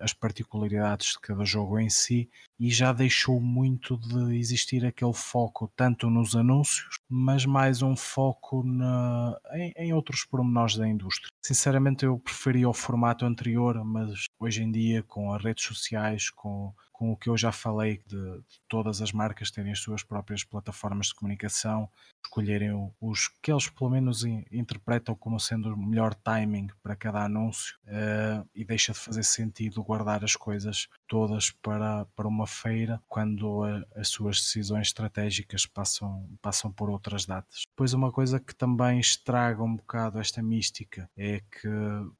as 0.00 0.12
particularidades 0.12 1.12
de 1.12 1.20
cada 1.20 1.44
jogo 1.44 1.78
em 1.78 1.90
si, 1.90 2.30
e 2.58 2.70
já 2.70 2.92
deixou 2.92 3.40
muito 3.40 3.96
de 3.96 4.38
existir 4.38 4.84
aquele 4.84 5.12
foco 5.12 5.70
tanto 5.74 6.08
nos 6.08 6.36
anúncios, 6.36 6.98
mas 7.08 7.44
mais 7.44 7.82
um 7.82 7.96
foco 7.96 8.62
na, 8.62 9.38
em, 9.52 9.72
em 9.76 9.92
outros 9.92 10.24
pormenores 10.24 10.76
da 10.76 10.86
indústria. 10.86 11.30
Sinceramente, 11.44 12.04
eu 12.04 12.18
preferia 12.18 12.68
o 12.68 12.74
formato 12.74 13.24
anterior, 13.24 13.82
mas 13.84 14.26
hoje 14.38 14.62
em 14.62 14.70
dia, 14.70 15.02
com 15.02 15.32
as 15.32 15.42
redes 15.42 15.64
sociais, 15.64 16.30
com 16.30 16.72
com 17.00 17.12
o 17.12 17.16
que 17.16 17.30
eu 17.30 17.36
já 17.36 17.50
falei 17.50 18.02
de, 18.06 18.42
todas 18.68 19.00
as 19.00 19.10
marcas 19.10 19.50
terem 19.50 19.72
as 19.72 19.78
suas 19.78 20.02
próprias 20.02 20.44
plataformas 20.44 21.06
de 21.06 21.14
comunicação, 21.14 21.88
escolherem 22.22 22.92
os 23.00 23.26
que 23.42 23.50
eles 23.50 23.70
pelo 23.70 23.88
menos 23.88 24.22
in, 24.22 24.44
interpretam 24.52 25.14
como 25.14 25.40
sendo 25.40 25.72
o 25.72 25.76
melhor 25.78 26.14
timing 26.14 26.68
para 26.82 26.94
cada 26.94 27.24
anúncio 27.24 27.74
uh, 27.86 28.46
e 28.54 28.66
deixa 28.66 28.92
de 28.92 28.98
fazer 28.98 29.22
sentido 29.22 29.82
guardar 29.82 30.22
as 30.22 30.36
coisas 30.36 30.88
todas 31.10 31.50
para, 31.50 32.06
para 32.14 32.28
uma 32.28 32.46
feira 32.46 33.02
quando 33.08 33.64
a, 33.64 33.82
as 33.96 34.06
suas 34.06 34.36
decisões 34.36 34.86
estratégicas 34.86 35.66
passam, 35.66 36.24
passam 36.40 36.70
por 36.70 36.88
outras 36.88 37.26
datas. 37.26 37.64
Depois 37.68 37.92
uma 37.92 38.12
coisa 38.12 38.38
que 38.38 38.54
também 38.54 39.00
estraga 39.00 39.60
um 39.60 39.74
bocado 39.74 40.20
esta 40.20 40.40
mística 40.40 41.10
é 41.16 41.40
que 41.40 41.68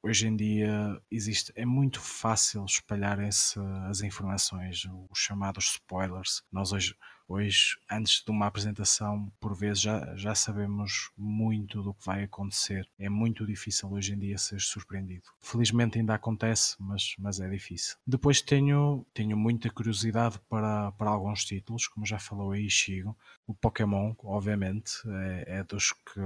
hoje 0.03 0.27
em 0.27 0.35
dia 0.35 1.01
existe, 1.09 1.53
é 1.55 1.65
muito 1.65 2.01
fácil 2.01 2.65
espalharem-se 2.65 3.57
as 3.87 4.01
informações 4.01 4.85
os 5.09 5.17
chamados 5.17 5.71
spoilers. 5.75 6.43
Nós 6.51 6.73
hoje, 6.73 6.93
hoje, 7.31 7.77
antes 7.89 8.23
de 8.23 8.31
uma 8.31 8.47
apresentação, 8.47 9.31
por 9.39 9.55
vezes 9.55 9.81
já, 9.81 10.15
já 10.15 10.35
sabemos 10.35 11.11
muito 11.17 11.81
do 11.81 11.93
que 11.93 12.05
vai 12.05 12.23
acontecer. 12.23 12.87
É 12.99 13.09
muito 13.09 13.45
difícil 13.45 13.91
hoje 13.91 14.13
em 14.13 14.19
dia 14.19 14.37
ser 14.37 14.59
surpreendido. 14.59 15.23
Felizmente 15.41 15.97
ainda 15.97 16.13
acontece, 16.13 16.75
mas, 16.79 17.15
mas 17.17 17.39
é 17.39 17.49
difícil. 17.49 17.95
Depois 18.05 18.41
tenho, 18.41 19.05
tenho 19.13 19.37
muita 19.37 19.69
curiosidade 19.69 20.39
para, 20.49 20.91
para 20.93 21.09
alguns 21.09 21.45
títulos, 21.45 21.87
como 21.87 22.05
já 22.05 22.19
falou 22.19 22.51
aí 22.51 22.69
Chigo. 22.69 23.15
O 23.47 23.53
Pokémon, 23.53 24.13
obviamente, 24.23 24.91
é, 25.07 25.59
é 25.59 25.63
dos, 25.63 25.91
que, 25.91 26.21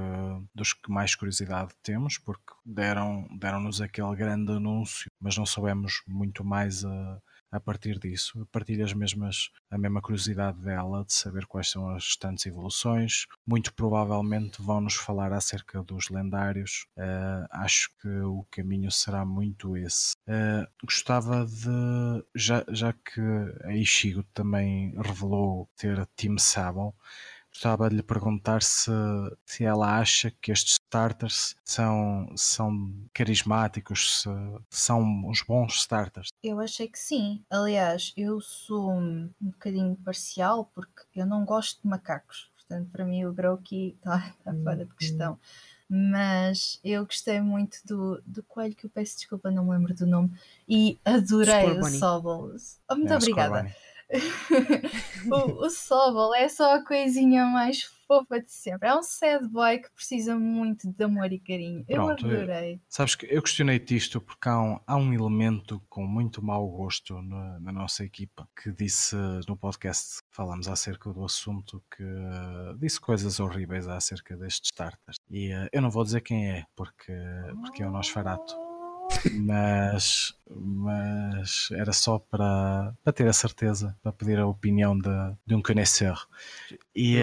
dos 0.53 0.74
que 0.74 0.91
mais 0.91 1.16
curiosidade 1.16 1.74
temos, 1.84 2.18
porque 2.18 2.53
deram, 2.66 3.28
deram-nos 3.38 3.82
aquele 3.82 4.16
grande 4.16 4.51
anúncio, 4.51 5.10
mas 5.20 5.38
não 5.38 5.45
soubemos 5.45 6.01
muito 6.08 6.43
mais 6.43 6.84
a 6.84 7.22
a 7.56 7.60
partir 7.60 7.97
disso. 7.97 8.47
Partilho 8.51 8.84
as 8.84 8.93
mesmas, 8.93 9.49
a 9.72 9.78
mesma 9.78 10.01
curiosidade 10.01 10.60
dela 10.60 11.06
de 11.06 11.14
saber 11.14 11.45
quais 11.45 11.70
são 11.70 11.89
as 11.89 12.06
restantes 12.06 12.45
evoluções. 12.45 13.26
Muito 13.47 13.74
provavelmente 13.74 14.62
vão 14.62 14.82
nos 14.82 14.95
falar 14.95 15.32
acerca 15.32 15.82
dos 15.82 16.10
lendários. 16.10 16.88
Uh, 16.97 17.47
acho 17.51 17.89
que 18.01 18.10
o 18.10 18.45
caminho 18.51 18.91
será 18.91 19.26
muito 19.26 19.78
esse. 19.78 20.14
Uh, 20.28 20.68
gostava 20.84 21.45
de, 21.45 22.26
já, 22.36 22.66
já 22.70 22.91
que 22.91 23.22
a 23.64 23.74
Ishigo 23.74 24.24
também 24.34 24.93
revelou 24.97 25.70
ter 25.78 26.06
Team 26.16 26.38
Sable, 26.38 26.91
gostava 27.56 27.89
de 27.89 27.95
lhe 27.95 28.03
perguntar 28.03 28.62
se, 28.62 28.91
se 29.45 29.64
ela 29.64 29.97
acha 29.97 30.30
que 30.41 30.51
estes 30.51 30.74
starters 30.74 31.56
são, 31.64 32.28
são 32.36 32.93
carismáticos, 33.14 34.24
se 34.24 34.30
são 34.70 35.01
uns 35.26 35.41
bons 35.41 35.76
starters. 35.76 36.28
Eu 36.43 36.60
achei 36.60 36.89
que 36.89 36.99
sim. 36.99 37.41
Aliás, 37.49 38.12
eu 38.18 38.41
sou 38.41 38.91
um 38.91 39.30
bocadinho 39.39 39.95
parcial 40.03 40.70
porque 40.76 41.03
eu 41.16 41.26
não 41.26 41.45
gosto 41.45 41.82
de 41.82 41.88
macacos. 41.88 42.51
Portanto, 42.58 42.89
para 42.91 43.06
mim 43.06 43.24
o 43.24 43.32
Grokey 43.32 43.95
está 43.95 44.34
tá 44.43 44.53
fora 44.62 44.86
de 44.86 44.93
questão. 44.93 45.39
Mas 45.88 46.80
eu 46.84 47.06
gostei 47.06 47.39
muito 47.39 47.78
do, 47.86 48.22
do 48.26 48.43
coelho 48.43 48.76
que 48.76 48.86
eu 48.86 48.89
peço 48.89 49.18
desculpa, 49.18 49.49
não 49.49 49.66
me 49.66 49.72
lembro 49.72 49.93
do 49.93 50.06
nome. 50.06 50.32
E 50.68 50.99
adorei 51.06 51.80
o 51.80 51.86
Sobble. 51.86 52.60
Oh, 52.89 52.95
muito 52.95 53.14
é, 53.14 53.16
obrigada. 53.16 53.72
o, 55.32 55.66
o 55.66 55.70
Sobol 55.70 56.36
é 56.36 56.47
só 56.47 56.76
a 56.76 56.86
coisinha 56.86 57.45
mais 57.45 57.84
fofa 58.08 58.39
de 58.39 58.51
sempre. 58.51 58.88
É 58.88 58.95
um 58.95 59.03
sad 59.03 59.47
boy 59.47 59.80
que 59.80 59.89
precisa 59.91 60.38
muito 60.38 60.91
de 60.91 61.03
amor 61.03 61.32
e 61.32 61.39
carinho. 61.39 61.84
Pronto, 61.86 62.28
eu 62.28 62.38
adorei. 62.43 62.74
Eu, 62.76 62.80
sabes 62.88 63.16
que 63.16 63.26
eu 63.26 63.41
questionei-te 63.41 63.95
isto 63.95 64.22
porque 64.22 64.47
há 64.47 64.62
um, 64.62 64.80
há 64.86 64.95
um 64.95 65.14
elemento 65.14 65.82
com 65.89 66.06
muito 66.06 66.43
mau 66.43 66.68
gosto 66.68 67.22
na, 67.22 67.60
na, 67.60 67.72
nossa 67.72 68.03
equipa 68.03 68.47
que 68.62 68.72
disse 68.72 69.16
no 69.47 69.58
podcast 69.58 70.20
falámos 70.32 70.68
acerca 70.68 71.12
do 71.12 71.24
assunto 71.26 71.84
que 71.95 72.03
uh, 72.03 72.78
disse 72.78 72.99
coisas 72.99 73.39
horríveis 73.39 73.88
acerca 73.88 74.38
destes 74.38 74.70
starters. 74.72 75.18
E 75.30 75.53
uh, 75.53 75.68
eu 75.72 75.82
não 75.82 75.89
vou 75.89 76.03
dizer 76.03 76.22
quem 76.22 76.51
é 76.51 76.66
porque, 76.76 77.14
porque 77.64 77.84
é 77.84 77.88
o 77.88 77.91
Nosferato 77.91 78.64
mas, 79.32 80.34
mas 80.49 81.70
era 81.72 81.93
só 81.93 82.20
para, 82.20 82.93
para 83.03 83.13
ter 83.13 83.28
a 83.28 83.34
certeza, 83.34 83.95
para 84.01 84.11
pedir 84.11 84.39
a 84.39 84.47
opinião 84.47 84.97
de, 84.97 85.09
de 85.45 85.55
um 85.55 85.61
conhecedor. 85.61 86.28
E, 86.95 87.18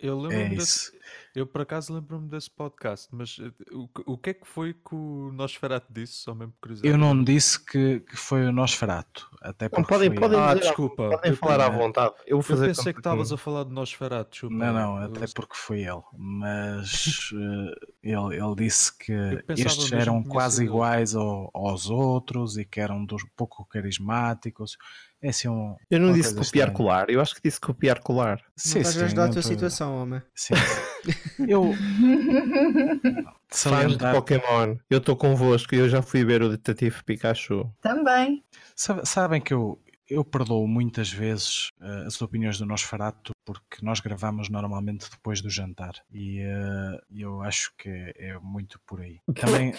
eu 0.00 0.18
lembro-me 0.18 0.56
é 0.56 1.29
eu 1.40 1.46
por 1.46 1.62
acaso 1.62 1.92
lembro-me 1.92 2.28
desse 2.28 2.50
podcast, 2.50 3.08
mas 3.10 3.38
eh, 3.40 3.50
o, 3.72 3.88
o 4.12 4.18
que 4.18 4.30
é 4.30 4.34
que 4.34 4.46
foi 4.46 4.74
que 4.74 4.94
o 4.94 5.30
Nosferato 5.32 5.86
disse? 5.90 6.14
Só 6.14 6.34
mesmo 6.34 6.54
curiosidade. 6.60 6.92
Eu 6.92 6.98
não 6.98 7.22
disse 7.22 7.64
que, 7.64 8.00
que 8.00 8.16
foi 8.16 8.46
o 8.46 8.52
Nosferato, 8.52 9.28
até 9.40 9.68
porque. 9.68 9.80
Não, 9.80 9.88
podem, 9.88 10.14
podem 10.14 10.38
ah, 10.38 10.54
dizer, 10.54 10.68
desculpa. 10.68 11.10
Podem 11.10 11.34
falar 11.34 11.60
à 11.60 11.68
vontade. 11.68 12.14
Eu, 12.26 12.36
vou 12.36 12.42
fazer 12.42 12.70
eu 12.70 12.74
pensei 12.74 12.92
que 12.92 13.00
estavas 13.00 13.32
a 13.32 13.36
falar 13.36 13.64
de 13.64 13.72
Nosferato. 13.72 14.30
Desculpa. 14.30 14.54
Não, 14.54 14.72
não, 14.72 14.96
até 14.98 15.26
porque 15.34 15.54
foi 15.56 15.80
ele. 15.80 16.02
Mas 16.12 17.30
uh, 17.32 17.90
ele, 18.02 18.36
ele 18.36 18.54
disse 18.56 18.96
que 18.96 19.12
estes 19.48 19.92
eram 19.92 20.22
quase 20.22 20.64
iguais 20.64 21.14
ao, 21.14 21.50
aos 21.54 21.88
outros 21.88 22.58
e 22.58 22.64
que 22.64 22.80
eram 22.80 23.04
dos 23.04 23.24
pouco 23.36 23.64
carismáticos. 23.64 24.76
É 25.22 25.28
assim 25.28 25.48
um, 25.48 25.76
eu 25.90 26.00
não 26.00 26.14
disse 26.14 26.34
copiar 26.34 26.72
colar, 26.72 27.10
eu 27.10 27.20
acho 27.20 27.34
que 27.34 27.42
disse 27.44 27.60
copiar 27.60 28.00
colar. 28.00 28.42
Sim, 28.56 28.78
não 28.78 28.84
vais 28.84 28.94
sim, 28.94 29.04
ajudar 29.04 29.24
a 29.24 29.28
tua 29.28 29.42
situação, 29.42 30.02
homem. 30.02 30.22
Sim. 30.34 30.54
Eu. 31.46 31.72
Fãs 33.48 33.96
de 33.96 34.12
Pokémon, 34.12 34.76
eu 34.88 34.98
estou 34.98 35.16
convosco 35.16 35.74
e 35.74 35.78
eu 35.78 35.88
já 35.88 36.00
fui 36.00 36.24
ver 36.24 36.42
o 36.42 36.48
Detetive 36.48 37.02
Pikachu. 37.04 37.68
Também. 37.80 38.44
Sabem 38.76 39.40
que 39.40 39.52
eu, 39.52 39.80
eu 40.08 40.24
perdoo 40.24 40.66
muitas 40.68 41.10
vezes 41.10 41.70
uh, 41.80 42.06
as 42.06 42.20
opiniões 42.22 42.58
do 42.58 42.66
Nosferato 42.66 43.32
porque 43.44 43.84
nós 43.84 43.98
gravamos 43.98 44.48
normalmente 44.48 45.10
depois 45.10 45.40
do 45.40 45.50
jantar 45.50 45.94
e 46.12 46.40
uh, 46.44 47.00
eu 47.12 47.42
acho 47.42 47.72
que 47.76 48.12
é 48.16 48.38
muito 48.38 48.80
por 48.86 49.00
aí. 49.00 49.18
Também 49.34 49.74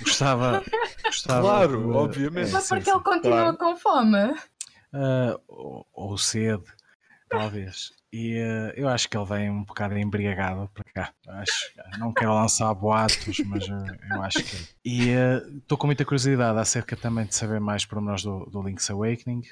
gostava, 0.00 0.62
gostava. 1.04 1.40
Claro, 1.40 1.80
de, 1.80 1.96
obviamente. 1.96 2.52
Mas 2.52 2.68
porque 2.68 2.90
ele 2.90 3.00
continua 3.00 3.54
claro. 3.54 3.58
com 3.58 3.76
fome 3.76 4.32
uh, 4.92 5.40
ou, 5.48 5.86
ou 5.92 6.18
sede. 6.18 6.64
Talvez. 7.30 7.92
E 8.12 8.34
uh, 8.38 8.72
eu 8.74 8.88
acho 8.88 9.08
que 9.08 9.16
ele 9.16 9.24
vem 9.24 9.50
um 9.50 9.62
bocado 9.62 9.96
embriagado 9.96 10.68
para 10.74 10.84
cá. 10.92 11.14
Acho, 11.28 11.72
não 11.98 12.12
quero 12.12 12.34
lançar 12.34 12.74
boatos, 12.74 13.38
mas 13.46 13.68
uh, 13.68 13.86
eu 14.10 14.22
acho 14.22 14.42
que. 14.42 14.56
E 14.84 15.10
estou 15.58 15.76
uh, 15.76 15.78
com 15.78 15.86
muita 15.86 16.04
curiosidade 16.04 16.58
acerca 16.58 16.96
também 16.96 17.24
de 17.24 17.34
saber 17.36 17.60
mais 17.60 17.86
pormenores 17.86 18.24
do, 18.24 18.46
do 18.46 18.62
Link's 18.62 18.90
Awakening. 18.90 19.42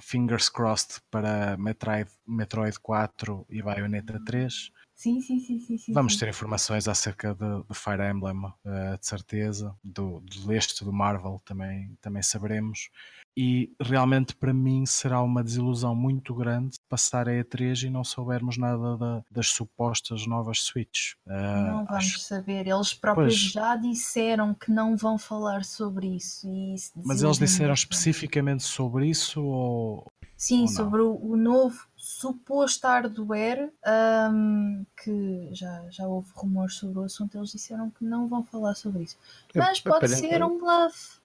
fingers 0.00 0.50
crossed 0.50 1.00
para 1.10 1.56
Metroid, 1.56 2.10
Metroid 2.28 2.78
4 2.78 3.46
e 3.48 3.62
Bayonetta 3.62 4.22
3. 4.24 4.70
Sim, 4.96 5.20
sim, 5.20 5.38
sim, 5.38 5.60
sim, 5.60 5.76
sim 5.76 5.92
Vamos 5.92 6.16
ter 6.16 6.26
informações 6.26 6.88
acerca 6.88 7.34
de, 7.34 7.62
de 7.68 7.74
Fire 7.74 8.02
Emblem, 8.10 8.34
uh, 8.36 8.98
de 8.98 9.06
certeza. 9.06 9.76
Do, 9.84 10.20
do 10.20 10.46
leste 10.46 10.82
do 10.82 10.92
Marvel 10.92 11.38
também, 11.44 11.96
também 12.00 12.22
saberemos. 12.22 12.88
E 13.36 13.70
realmente 13.80 14.34
para 14.34 14.54
mim 14.54 14.86
será 14.86 15.20
uma 15.20 15.44
desilusão 15.44 15.94
muito 15.94 16.34
grande 16.34 16.78
passar 16.88 17.28
a 17.28 17.32
E3 17.32 17.86
e 17.86 17.90
não 17.90 18.02
soubermos 18.02 18.56
nada 18.56 18.96
da, 18.96 19.22
das 19.30 19.48
supostas 19.48 20.26
novas 20.26 20.60
Switch. 20.60 21.12
Uh, 21.26 21.30
não 21.32 21.84
vamos 21.84 21.90
acho... 21.90 22.20
saber. 22.20 22.66
Eles 22.66 22.94
próprios 22.94 23.38
pois. 23.38 23.52
já 23.52 23.76
disseram 23.76 24.54
que 24.54 24.70
não 24.70 24.96
vão 24.96 25.18
falar 25.18 25.64
sobre 25.64 26.16
isso. 26.16 26.48
isso 26.74 26.92
Mas 27.04 27.22
eles 27.22 27.38
disseram 27.38 27.74
especificamente 27.74 28.62
sobre 28.62 29.08
isso 29.08 29.42
ou. 29.42 30.12
Sim, 30.36 30.62
ou 30.62 30.68
sobre 30.68 31.00
o, 31.00 31.14
o 31.14 31.36
novo 31.36 31.86
suposto 32.06 32.86
hardware, 32.86 33.72
um, 34.32 34.86
que 35.02 35.48
já, 35.52 35.84
já 35.90 36.06
houve 36.06 36.28
rumores 36.36 36.76
sobre 36.76 37.00
o 37.00 37.02
assunto, 37.02 37.36
eles 37.36 37.50
disseram 37.50 37.90
que 37.90 38.04
não 38.04 38.28
vão 38.28 38.44
falar 38.44 38.76
sobre 38.76 39.02
isso. 39.02 39.18
Mas 39.52 39.80
pode 39.80 40.08
ser 40.08 40.40
um 40.44 40.56
bluff. 40.56 41.16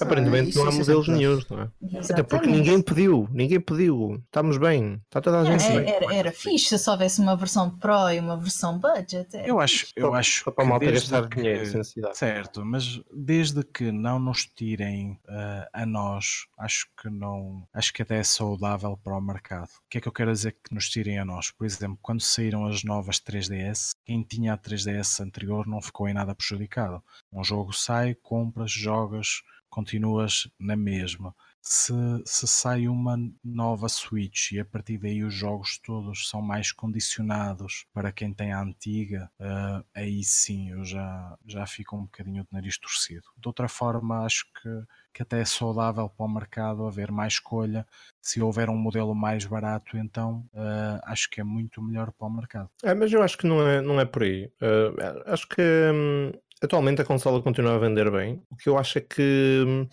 Aparentemente 0.00 0.56
não 0.56 0.66
há 0.66 0.72
modelos 0.72 1.08
nenhum, 1.08 1.38
não 1.50 1.60
é? 1.60 1.70
Exatamente. 1.82 2.12
Até 2.12 2.22
porque 2.22 2.46
ninguém 2.46 2.80
pediu, 2.80 3.28
ninguém 3.30 3.60
pediu. 3.60 4.22
Estamos 4.24 4.56
bem, 4.56 5.02
está 5.04 5.20
toda 5.20 5.40
a 5.40 5.44
gente 5.44 5.62
é, 5.62 5.78
bem. 5.78 5.94
Era, 5.94 6.14
era 6.14 6.32
fixe 6.32 6.78
se 6.78 6.90
houvesse 6.90 7.20
uma 7.20 7.36
versão 7.36 7.68
Pro 7.68 8.08
e 8.10 8.18
uma 8.18 8.38
versão 8.38 8.78
budget. 8.78 9.36
Eu 9.44 9.60
acho, 9.60 9.88
eu 9.94 10.14
acho 10.14 10.50
para 10.50 10.64
malta 10.64 10.90
gastar 10.90 11.28
dinheiro 11.28 11.60
necessidade. 11.60 12.16
Certo, 12.16 12.64
mas 12.64 13.02
desde 13.12 13.62
que 13.62 13.92
não 13.92 14.18
nos 14.18 14.46
tirem 14.46 15.20
uh, 15.28 15.68
a 15.70 15.84
nós, 15.84 16.46
acho 16.58 16.86
que 16.96 17.10
não, 17.10 17.62
acho 17.74 17.92
que 17.92 18.00
até 18.00 18.16
é 18.16 18.24
saudável 18.24 18.98
para 19.04 19.18
o 19.18 19.20
mercado. 19.20 19.68
O 19.68 19.90
que 19.90 19.98
é 19.98 20.00
que 20.00 20.08
eu 20.08 20.12
quero 20.12 20.29
dizer 20.32 20.52
que 20.52 20.74
nos 20.74 20.88
tirem 20.88 21.18
a 21.18 21.24
nós? 21.24 21.50
Por 21.50 21.66
exemplo, 21.66 21.98
quando 22.00 22.20
saíram 22.20 22.66
as 22.66 22.82
novas 22.84 23.20
3DS, 23.20 23.90
quem 24.04 24.22
tinha 24.22 24.54
a 24.54 24.58
3DS 24.58 25.20
anterior 25.24 25.66
não 25.66 25.80
ficou 25.80 26.08
em 26.08 26.14
nada 26.14 26.34
prejudicado. 26.34 27.02
Um 27.32 27.44
jogo 27.44 27.72
sai, 27.72 28.14
compras, 28.14 28.70
jogas, 28.70 29.42
continuas 29.70 30.48
na 30.58 30.76
mesma. 30.76 31.34
Se, 31.62 31.92
se 32.24 32.46
sai 32.46 32.88
uma 32.88 33.16
nova 33.44 33.88
Switch 33.88 34.52
e 34.52 34.60
a 34.60 34.64
partir 34.64 34.98
daí 34.98 35.22
os 35.22 35.34
jogos 35.34 35.78
todos 35.78 36.28
são 36.28 36.40
mais 36.40 36.72
condicionados 36.72 37.84
para 37.92 38.10
quem 38.10 38.32
tem 38.32 38.52
a 38.52 38.62
antiga, 38.62 39.30
uh, 39.38 39.84
aí 39.94 40.24
sim 40.24 40.70
eu 40.70 40.84
já, 40.84 41.38
já 41.46 41.66
fico 41.66 41.96
um 41.96 42.02
bocadinho 42.02 42.44
de 42.44 42.48
nariz 42.50 42.78
torcido. 42.78 43.28
De 43.36 43.46
outra 43.46 43.68
forma, 43.68 44.24
acho 44.24 44.46
que, 44.54 44.68
que 45.12 45.22
até 45.22 45.40
é 45.40 45.44
saudável 45.44 46.08
para 46.08 46.26
o 46.26 46.28
mercado 46.28 46.86
haver 46.86 47.10
mais 47.10 47.34
escolha. 47.34 47.86
Se 48.20 48.40
houver 48.40 48.68
um 48.68 48.76
modelo 48.76 49.14
mais 49.14 49.44
barato, 49.44 49.96
então 49.96 50.44
uh, 50.54 51.00
acho 51.04 51.28
que 51.30 51.40
é 51.40 51.44
muito 51.44 51.82
melhor 51.82 52.12
para 52.12 52.26
o 52.26 52.30
mercado. 52.30 52.70
É, 52.82 52.94
mas 52.94 53.12
eu 53.12 53.22
acho 53.22 53.38
que 53.38 53.46
não 53.46 53.66
é, 53.66 53.80
não 53.80 54.00
é 54.00 54.04
por 54.04 54.22
aí. 54.22 54.46
Uh, 54.60 55.22
acho 55.26 55.48
que. 55.48 55.62
Hum 55.62 56.32
Atualmente 56.62 57.00
a 57.00 57.06
consola 57.06 57.40
continua 57.42 57.76
a 57.76 57.78
vender 57.78 58.10
bem. 58.10 58.42
O 58.50 58.56
que 58.56 58.68
eu 58.68 58.76
acho 58.76 58.98
é 58.98 59.00
que 59.00 59.64
hum, 59.66 59.88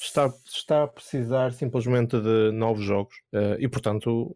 está, 0.00 0.32
está 0.46 0.84
a 0.84 0.86
precisar 0.86 1.52
simplesmente 1.52 2.16
de 2.20 2.52
novos 2.52 2.84
jogos 2.84 3.16
uh, 3.34 3.56
e, 3.58 3.66
portanto, 3.66 4.32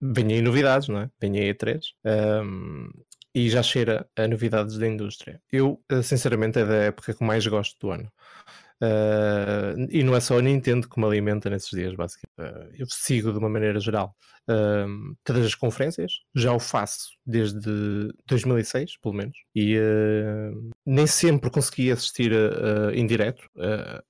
vem 0.00 0.32
aí 0.32 0.40
novidades, 0.40 0.88
não 0.88 1.00
é? 1.00 1.10
Vem 1.20 1.38
aí 1.38 1.52
E3. 1.52 1.80
Um, 2.42 2.88
e 3.34 3.48
já 3.48 3.62
cheira 3.62 4.06
a 4.16 4.26
novidades 4.26 4.78
da 4.78 4.86
indústria. 4.86 5.40
Eu, 5.50 5.78
sinceramente, 6.02 6.58
é 6.58 6.64
da 6.64 6.74
época 6.74 7.14
que 7.14 7.24
mais 7.24 7.46
gosto 7.46 7.78
do 7.78 7.90
ano. 7.90 8.10
Uh, 8.82 9.86
e 9.90 10.02
não 10.02 10.16
é 10.16 10.20
só 10.20 10.38
a 10.38 10.42
Nintendo 10.42 10.88
que 10.88 10.98
me 10.98 11.06
alimenta 11.06 11.48
nesses 11.48 11.70
dias, 11.70 11.94
basicamente. 11.94 12.32
Uh, 12.36 12.74
eu 12.76 12.86
sigo 12.88 13.30
de 13.30 13.38
uma 13.38 13.48
maneira 13.48 13.78
geral 13.78 14.12
uh, 14.50 15.16
todas 15.22 15.46
as 15.46 15.54
conferências, 15.54 16.14
já 16.34 16.52
o 16.52 16.58
faço 16.58 17.10
desde 17.24 17.60
2006, 18.26 18.98
pelo 18.98 19.14
menos, 19.14 19.36
e 19.54 19.76
nem 20.84 21.06
sempre 21.06 21.48
consegui 21.48 21.92
assistir 21.92 22.32
em 22.92 23.06
direto 23.06 23.48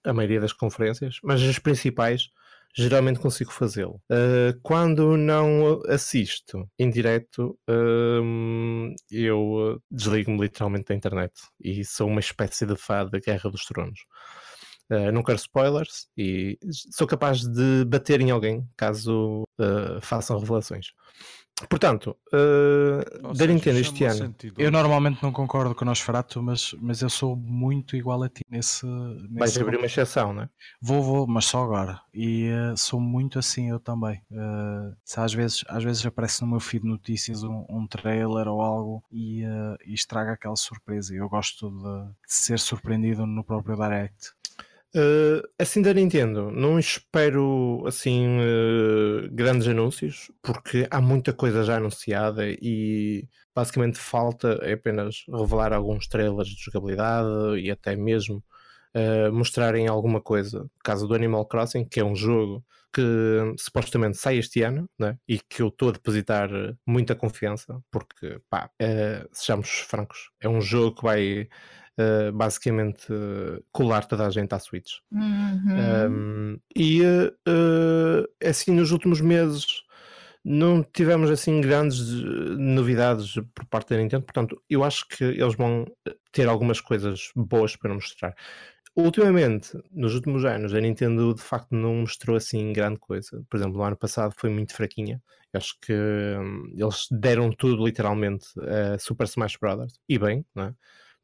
a 0.02 0.12
maioria 0.12 0.40
das 0.40 0.52
conferências, 0.52 1.18
mas 1.22 1.42
as 1.42 1.58
principais 1.58 2.30
geralmente 2.74 3.20
consigo 3.20 3.52
fazê-lo. 3.52 4.00
Uh, 4.10 4.58
quando 4.62 5.16
não 5.16 5.82
assisto 5.86 6.66
em 6.78 6.90
direto, 6.90 7.58
uh, 7.68 8.94
eu 9.10 9.80
desligo-me 9.90 10.40
literalmente 10.40 10.86
da 10.86 10.94
internet 10.94 11.32
e 11.60 11.84
sou 11.84 12.08
uma 12.08 12.20
espécie 12.20 12.64
de 12.64 12.76
fã 12.76 13.04
da 13.06 13.18
Guerra 13.18 13.50
dos 13.50 13.64
Tronos. 13.64 14.00
Uh, 14.92 15.10
não 15.10 15.22
quero 15.22 15.38
spoilers 15.38 16.06
e 16.18 16.58
sou 16.90 17.06
capaz 17.06 17.40
de 17.40 17.84
bater 17.86 18.20
em 18.20 18.30
alguém 18.30 18.68
caso 18.76 19.44
uh, 19.58 20.00
façam 20.02 20.38
revelações. 20.38 20.88
Portanto, 21.68 22.16
uh, 22.32 23.34
da 23.34 23.46
Nintendo 23.46 23.78
este 23.78 24.04
ano. 24.04 24.16
Sentido. 24.16 24.60
Eu 24.60 24.70
normalmente 24.70 25.22
não 25.22 25.32
concordo 25.32 25.74
com 25.74 25.84
o 25.84 25.86
Nosferatu, 25.86 26.42
mas, 26.42 26.74
mas 26.80 27.02
eu 27.02 27.10
sou 27.10 27.36
muito 27.36 27.96
igual 27.96 28.22
a 28.22 28.28
ti 28.28 28.42
nesse. 28.48 28.84
nesse 28.84 29.38
Vais 29.38 29.58
abrir 29.58 29.76
uma 29.76 29.86
exceção, 29.86 30.32
não 30.32 30.42
é? 30.42 30.48
Vou, 30.80 31.02
vou, 31.02 31.26
mas 31.26 31.44
só 31.44 31.62
agora. 31.62 32.00
E 32.12 32.50
uh, 32.50 32.76
sou 32.76 33.00
muito 33.00 33.38
assim 33.38 33.70
eu 33.70 33.78
também. 33.78 34.20
Uh, 34.30 34.94
se 35.04 35.20
às 35.20 35.32
vezes, 35.32 35.64
às 35.68 35.84
vezes 35.84 36.04
aparece 36.04 36.42
no 36.42 36.48
meu 36.48 36.60
feed 36.60 36.84
notícias 36.84 37.42
um, 37.42 37.64
um 37.68 37.86
trailer 37.86 38.48
ou 38.48 38.60
algo 38.60 39.04
e, 39.10 39.42
e 39.86 39.94
estraga 39.94 40.32
aquela 40.32 40.56
surpresa. 40.56 41.14
Eu 41.14 41.28
gosto 41.28 41.70
de, 41.70 42.12
de 42.26 42.34
ser 42.34 42.58
surpreendido 42.58 43.26
no 43.26 43.44
próprio 43.44 43.76
Direct. 43.76 44.32
Uh, 44.94 45.40
assim 45.58 45.80
da 45.80 45.94
Nintendo, 45.94 46.50
não 46.50 46.78
espero 46.78 47.82
assim 47.86 48.26
uh, 48.40 49.26
grandes 49.30 49.66
anúncios, 49.66 50.30
porque 50.42 50.86
há 50.90 51.00
muita 51.00 51.32
coisa 51.32 51.64
já 51.64 51.78
anunciada 51.78 52.44
e 52.46 53.26
basicamente 53.54 53.98
falta 53.98 54.58
é 54.60 54.74
apenas 54.74 55.24
revelar 55.26 55.72
alguns 55.72 56.06
trailers 56.06 56.48
de 56.48 56.62
jogabilidade 56.62 57.58
e 57.58 57.70
até 57.70 57.96
mesmo 57.96 58.44
uh, 58.94 59.32
mostrarem 59.32 59.88
alguma 59.88 60.20
coisa. 60.20 60.68
Caso 60.84 61.08
do 61.08 61.14
Animal 61.14 61.46
Crossing, 61.46 61.86
que 61.86 61.98
é 61.98 62.04
um 62.04 62.14
jogo 62.14 62.62
que 62.92 63.02
supostamente 63.56 64.18
sai 64.18 64.36
este 64.36 64.62
ano 64.62 64.86
né? 64.98 65.16
e 65.26 65.38
que 65.38 65.62
eu 65.62 65.68
estou 65.68 65.88
a 65.88 65.92
depositar 65.92 66.50
muita 66.86 67.14
confiança, 67.14 67.80
porque 67.90 68.38
pá, 68.50 68.70
sejamos 69.32 69.70
francos, 69.70 70.30
é 70.38 70.46
um 70.46 70.60
jogo 70.60 70.96
que 70.96 71.02
vai 71.02 71.48
uh, 71.98 72.32
basicamente 72.32 73.12
uh, 73.12 73.62
colar 73.72 74.04
toda 74.04 74.26
a 74.26 74.30
gente 74.30 74.54
à 74.54 74.58
Switch. 74.58 74.94
Uhum. 75.10 76.10
Um, 76.10 76.58
e 76.76 77.02
uh, 77.02 78.28
assim, 78.44 78.72
nos 78.72 78.92
últimos 78.92 79.20
meses 79.20 79.82
não 80.44 80.82
tivemos 80.82 81.30
assim 81.30 81.60
grandes 81.60 82.00
novidades 82.58 83.34
por 83.54 83.64
parte 83.66 83.90
da 83.90 83.96
Nintendo, 83.96 84.24
portanto, 84.24 84.60
eu 84.68 84.82
acho 84.82 85.06
que 85.06 85.22
eles 85.22 85.54
vão 85.54 85.86
ter 86.32 86.48
algumas 86.48 86.80
coisas 86.80 87.30
boas 87.36 87.76
para 87.76 87.94
mostrar. 87.94 88.34
Ultimamente, 88.94 89.72
nos 89.90 90.14
últimos 90.14 90.44
anos, 90.44 90.74
a 90.74 90.80
Nintendo 90.80 91.32
de 91.34 91.40
facto 91.40 91.74
não 91.74 91.94
mostrou 91.94 92.36
assim 92.36 92.74
grande 92.74 92.98
coisa. 92.98 93.42
Por 93.48 93.56
exemplo, 93.56 93.78
no 93.78 93.84
ano 93.84 93.96
passado 93.96 94.34
foi 94.36 94.50
muito 94.50 94.74
fraquinha. 94.74 95.22
Eu 95.50 95.58
acho 95.58 95.78
que 95.80 95.94
hum, 95.94 96.74
eles 96.76 97.06
deram 97.10 97.50
tudo 97.50 97.86
literalmente 97.86 98.48
a 98.60 98.98
Super 98.98 99.24
Smash 99.24 99.56
Bros. 99.58 99.98
E 100.06 100.18
bem, 100.18 100.44
não 100.54 100.64
é? 100.64 100.74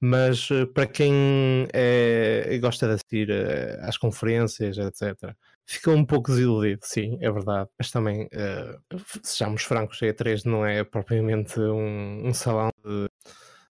Mas 0.00 0.48
eh, 0.50 0.66
para 0.66 0.86
quem 0.86 1.66
é, 1.72 2.58
gosta 2.60 2.86
de 2.86 2.94
assistir 2.94 3.30
eh, 3.30 3.78
às 3.82 3.96
conferências, 3.96 4.78
etc., 4.78 5.34
fica 5.66 5.90
um 5.90 6.04
pouco 6.04 6.30
desiludido, 6.30 6.80
sim, 6.84 7.18
é 7.20 7.30
verdade, 7.30 7.68
mas 7.78 7.90
também, 7.90 8.24
uh, 8.26 8.98
sejamos 9.22 9.62
francos, 9.64 10.02
a 10.02 10.06
E3 10.06 10.44
não 10.46 10.64
é 10.64 10.82
propriamente 10.82 11.60
um, 11.60 12.26
um 12.26 12.32
salão 12.32 12.70
de, 12.82 13.08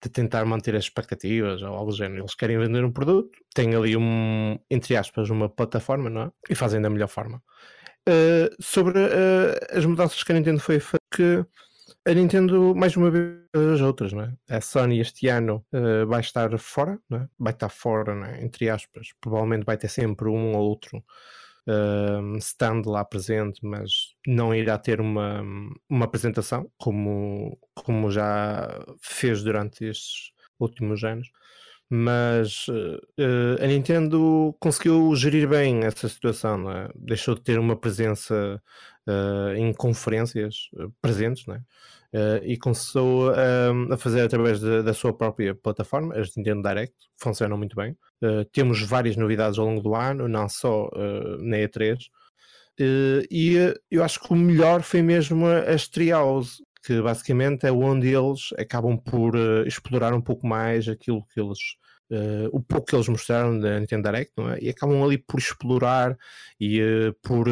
de, 0.03 0.11
tentar 0.11 0.45
manter 0.45 0.75
as 0.75 0.85
expectativas 0.85 1.63
ou 1.63 1.69
algo 1.69 1.93
do 1.93 1.97
género. 1.97 2.23
Eles 2.23 2.35
querem 2.35 2.59
vender 2.59 2.85
um 2.85 2.91
produto, 2.93 3.31
têm 3.55 3.77
ali 3.77 3.97
um, 3.97 4.59
entre 4.69 4.97
aspas, 4.97 5.31
uma 5.31 5.49
plataforma, 5.49 6.11
não 6.11 6.23
é? 6.23 6.31
E 6.51 6.55
fazem 6.57 6.81
da 6.83 6.91
melhor 6.91 7.09
forma. 7.09 7.41
Uh, 8.09 8.51
sobre 8.61 8.99
uh, 8.99 9.55
as 9.71 9.85
mudanças 9.87 10.23
que 10.23 10.33
a 10.33 10.35
Nintendo 10.35 10.61
foi 10.61 10.81
que 11.13 11.45
a 12.07 12.13
Nintendo, 12.13 12.75
mais 12.75 12.97
uma 12.97 13.11
vez, 13.11 13.39
as 13.55 13.81
outras, 13.81 14.13
não 14.13 14.23
é? 14.23 14.35
A 14.49 14.61
Sony 14.61 15.01
este 15.01 15.29
ano 15.29 15.65
uh, 15.73 16.07
vai 16.07 16.21
estar 16.21 16.57
fora, 16.59 16.99
não 17.09 17.19
é? 17.19 17.29
vai 17.39 17.53
estar 17.53 17.69
fora, 17.69 18.13
é? 18.31 18.45
entre 18.45 18.69
aspas. 18.69 19.09
Provavelmente 19.21 19.65
vai 19.65 19.77
ter 19.77 19.89
sempre 19.89 20.29
um 20.29 20.55
ou 20.55 20.63
outro 20.65 20.99
uh, 21.67 22.37
stand 22.39 22.83
lá 22.87 23.05
presente, 23.05 23.61
mas 23.65 24.15
não 24.27 24.55
irá 24.55 24.79
ter 24.79 25.01
uma, 25.01 25.43
uma 25.89 26.05
apresentação 26.05 26.71
como, 26.77 27.59
como 27.75 28.11
já 28.11 28.69
fez 29.01 29.43
durante 29.43 29.87
estes 29.87 30.33
últimos 30.59 31.05
anos. 31.05 31.31
Mas 31.95 32.67
uh, 32.69 33.63
a 33.63 33.67
Nintendo 33.69 34.53
conseguiu 34.59 35.15
gerir 35.15 35.49
bem 35.49 35.85
essa 35.85 36.09
situação, 36.09 36.69
é? 36.69 36.89
deixou 36.95 37.37
de 37.37 37.43
ter 37.43 37.57
uma 37.57 37.77
presença 37.77 38.61
uh, 39.07 39.55
em 39.55 39.73
conferências 39.73 40.71
presentes 41.01 41.47
não 41.47 41.55
é? 41.55 41.61
e 42.45 42.57
começou 42.57 43.33
a 43.91 43.97
fazer 43.97 44.21
através 44.21 44.61
de, 44.61 44.85
da 44.85 44.95
sua 44.95 45.13
própria 45.13 45.53
plataforma, 45.53 46.15
as 46.15 46.35
Nintendo 46.37 46.63
Direct, 46.63 46.95
funcionam 47.17 47.59
muito 47.59 47.75
bem. 47.75 47.97
temos 48.53 48.81
várias 48.83 49.17
novidades 49.17 49.59
ao 49.59 49.67
longo 49.67 49.81
do 49.81 49.97
ano, 49.97 50.29
não 50.29 50.49
só 50.49 50.89
na 51.41 51.57
E3. 51.57 51.99
e 53.29 53.57
eu 53.91 54.05
acho 54.05 54.21
que 54.21 54.33
o 54.33 54.37
melhor 54.37 54.83
foi 54.83 55.03
mesmo 55.03 55.45
as 55.49 55.89
Treehouse, 55.89 56.63
que 56.85 57.01
basicamente 57.01 57.67
é 57.67 57.73
onde 57.73 58.09
eles 58.09 58.53
acabam 58.59 58.97
por 58.99 59.35
uh, 59.35 59.67
explorar 59.67 60.13
um 60.13 60.21
pouco 60.21 60.47
mais 60.47 60.87
aquilo 60.87 61.25
que 61.33 61.41
eles. 61.41 61.59
Uh, 62.11 62.49
o 62.53 62.61
pouco 62.61 62.87
que 62.87 62.95
eles 62.95 63.09
mostraram 63.09 63.59
da 63.59 63.81
Nintendo 63.81 64.03
Direct, 64.05 64.33
não 64.37 64.51
é? 64.51 64.59
E 64.61 64.69
acabam 64.69 65.03
ali 65.03 65.17
por 65.17 65.39
explorar 65.39 66.17
e 66.61 66.81
uh, 66.81 67.15
por 67.23 67.47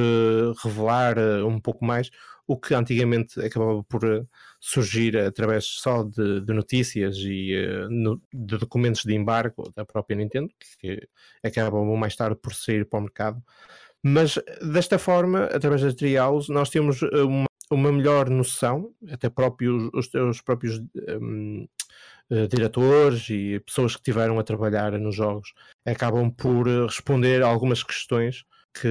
revelar 0.62 1.18
um 1.44 1.58
pouco 1.58 1.84
mais 1.84 2.10
o 2.46 2.58
que 2.58 2.74
antigamente 2.74 3.40
acabava 3.40 3.82
por 3.84 4.26
surgir 4.60 5.16
através 5.16 5.64
só 5.64 6.02
de, 6.02 6.40
de 6.40 6.52
notícias 6.52 7.16
e 7.18 7.54
no, 7.88 8.20
de 8.32 8.58
documentos 8.58 9.04
de 9.04 9.14
embargo 9.14 9.72
da 9.74 9.84
própria 9.84 10.16
Nintendo, 10.16 10.50
que 10.78 11.08
acabam 11.42 11.96
mais 11.96 12.14
tarde 12.14 12.36
por 12.36 12.52
sair 12.52 12.84
para 12.84 12.98
o 12.98 13.02
mercado. 13.02 13.42
Mas 14.02 14.38
desta 14.60 14.98
forma, 14.98 15.44
através 15.44 15.80
das 15.82 15.94
trials, 15.94 16.48
nós 16.48 16.68
temos 16.68 17.00
uma 17.02 17.46
uma 17.72 17.90
melhor 17.90 18.28
noção, 18.28 18.92
até 19.10 19.28
próprios, 19.28 19.90
os 19.94 20.40
próprios 20.40 20.78
um, 21.20 21.66
eh, 22.30 22.46
diretores 22.46 23.28
e 23.30 23.60
pessoas 23.60 23.92
que 23.94 24.00
estiveram 24.00 24.38
a 24.38 24.44
trabalhar 24.44 24.92
nos 24.98 25.14
jogos 25.14 25.52
acabam 25.84 26.30
por 26.30 26.68
eh, 26.68 26.84
responder 26.86 27.42
a 27.42 27.46
algumas 27.46 27.82
questões 27.82 28.44
que 28.74 28.88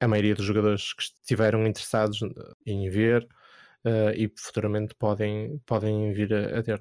a 0.00 0.08
maioria 0.08 0.34
dos 0.34 0.44
jogadores 0.44 0.94
que 0.94 1.02
estiveram 1.02 1.66
interessados 1.66 2.20
em 2.64 2.88
ver 2.88 3.28
uh, 3.84 4.10
e 4.16 4.32
futuramente 4.36 4.94
podem, 4.94 5.60
podem 5.66 6.12
vir 6.12 6.32
a, 6.32 6.58
a 6.58 6.62
ter. 6.62 6.80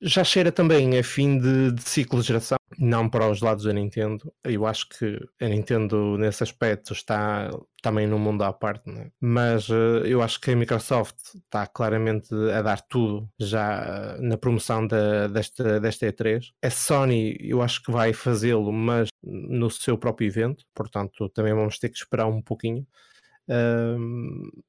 Já 0.00 0.22
cheira 0.22 0.52
também 0.52 0.98
a 0.98 1.02
fim 1.02 1.38
de, 1.38 1.72
de, 1.72 1.82
ciclo 1.82 2.20
de 2.20 2.28
geração, 2.28 2.58
não 2.78 3.08
para 3.08 3.30
os 3.30 3.40
lados 3.40 3.64
da 3.64 3.72
Nintendo. 3.72 4.32
Eu 4.42 4.66
acho 4.66 4.88
que 4.88 5.18
a 5.40 5.48
Nintendo, 5.48 6.16
nesse 6.18 6.42
aspecto, 6.42 6.92
está 6.92 7.50
também 7.82 8.06
num 8.06 8.18
mundo 8.18 8.42
à 8.42 8.52
parte, 8.52 8.88
é? 8.90 9.10
mas 9.20 9.68
uh, 9.68 10.02
eu 10.04 10.22
acho 10.22 10.40
que 10.40 10.50
a 10.50 10.56
Microsoft 10.56 11.16
está 11.34 11.66
claramente 11.66 12.34
a 12.34 12.62
dar 12.62 12.80
tudo 12.80 13.28
já 13.38 14.16
uh, 14.16 14.22
na 14.22 14.38
promoção 14.38 14.86
da, 14.86 15.26
desta, 15.28 15.80
desta 15.80 16.06
E3. 16.06 16.42
A 16.62 16.70
Sony, 16.70 17.36
eu 17.40 17.60
acho 17.60 17.82
que 17.82 17.92
vai 17.92 18.12
fazê-lo, 18.12 18.72
mas 18.72 19.08
no 19.22 19.70
seu 19.70 19.98
próprio 19.98 20.26
evento, 20.26 20.64
portanto, 20.74 21.28
também 21.30 21.52
vamos 21.52 21.78
ter 21.78 21.88
que 21.90 21.98
esperar 21.98 22.26
um 22.26 22.42
pouquinho 22.42 22.86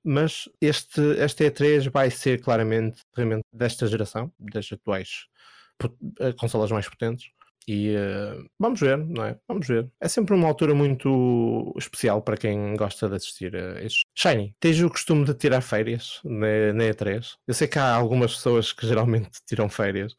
mas 0.04 0.50
este, 0.60 1.02
este 1.18 1.50
E3 1.50 1.90
vai 1.90 2.12
ser 2.12 2.42
claramente 2.42 3.02
realmente 3.16 3.44
desta 3.52 3.88
geração, 3.88 4.32
das 4.38 4.70
atuais 4.72 5.28
eh, 6.20 6.34
consolas 6.34 6.72
mais 6.72 6.88
potentes. 6.88 7.30
E 7.68 7.96
uh, 7.96 8.48
vamos 8.60 8.80
ver, 8.80 8.98
não 8.98 9.24
é? 9.24 9.38
Vamos 9.48 9.68
ver. 9.68 9.90
É 10.00 10.08
sempre 10.08 10.36
uma 10.36 10.48
altura 10.48 10.76
muito 10.76 11.74
especial 11.78 12.22
para 12.22 12.38
quem 12.38 12.76
gosta 12.76 13.10
de 13.10 13.16
assistir 13.16 13.56
a 13.56 13.82
estes. 13.82 14.04
Shiny, 14.16 14.56
tens 14.60 14.80
o 14.82 14.90
costume 14.90 15.26
de 15.26 15.34
tirar 15.34 15.62
férias 15.62 16.20
na, 16.24 16.74
na 16.74 16.84
E3? 16.86 17.34
Eu 17.48 17.54
sei 17.54 17.68
que 17.68 17.80
há 17.80 17.94
algumas 17.94 18.36
pessoas 18.36 18.72
que 18.72 18.88
geralmente 18.88 19.40
tiram 19.48 19.68
férias, 19.68 20.16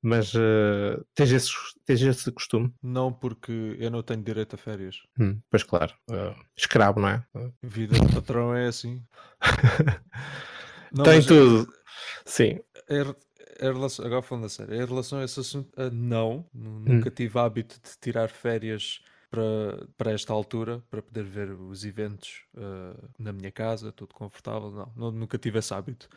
mas 0.00 0.32
uh, 0.34 1.04
tens, 1.14 1.32
esse, 1.32 1.50
tens 1.84 2.00
esse 2.02 2.30
costume? 2.30 2.72
Não, 2.80 3.12
porque 3.12 3.76
eu 3.80 3.90
não 3.90 4.02
tenho 4.02 4.22
direito 4.22 4.54
a 4.54 4.58
férias. 4.58 5.02
Hum, 5.18 5.40
pois 5.50 5.64
claro, 5.64 5.92
uh, 6.10 6.34
escravo, 6.56 7.00
não 7.00 7.08
é? 7.08 7.24
Vida 7.62 7.98
de 7.98 8.14
patrão 8.14 8.54
é 8.54 8.68
assim. 8.68 9.02
não, 10.94 11.04
Tem 11.04 11.20
tudo. 11.20 11.68
É, 11.72 11.76
Sim. 12.24 12.60
É, 12.88 13.00
é 13.00 13.14
relação, 13.60 14.04
agora 14.04 14.22
falando 14.22 14.44
a 14.44 14.48
sério, 14.48 14.74
em 14.74 14.84
relação 14.84 15.18
a 15.18 15.24
esse 15.24 15.40
assunto, 15.40 15.70
não, 15.92 16.44
nunca 16.52 17.08
hum. 17.08 17.12
tive 17.14 17.38
hábito 17.38 17.76
de 17.82 17.98
tirar 18.00 18.28
férias 18.28 19.00
para, 19.30 19.86
para 19.96 20.12
esta 20.12 20.32
altura, 20.32 20.82
para 20.90 21.02
poder 21.02 21.24
ver 21.24 21.50
os 21.50 21.84
eventos 21.84 22.44
uh, 22.54 23.08
na 23.18 23.32
minha 23.32 23.50
casa, 23.50 23.92
tudo 23.92 24.14
confortável. 24.14 24.70
Não, 24.70 24.92
não, 24.96 25.10
nunca 25.10 25.38
tive 25.38 25.58
esse 25.58 25.72
hábito 25.74 26.08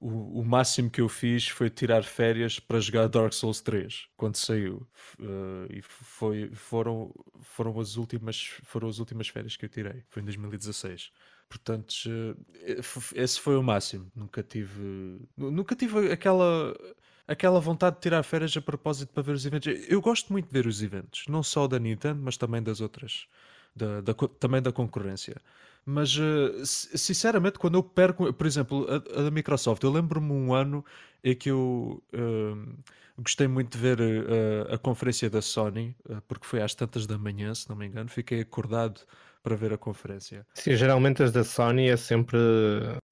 o, 0.00 0.40
o, 0.40 0.44
máximo 0.44 0.88
que 0.88 1.00
eu 1.00 1.08
fiz 1.08 1.48
foi 1.48 1.68
tirar 1.68 2.04
férias 2.04 2.60
para 2.60 2.78
jogar 2.78 3.08
Dark 3.08 3.32
Souls 3.32 3.60
3 3.60 4.06
quando 4.16 4.36
saiu 4.36 4.86
uh, 5.18 5.66
e 5.70 5.82
foi, 5.82 6.50
foram, 6.54 7.12
foram, 7.40 7.78
as 7.80 7.96
últimas, 7.96 8.58
foram 8.62 8.88
as 8.88 8.98
últimas 8.98 9.28
férias 9.28 9.56
que 9.56 9.64
eu 9.64 9.68
tirei, 9.68 10.04
foi 10.08 10.22
em 10.22 10.24
2016 10.24 11.10
portanto 11.48 11.94
uh, 12.06 12.36
esse 13.14 13.40
foi 13.40 13.56
o 13.56 13.62
máximo. 13.62 14.10
Nunca 14.14 14.42
tive 14.42 15.20
nunca 15.36 15.74
tive 15.74 16.12
aquela 16.12 16.74
aquela 17.26 17.60
vontade 17.60 17.96
de 17.96 18.02
tirar 18.02 18.22
férias 18.22 18.56
a 18.56 18.60
propósito 18.60 19.12
para 19.12 19.22
ver 19.22 19.32
os 19.32 19.44
eventos. 19.46 19.72
Eu 19.88 20.00
gosto 20.00 20.32
muito 20.32 20.46
de 20.46 20.52
ver 20.52 20.66
os 20.66 20.82
eventos 20.82 21.24
não 21.28 21.42
só 21.42 21.66
da 21.66 21.78
Nintendo 21.78 22.20
mas 22.22 22.36
também 22.36 22.62
das 22.62 22.80
outras 22.80 23.26
da, 23.74 24.00
da 24.00 24.14
também 24.14 24.60
da 24.62 24.72
concorrência. 24.72 25.36
Mas 25.86 26.16
uh, 26.18 26.66
sinceramente, 26.66 27.58
quando 27.58 27.76
eu 27.76 27.82
perco, 27.82 28.30
por 28.32 28.46
exemplo, 28.46 28.86
a, 28.90 29.20
a 29.20 29.22
da 29.24 29.30
Microsoft, 29.30 29.82
eu 29.82 29.90
lembro-me 29.90 30.32
um 30.32 30.52
ano 30.52 30.84
em 31.24 31.34
que 31.34 31.50
eu 31.50 32.02
uh, 32.12 32.78
gostei 33.16 33.48
muito 33.48 33.72
de 33.72 33.78
ver 33.78 33.98
uh, 33.98 34.74
a 34.74 34.76
conferência 34.76 35.30
da 35.30 35.40
Sony, 35.40 35.96
porque 36.26 36.46
foi 36.46 36.60
às 36.60 36.74
tantas 36.74 37.06
da 37.06 37.16
manhã, 37.16 37.54
se 37.54 37.68
não 37.70 37.76
me 37.76 37.86
engano, 37.86 38.08
fiquei 38.10 38.42
acordado 38.42 39.00
para 39.42 39.54
ver 39.56 39.72
a 39.72 39.78
conferência. 39.78 40.46
Sim, 40.54 40.76
geralmente 40.76 41.22
as 41.22 41.32
da 41.32 41.44
Sony 41.44 41.88
é 41.88 41.96
sempre 41.96 42.38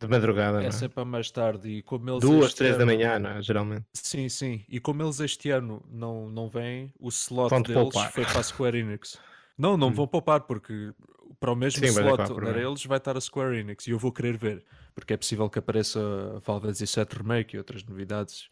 de 0.00 0.08
madrugada, 0.08 0.62
é? 0.62 0.66
é? 0.66 0.70
sempre 0.70 1.00
a 1.00 1.04
mais 1.04 1.30
tarde 1.30 1.68
e 1.68 1.82
como 1.82 2.10
eles 2.10 2.20
duas, 2.20 2.54
três 2.54 2.72
ano... 2.74 2.80
da 2.80 2.86
manhã, 2.86 3.18
não 3.18 3.30
é? 3.30 3.42
geralmente. 3.42 3.86
Sim, 3.94 4.28
sim. 4.28 4.64
E 4.68 4.80
como 4.80 5.02
eles 5.02 5.20
este 5.20 5.50
ano 5.50 5.84
não 5.90 6.28
não 6.28 6.48
vêm, 6.48 6.92
o 6.98 7.08
slot 7.08 7.50
Ponto 7.50 7.68
deles 7.68 7.82
poupar. 7.82 8.12
foi 8.12 8.24
para 8.24 8.40
a 8.40 8.42
Square 8.42 8.78
Enix. 8.78 9.18
Não, 9.56 9.76
não 9.76 9.88
hum. 9.88 9.92
vão 9.92 10.06
poupar 10.06 10.40
porque 10.42 10.92
para 11.40 11.52
o 11.52 11.56
mesmo 11.56 11.80
Sim, 11.80 11.92
slot 11.92 12.34
para 12.34 12.60
eles 12.60 12.84
vai 12.84 12.98
estar 12.98 13.16
a 13.16 13.20
Square 13.20 13.58
Enix 13.58 13.86
e 13.86 13.90
eu 13.90 13.98
vou 13.98 14.12
querer 14.12 14.36
ver, 14.36 14.64
porque 14.94 15.14
é 15.14 15.16
possível 15.16 15.48
que 15.48 15.58
apareça 15.58 16.00
Fantasy 16.42 16.84
VII 16.84 17.06
Remake 17.18 17.56
e 17.56 17.58
outras 17.58 17.84
novidades. 17.84 18.48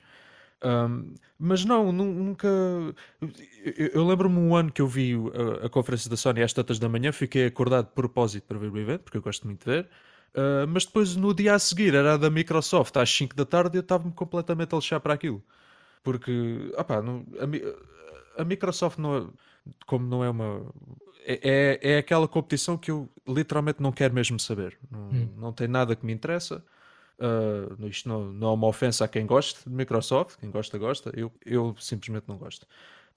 Um, 0.65 1.15
mas 1.39 1.65
não, 1.65 1.93
nunca. 1.93 2.49
Eu, 3.65 3.87
eu 3.93 4.07
lembro-me 4.07 4.39
um 4.39 4.57
ano 4.57 4.73
que 4.73 4.81
eu 4.81 4.87
vi 4.87 5.15
a, 5.63 5.67
a, 5.67 5.69
conferência 5.69 6.09
da 6.09 6.17
Sony 6.17 6.43
às 6.43 6.53
tantas 6.53 6.79
da 6.79 6.89
manhã, 6.89 7.13
fiquei 7.13 7.47
acordado 7.47 7.87
de 7.87 7.93
propósito 7.93 8.45
para 8.45 8.59
ver 8.59 8.71
o 8.71 8.79
evento, 8.79 9.03
porque 9.03 9.19
eu 9.19 9.23
gosto 9.23 9.47
muito 9.47 9.65
de 9.65 9.71
ver. 9.71 9.89
Uh, 10.35 10.67
mas 10.69 10.85
depois 10.85 11.15
no 11.15 11.33
dia 11.33 11.55
a 11.55 11.59
seguir 11.59 11.95
era 11.95 12.15
a 12.15 12.17
da 12.17 12.29
Microsoft 12.29 12.97
às 12.97 13.09
5 13.09 13.37
da 13.37 13.45
tarde 13.45 13.77
e 13.77 13.79
eu 13.79 13.83
estava-me 13.83 14.13
completamente 14.13 14.75
a 14.75 14.79
lixar 14.79 15.01
para 15.01 15.15
aquilo. 15.15 15.43
Porque, 16.03 16.73
opá, 16.77 17.01
não, 17.01 17.25
a, 17.39 18.43
a 18.43 18.45
Microsoft 18.45 18.99
não 18.99 19.17
é, 19.17 19.27
como 19.87 20.07
não 20.07 20.25
é 20.25 20.31
uma 20.31 20.67
é, 21.25 21.79
é, 21.83 21.93
é 21.95 21.99
aquela 21.99 22.29
competição 22.29 22.77
que 22.77 22.91
eu 22.91 23.09
literalmente 23.27 23.83
não 23.83 23.93
quero 23.93 24.15
mesmo 24.15 24.39
saber. 24.39 24.77
Não, 24.91 25.09
hum. 25.09 25.29
não 25.37 25.53
tem 25.53 25.67
nada 25.67 25.97
que 25.97 26.05
me 26.05 26.13
interessa. 26.13 26.65
Uh, 27.19 27.87
isto 27.87 28.09
não, 28.09 28.25
não 28.33 28.49
é 28.49 28.53
uma 28.53 28.67
ofensa 28.67 29.05
a 29.05 29.09
quem 29.09 29.27
gosta 29.27 29.69
de 29.69 29.75
Microsoft, 29.75 30.39
quem 30.39 30.51
gosta, 30.51 30.79
gosta. 30.79 31.13
Eu, 31.15 31.33
eu 31.45 31.75
simplesmente 31.79 32.29
não 32.29 32.37
gosto. 32.37 32.67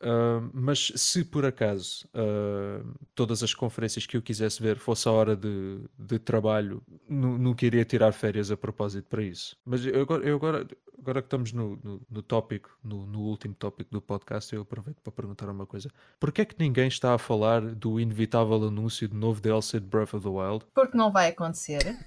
Uh, 0.01 0.49
mas 0.53 0.91
se 0.95 1.25
por 1.25 1.43
acaso 1.43 2.07
uh, 2.09 2.87
todas 3.15 3.41
as 3.41 3.53
conferências 3.53 4.05
que 4.05 4.15
eu 4.15 4.21
quisesse 4.21 4.61
ver 4.61 4.77
fosse 4.77 5.07
a 5.07 5.11
hora 5.11 5.35
de, 5.35 5.79
de 5.97 6.19
trabalho, 6.19 6.83
não 7.09 7.53
queria 7.53 7.83
tirar 7.83 8.11
férias 8.11 8.51
a 8.51 8.57
propósito 8.57 9.07
para 9.09 9.23
isso. 9.23 9.57
Mas 9.65 9.85
eu 9.85 10.01
agora, 10.01 10.23
eu 10.23 10.35
agora, 10.35 10.67
agora 10.99 11.21
que 11.21 11.25
estamos 11.25 11.51
no, 11.51 11.79
no, 11.83 12.01
no 12.09 12.21
tópico, 12.21 12.77
no, 12.83 13.07
no, 13.07 13.21
último 13.21 13.55
tópico 13.55 13.91
do 13.91 14.01
podcast, 14.01 14.53
eu 14.53 14.61
aproveito 14.61 14.97
para 15.01 15.11
perguntar 15.11 15.49
uma 15.49 15.65
coisa. 15.65 15.89
Porquê 16.19 16.41
é 16.41 16.45
que 16.45 16.55
ninguém 16.59 16.87
está 16.87 17.15
a 17.15 17.17
falar 17.17 17.61
do 17.61 17.99
inevitável 17.99 18.67
anúncio 18.67 19.07
de 19.07 19.15
novo 19.15 19.41
DLC 19.41 19.79
de 19.79 19.87
Breath 19.87 20.13
of 20.13 20.23
the 20.23 20.29
Wild? 20.29 20.65
Porque 20.75 20.95
não 20.95 21.11
vai 21.11 21.29
acontecer. 21.29 21.97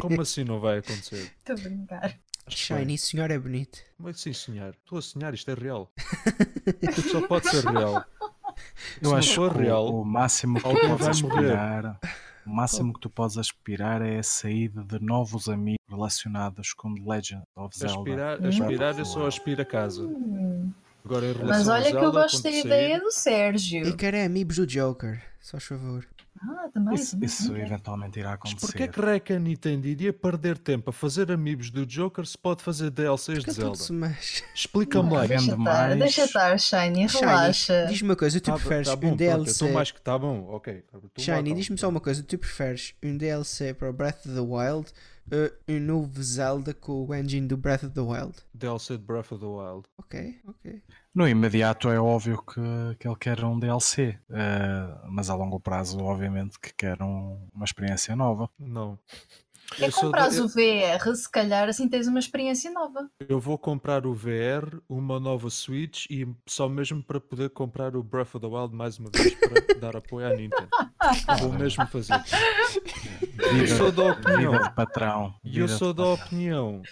Como 0.00 0.20
assim 0.20 0.44
não 0.44 0.60
vai 0.60 0.78
acontecer? 0.78 1.32
Estou 1.38 1.56
a 1.56 1.58
brincar. 1.58 2.18
Shiny, 2.56 2.98
senhor 2.98 3.30
é 3.30 3.38
bonito. 3.38 3.78
Como 3.96 4.08
é 4.08 4.12
que 4.12 4.20
sim, 4.20 4.32
senhor? 4.32 4.74
Estou 4.82 4.98
a 4.98 5.02
sonhar, 5.02 5.34
isto 5.34 5.50
é 5.50 5.54
real. 5.54 5.92
isto 6.82 7.02
só 7.02 7.26
pode 7.26 7.48
ser 7.48 7.64
real. 7.64 8.04
Eu 9.00 9.10
Se 9.10 9.16
acho 9.16 9.50
que 9.50 9.58
real, 9.58 9.94
o, 9.94 10.04
máximo 10.04 10.60
que 10.60 10.68
tu 10.68 10.88
podes 10.88 11.06
aspirar, 11.06 12.00
o 12.46 12.50
máximo 12.50 12.92
que 12.92 13.00
tu 13.00 13.10
podes 13.10 13.38
aspirar 13.38 14.02
é 14.02 14.18
a 14.18 14.22
saída 14.22 14.82
de 14.82 14.98
novos 14.98 15.48
amigos 15.48 15.78
relacionados 15.88 16.72
com 16.72 16.94
The 16.94 17.02
Legend 17.04 17.42
of 17.54 17.76
Zelda. 17.76 17.98
Aspirar, 17.98 18.46
aspirar 18.46 18.98
eu 18.98 19.04
só 19.04 19.26
aspiro 19.26 19.62
a 19.62 19.64
casa. 19.64 20.08
Agora, 21.08 21.26
em 21.26 21.32
relação 21.32 21.48
Mas 21.48 21.68
olha 21.68 21.90
que 21.90 22.04
eu 22.04 22.12
gosto 22.12 22.42
da 22.42 22.50
ideia 22.50 23.00
do 23.00 23.10
Sérgio. 23.10 23.86
E 23.86 23.92
quero 23.96 24.16
é 24.16 24.24
amigos 24.26 24.56
do 24.56 24.66
Joker, 24.66 25.22
só 25.40 25.58
favor. 25.58 26.06
Ah, 26.40 26.68
também. 26.72 26.94
Isso, 26.94 27.12
também, 27.12 27.26
isso 27.26 27.56
eventualmente 27.56 28.20
irá 28.20 28.28
Mas 28.30 28.34
acontecer. 28.36 28.66
porquê 28.66 28.86
que 28.86 29.00
raio 29.00 29.20
que 29.20 29.32
a 29.32 29.38
Nintendo 29.40 29.88
iria 29.88 30.12
perder 30.12 30.56
tempo 30.56 30.90
a 30.90 30.92
fazer 30.92 31.32
amigos 31.32 31.68
do 31.70 31.84
Joker 31.84 32.24
se 32.24 32.38
pode 32.38 32.62
fazer 32.62 32.90
DLCs 32.90 33.42
de 33.42 33.50
Zelda? 33.50 33.76
Explica-me 34.54 35.12
lá. 35.14 35.26
Deixa 35.26 35.44
estar, 35.46 35.56
mais. 35.56 35.98
deixa 35.98 36.24
estar, 36.24 36.58
Shiny, 36.60 37.06
relaxa. 37.08 37.86
diz-me 37.88 38.10
uma 38.10 38.16
coisa, 38.16 38.40
tu 38.40 38.44
Tá- 38.44 38.52
preferes 38.52 38.86
tá 38.88 38.94
bom, 38.94 39.08
um 39.08 39.16
DLC. 39.16 39.66
tô 39.66 39.72
mais 39.72 39.90
que 39.90 40.00
tá 40.00 40.16
bom, 40.16 40.46
ok. 40.50 40.84
Shiny, 41.18 41.50
lá, 41.50 41.56
diz-me 41.56 41.76
tá. 41.76 41.80
só 41.80 41.88
uma 41.88 42.00
coisa, 42.00 42.22
tu 42.22 42.38
preferes 42.38 42.94
um 43.02 43.16
DLC 43.16 43.74
para 43.74 43.90
o 43.90 43.92
Breath 43.92 44.24
of 44.26 44.32
the 44.34 44.40
Wild 44.40 44.92
ou 45.32 45.74
um 45.76 45.80
novo 45.80 46.22
Zelda 46.22 46.72
com 46.74 47.04
o 47.06 47.14
engine 47.14 47.46
do 47.46 47.56
Breath 47.56 47.84
of 47.84 47.92
the 47.94 48.00
Wild? 48.00 48.34
DLC 48.54 48.96
de 48.96 49.04
Breath 49.04 49.32
of 49.32 49.38
the 49.40 49.46
Wild. 49.46 49.86
Ok, 49.98 50.40
ok. 50.46 50.82
No 51.14 51.28
imediato 51.28 51.88
é 51.90 51.98
óbvio 52.00 52.40
que, 52.42 52.60
que 52.98 53.08
ele 53.08 53.16
quer 53.16 53.42
um 53.44 53.58
DLC, 53.58 54.18
eh, 54.30 54.98
mas 55.08 55.28
a 55.30 55.34
longo 55.34 55.58
prazo, 55.58 55.98
obviamente, 56.00 56.58
que 56.60 56.72
quer 56.74 57.02
um- 57.02 57.48
uma 57.52 57.64
experiência 57.64 58.14
nova. 58.14 58.48
Não. 58.58 58.98
É 59.80 59.90
sou 59.90 60.04
comprar 60.04 60.30
da- 60.30 60.42
o 60.42 60.48
VR, 60.48 61.14
se 61.14 61.30
calhar 61.30 61.68
assim 61.68 61.88
tens 61.88 62.06
uma 62.06 62.18
experiência 62.18 62.70
nova. 62.70 63.08
eu 63.28 63.38
vou 63.38 63.58
comprar 63.58 64.06
o 64.06 64.14
VR, 64.14 64.80
uma 64.88 65.20
nova 65.20 65.50
Switch 65.50 66.06
e 66.10 66.26
só 66.46 66.68
mesmo 66.68 67.02
para 67.02 67.20
poder 67.20 67.50
comprar 67.50 67.94
o 67.94 68.02
Breath 68.02 68.34
of 68.34 68.40
the 68.40 68.46
Wild 68.46 68.74
mais 68.74 68.98
uma 68.98 69.10
vez 69.10 69.34
para 69.34 69.50
dar 69.80 69.96
apoio 69.96 70.26
à 70.26 70.30
Nintendo. 70.34 70.68
Vou 71.40 71.52
mesmo 71.52 71.86
fazer. 71.86 72.14
Eu 73.58 73.66
sou 73.68 73.92
da 73.92 74.12
opinião. 74.12 74.52
Vida 74.52 74.64
de 74.64 74.74
patrão. 74.74 75.34
E 75.44 75.58
eu 75.58 75.66
vida 75.66 75.72
de 75.74 75.78
sou 75.78 75.92
da 75.92 76.06
opinião. 76.06 76.82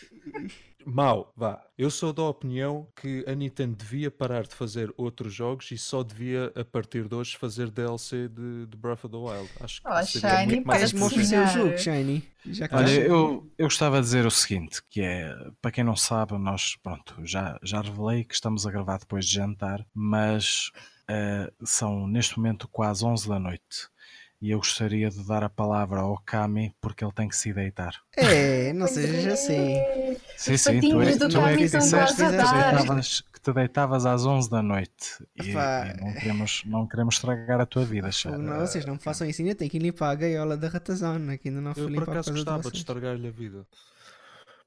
Mau, 0.88 1.32
vá. 1.36 1.60
Eu 1.76 1.90
sou 1.90 2.12
da 2.12 2.22
opinião 2.22 2.88
que 2.94 3.24
a 3.26 3.34
Nintendo 3.34 3.74
devia 3.76 4.10
parar 4.10 4.44
de 4.46 4.54
fazer 4.54 4.92
outros 4.96 5.34
jogos 5.34 5.70
e 5.72 5.76
só 5.76 6.02
devia, 6.02 6.52
a 6.54 6.64
partir 6.64 7.08
de 7.08 7.14
hoje, 7.14 7.36
fazer 7.36 7.70
DLC 7.70 8.28
de, 8.28 8.66
de 8.66 8.76
Breath 8.76 9.04
of 9.04 9.08
the 9.10 9.16
Wild. 9.16 9.50
Acho 9.60 9.82
que 9.82 9.88
Oh, 9.88 10.02
seria 10.02 10.38
Shiny, 10.40 10.46
muito 10.46 10.64
mais 10.64 10.82
oferecer 10.94 11.38
o 11.40 11.44
assinar. 11.44 11.46
jogo, 11.46 11.76
Shiny? 11.78 12.24
Já 12.44 12.68
Olha, 12.70 12.90
eu, 13.00 13.52
eu 13.58 13.66
gostava 13.66 13.96
de 13.98 14.02
dizer 14.04 14.26
o 14.26 14.30
seguinte, 14.30 14.80
que 14.88 15.00
é, 15.00 15.34
para 15.60 15.72
quem 15.72 15.82
não 15.84 15.96
sabe, 15.96 16.38
nós, 16.38 16.76
pronto, 16.76 17.14
já, 17.24 17.58
já 17.62 17.80
revelei 17.80 18.24
que 18.24 18.34
estamos 18.34 18.66
a 18.66 18.70
gravar 18.70 18.98
depois 18.98 19.26
de 19.26 19.34
jantar, 19.34 19.84
mas 19.92 20.70
eh, 21.08 21.52
são 21.64 22.06
neste 22.06 22.36
momento 22.38 22.68
quase 22.68 23.04
11 23.04 23.28
da 23.28 23.38
noite. 23.40 23.88
E 24.40 24.50
eu 24.50 24.58
gostaria 24.58 25.08
de 25.08 25.26
dar 25.26 25.42
a 25.42 25.48
palavra 25.48 26.00
ao 26.00 26.18
Kami 26.18 26.74
porque 26.80 27.02
ele 27.02 27.12
tem 27.12 27.26
que 27.26 27.34
se 27.36 27.54
deitar. 27.54 27.94
É, 28.16 28.70
não 28.74 28.86
sejas 28.86 29.26
assim. 29.32 29.76
Sim, 30.36 30.56
sim, 30.58 30.80
tu, 30.80 31.00
é, 31.00 31.16
do 31.16 31.28
tu 31.28 31.38
é 31.38 31.40
Kami 31.40 31.56
que 31.56 31.62
disseste 31.64 32.16
que 32.16 32.22
te, 32.22 32.30
deitavas, 32.30 33.20
que 33.32 33.40
te 33.40 33.52
deitavas 33.54 34.04
às 34.06 34.26
11 34.26 34.50
da 34.50 34.62
noite 34.62 35.24
e, 35.42 35.50
e 35.50 35.54
não, 35.54 36.12
queremos, 36.14 36.62
não 36.66 36.86
queremos 36.86 37.14
estragar 37.14 37.60
a 37.60 37.66
tua 37.66 37.84
vida. 37.86 38.12
Xa- 38.12 38.36
Não, 38.36 38.60
vocês 38.60 38.84
não 38.84 38.98
façam 38.98 39.26
isso, 39.26 39.40
ainda 39.40 39.54
tem 39.54 39.68
que 39.70 39.78
limpar 39.78 40.10
a 40.10 40.14
gaiola 40.14 40.54
da 40.56 40.68
ratazana, 40.68 41.38
que 41.38 41.48
ainda 41.48 41.60
não 41.62 41.74
foi 41.74 41.84
Eu 41.84 41.94
por 41.94 42.02
acaso 42.10 42.30
de 42.30 42.36
gostava 42.36 42.58
de 42.58 42.64
vocês. 42.64 42.78
estragar-lhe 42.80 43.28
a 43.28 43.30
vida. 43.30 43.66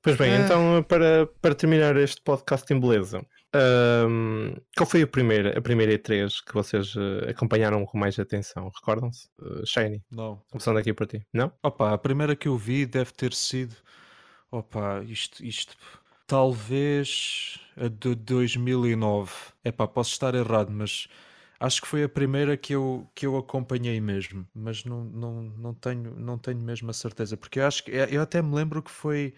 Pois 0.01 0.15
bem, 0.17 0.31
Ah. 0.33 0.39
então 0.45 0.83
para, 0.83 1.27
para 1.41 1.53
terminar 1.55 1.95
este 1.97 2.21
podcast 2.21 2.71
em 2.73 2.79
beleza, 2.79 3.21
ahm, 3.53 4.53
qual 4.77 4.87
foi 4.89 5.01
a 5.01 5.07
primeira, 5.07 5.57
a 5.57 5.61
primeira 5.61 5.91
E3 5.93 6.41
que 6.45 6.53
vocês 6.53 6.93
eh, 6.95 7.31
acompanharam 7.31 7.85
com 7.85 7.97
mais 7.97 8.17
atenção? 8.17 8.71
Recordam-se? 8.73 9.27
Eh, 9.41 9.65
Shiny, 9.65 10.01
Não. 10.09 10.41
começando 10.49 10.77
aqui 10.77 10.93
para 10.93 11.05
ti, 11.05 11.25
não? 11.33 11.51
Opa, 11.61 11.93
a 11.93 11.97
primeira 11.97 12.35
que 12.35 12.47
eu 12.47 12.57
vi 12.57 12.85
deve 12.85 13.11
ter 13.11 13.33
sido. 13.33 13.75
Opa, 14.51 15.03
isto. 15.05 15.43
isto 15.45 15.75
talvez 16.25 17.59
a 17.75 17.87
de 17.87 18.15
2009. 18.15 19.31
Epá, 19.65 19.87
posso 19.87 20.11
estar 20.11 20.33
errado, 20.35 20.71
mas 20.71 21.07
acho 21.59 21.81
que 21.81 21.87
foi 21.87 22.03
a 22.03 22.09
primeira 22.09 22.55
que 22.55 22.73
eu, 22.73 23.05
que 23.13 23.25
eu 23.25 23.35
acompanhei 23.35 23.99
mesmo. 23.99 24.47
Mas 24.53 24.85
não, 24.85 25.03
não, 25.03 25.41
não, 25.57 25.73
tenho, 25.73 26.15
não 26.17 26.37
tenho 26.37 26.59
mesmo 26.61 26.89
a 26.89 26.93
certeza, 26.93 27.35
porque 27.35 27.59
eu 27.59 27.65
acho 27.67 27.83
que. 27.83 27.91
Eu 27.91 28.21
até 28.21 28.41
me 28.41 28.55
lembro 28.55 28.81
que 28.81 28.91
foi. 28.91 29.33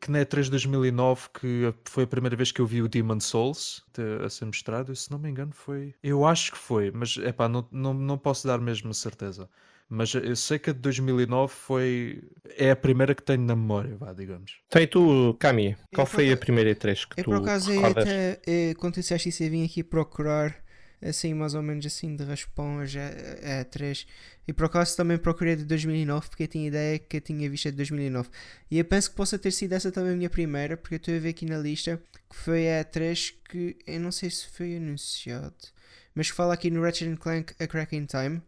Que 0.00 0.10
na 0.10 0.20
E3 0.20 0.48
2009 0.48 1.28
que 1.34 1.74
foi 1.84 2.04
a 2.04 2.06
primeira 2.06 2.36
vez 2.36 2.52
que 2.52 2.60
eu 2.60 2.66
vi 2.66 2.82
o 2.82 2.88
Demon 2.88 3.18
Souls 3.18 3.84
a 4.24 4.28
ser 4.30 4.44
mostrado, 4.44 4.92
e 4.92 4.96
se 4.96 5.10
não 5.10 5.18
me 5.18 5.28
engano 5.28 5.52
foi. 5.52 5.94
Eu 6.02 6.24
acho 6.24 6.52
que 6.52 6.58
foi, 6.58 6.90
mas 6.92 7.16
epá, 7.16 7.48
não, 7.48 7.66
não, 7.72 7.92
não 7.92 8.16
posso 8.16 8.46
dar 8.46 8.60
mesmo 8.60 8.90
a 8.90 8.94
certeza. 8.94 9.48
Mas 9.88 10.14
eu 10.14 10.34
sei 10.36 10.58
que 10.58 10.70
a 10.70 10.72
de 10.72 10.78
2009 10.78 11.52
foi. 11.52 12.22
É 12.56 12.70
a 12.70 12.76
primeira 12.76 13.14
que 13.14 13.22
tenho 13.22 13.42
na 13.42 13.54
memória, 13.54 13.94
vá, 13.96 14.12
digamos. 14.14 14.58
Então 14.68 14.80
e 14.80 14.86
tu, 14.86 15.34
Cami, 15.38 15.76
qual 15.94 16.06
por 16.06 16.14
foi 16.14 16.24
a 16.28 16.28
acaso- 16.28 16.40
primeira 16.40 16.70
E3 16.70 17.04
que 17.04 17.20
Eu 17.20 17.24
tu 17.24 17.30
por 17.30 17.36
acaso 17.42 17.70
eu 17.70 17.76
recordas? 17.82 18.04
até, 18.04 18.74
quando 18.78 18.94
tu 18.94 19.00
disseste 19.00 19.28
isso, 19.28 19.42
eu 19.42 19.50
vim 19.50 19.64
aqui 19.66 19.82
procurar 19.84 20.61
assim, 21.02 21.34
mais 21.34 21.54
ou 21.54 21.62
menos 21.62 21.84
assim, 21.84 22.14
de 22.16 22.24
raspão 22.24 22.84
já 22.86 23.02
é 23.02 23.64
3 23.64 24.06
e 24.46 24.52
por 24.52 24.66
acaso 24.66 24.96
também 24.96 25.18
procurei 25.18 25.56
de 25.56 25.64
2009 25.64 26.28
porque 26.28 26.44
eu 26.44 26.48
tinha 26.48 26.68
ideia 26.68 26.98
que 26.98 27.16
eu 27.16 27.20
tinha 27.20 27.48
visto 27.50 27.68
a 27.68 27.70
de 27.70 27.76
2009 27.76 28.28
e 28.70 28.78
eu 28.78 28.84
penso 28.84 29.10
que 29.10 29.16
possa 29.16 29.38
ter 29.38 29.50
sido 29.50 29.72
essa 29.72 29.90
também 29.90 30.12
a 30.12 30.16
minha 30.16 30.30
primeira 30.30 30.76
porque 30.76 30.94
eu 30.94 30.98
estou 30.98 31.14
a 31.14 31.18
ver 31.18 31.30
aqui 31.30 31.46
na 31.46 31.58
lista 31.58 32.00
que 32.30 32.36
foi 32.36 32.78
a 32.78 32.84
3 32.84 33.34
que 33.48 33.76
eu 33.86 34.00
não 34.00 34.12
sei 34.12 34.30
se 34.30 34.46
foi 34.48 34.76
anunciado 34.76 35.72
mas 36.14 36.30
que 36.30 36.36
fala 36.36 36.54
aqui 36.54 36.70
no 36.70 36.82
Ratchet 36.82 37.16
Clank 37.16 37.54
A 37.58 37.66
Crack 37.66 37.96
in 37.96 38.06
Time. 38.06 38.42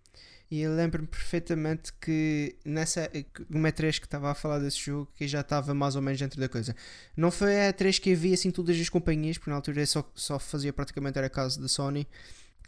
E 0.51 0.61
eu 0.61 0.75
lembro-me 0.75 1.09
perfeitamente 1.09 1.93
que 1.95 2.57
nessa 2.65 3.11
uma 3.51 3.73
3 3.73 3.99
que 3.99 4.07
estava 4.07 4.31
a 4.31 4.35
falar 4.35 4.59
desse 4.59 4.79
jogo 4.79 5.11
que 5.17 5.27
já 5.27 5.41
estava 5.41 5.75
mais 5.75 5.97
ou 5.97 6.03
menos 6.03 6.21
dentro 6.21 6.39
da 6.39 6.49
coisa. 6.49 6.77
Não 7.17 7.31
foi 7.31 7.67
a 7.67 7.73
3 7.73 7.99
que 7.99 8.15
vi 8.15 8.35
assim 8.35 8.51
todas 8.51 8.79
as 8.79 8.89
companhias, 8.89 9.39
porque 9.39 9.51
na 9.51 9.57
altura 9.57 9.85
só, 9.87 10.09
só 10.15 10.39
fazia 10.39 10.73
praticamente 10.73 11.19
era 11.19 11.31
caso 11.31 11.61
da 11.61 11.67
Sony 11.67 12.07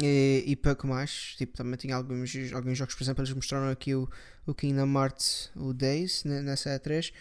e, 0.01 0.45
e 0.47 0.57
pouco 0.57 0.87
mais. 0.87 1.35
Tipo, 1.37 1.57
também 1.57 1.77
tinha 1.77 1.97
alguns, 1.97 2.33
alguns 2.53 2.79
jogos, 2.79 2.95
por 2.95 3.03
exemplo, 3.03 3.23
eles 3.25 3.35
mostraram 3.35 3.71
aqui 3.71 3.95
o, 3.95 4.09
o 4.47 4.55
Kingdom 4.55 4.93
Hearts, 4.99 5.51
o 5.57 5.73
Days, 5.73 6.25
ne- 6.25 6.43
nessa 6.43 6.71
E3. 6.71 7.13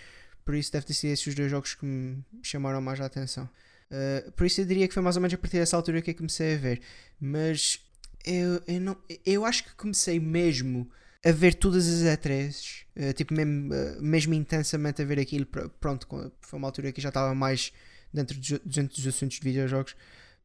Por 0.43 0.55
isso 0.55 0.71
deve 0.71 0.85
ter 0.85 0.93
sido 0.93 1.11
esses 1.11 1.25
os 1.27 1.35
dois 1.35 1.49
jogos 1.49 1.73
que 1.73 1.85
me 1.85 2.23
chamaram 2.43 2.81
mais 2.81 2.99
a 3.01 3.05
atenção. 3.05 3.49
Uh, 3.89 4.31
por 4.31 4.45
isso 4.45 4.61
eu 4.61 4.65
diria 4.65 4.87
que 4.87 4.93
foi 4.93 5.01
mais 5.03 5.15
ou 5.15 5.21
menos 5.21 5.33
a 5.33 5.37
partir 5.37 5.57
dessa 5.57 5.75
altura 5.75 6.01
que 6.01 6.11
eu 6.11 6.15
comecei 6.15 6.55
a 6.55 6.57
ver. 6.57 6.81
Mas 7.19 7.79
eu, 8.25 8.61
eu, 8.67 8.81
não, 8.81 8.97
eu 9.25 9.45
acho 9.45 9.63
que 9.63 9.73
comecei 9.75 10.19
mesmo 10.19 10.89
a 11.25 11.31
ver 11.31 11.55
todas 11.55 11.87
as 11.87 12.01
E3, 12.03 12.85
uh, 12.95 13.13
tipo 13.13 13.33
mesmo, 13.33 13.73
uh, 13.73 14.01
mesmo 14.01 14.33
intensamente 14.33 15.01
a 15.01 15.05
ver 15.05 15.19
aquilo. 15.19 15.45
pr- 15.45 15.67
Pronto, 15.79 16.07
foi 16.41 16.57
uma 16.59 16.67
altura 16.67 16.91
que 16.91 17.01
já 17.01 17.09
estava 17.09 17.33
mais 17.33 17.71
dentro 18.13 18.37
dos, 18.37 18.49
dentro 18.65 18.95
dos 18.95 19.07
assuntos 19.07 19.37
de 19.39 19.43
videojogos. 19.43 19.95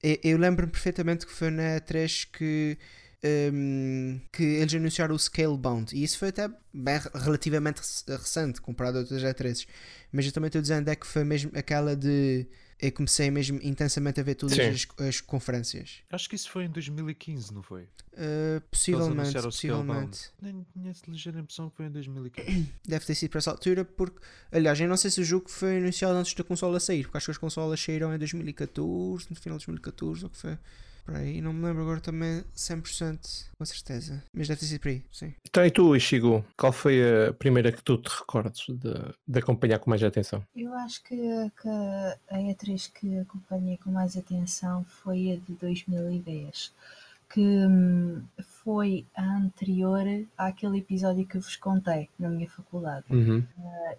Eu, 0.03 0.39
lembro-me 0.39 0.73
perfeitamente 0.73 1.27
que 1.27 1.33
foi 1.33 1.51
na 1.51 1.77
E3 1.77 2.27
que, 2.33 2.79
um, 3.53 4.21
que 4.33 4.43
eles 4.43 4.75
anunciaram 4.75 5.15
o 5.15 5.19
Scalebound 5.19 5.95
e 5.95 6.03
isso 6.03 6.19
foi 6.19 6.29
até 6.29 6.49
bem 6.73 6.99
re- 6.99 7.11
relativamente 7.15 7.81
rec- 7.81 8.19
recente 8.21 8.61
comparado 8.63 8.99
a 8.99 9.01
outras 9.03 9.23
E3s. 9.23 9.67
Mas 10.13 10.25
eu 10.27 10.33
também 10.33 10.47
estou 10.49 10.63
dizendo 10.63 10.89
é 10.89 10.97
que 10.97 11.07
foi 11.07 11.25
mesmo 11.25 11.51
aquela 11.55 11.95
de. 11.95 12.47
Eu 12.83 12.93
comecei 12.93 13.31
mesmo 13.31 13.59
intensamente 13.63 14.21
a 14.21 14.23
ver 14.23 14.37
todas 14.37 14.59
as, 14.59 14.89
as 14.99 15.21
conferências. 15.21 15.99
Acho 16.11 16.29
que 16.29 16.35
isso 16.35 16.51
foi 16.51 16.65
em 16.65 16.71
2015, 16.71 17.53
não 17.53 17.63
foi? 17.63 17.83
Uh, 17.83 18.61
possivelmente, 18.71 19.33
possivelmente. 19.43 20.31
Nem 20.41 20.67
tinha 20.73 20.91
essa 20.91 21.05
ligeira 21.07 21.41
impressão 21.41 21.69
que 21.69 21.77
foi 21.77 21.87
em 21.87 21.91
2015. 21.91 22.73
Deve 22.87 23.05
ter 23.05 23.15
sido 23.15 23.31
para 23.31 23.39
essa 23.39 23.51
altura, 23.51 23.85
porque, 23.85 24.19
aliás, 24.51 24.81
eu 24.81 24.89
não 24.89 24.97
sei 24.97 25.11
se 25.11 25.21
o 25.21 25.25
jogo 25.25 25.51
foi 25.51 25.77
anunciado 25.77 26.15
antes 26.15 26.33
da 26.33 26.43
consola 26.43 26.81
sair, 26.81 27.03
porque 27.03 27.19
acho 27.19 27.27
que 27.27 27.33
as 27.33 27.39
consolas 27.39 27.81
saíram 27.81 28.15
em 28.15 28.19
2014, 28.19 29.27
no 29.29 29.37
final 29.37 29.59
de 29.59 29.67
2014, 29.67 30.25
ou 30.25 30.29
o 30.29 30.31
que 30.31 30.39
foi. 30.39 30.59
Por 31.11 31.17
aí, 31.17 31.41
não 31.41 31.53
me 31.53 31.67
lembro 31.67 31.83
agora 31.83 32.01
também 32.01 32.45
100% 32.55 33.49
com 33.59 33.65
certeza. 33.65 34.23
Mas 34.33 34.47
deve 34.47 34.61
ter 34.61 34.67
sido 34.67 34.81
por 34.81 34.89
aí, 34.91 35.03
sim. 35.11 35.35
Então 35.45 35.67
e 35.67 35.71
tu, 35.73 35.97
Ishigo, 35.97 36.45
qual 36.57 36.73
foi 36.73 37.03
a 37.27 37.33
primeira 37.33 37.73
que 37.73 37.83
tu 37.83 37.99
te 37.99 38.09
recordes 38.09 38.67
de, 38.69 38.95
de 39.27 39.39
acompanhar 39.41 39.81
com 39.81 39.91
mais 39.91 40.01
atenção? 40.05 40.41
Eu 40.55 40.73
acho 40.75 41.03
que, 41.03 41.17
que 41.17 41.69
a 41.69 42.37
E3 42.37 42.93
que 42.93 43.19
acompanhei 43.19 43.77
com 43.79 43.91
mais 43.91 44.17
atenção 44.17 44.85
foi 44.85 45.33
a 45.33 45.37
de 45.45 45.53
2010, 45.55 46.73
que 47.29 47.41
hum, 47.41 48.23
foi 48.71 49.05
a 49.17 49.25
anterior 49.39 50.05
àquele 50.39 50.79
episódio 50.79 51.27
que 51.27 51.37
eu 51.37 51.41
vos 51.41 51.57
contei 51.57 52.09
na 52.17 52.29
minha 52.29 52.49
faculdade. 52.49 53.05
Uhum. 53.11 53.43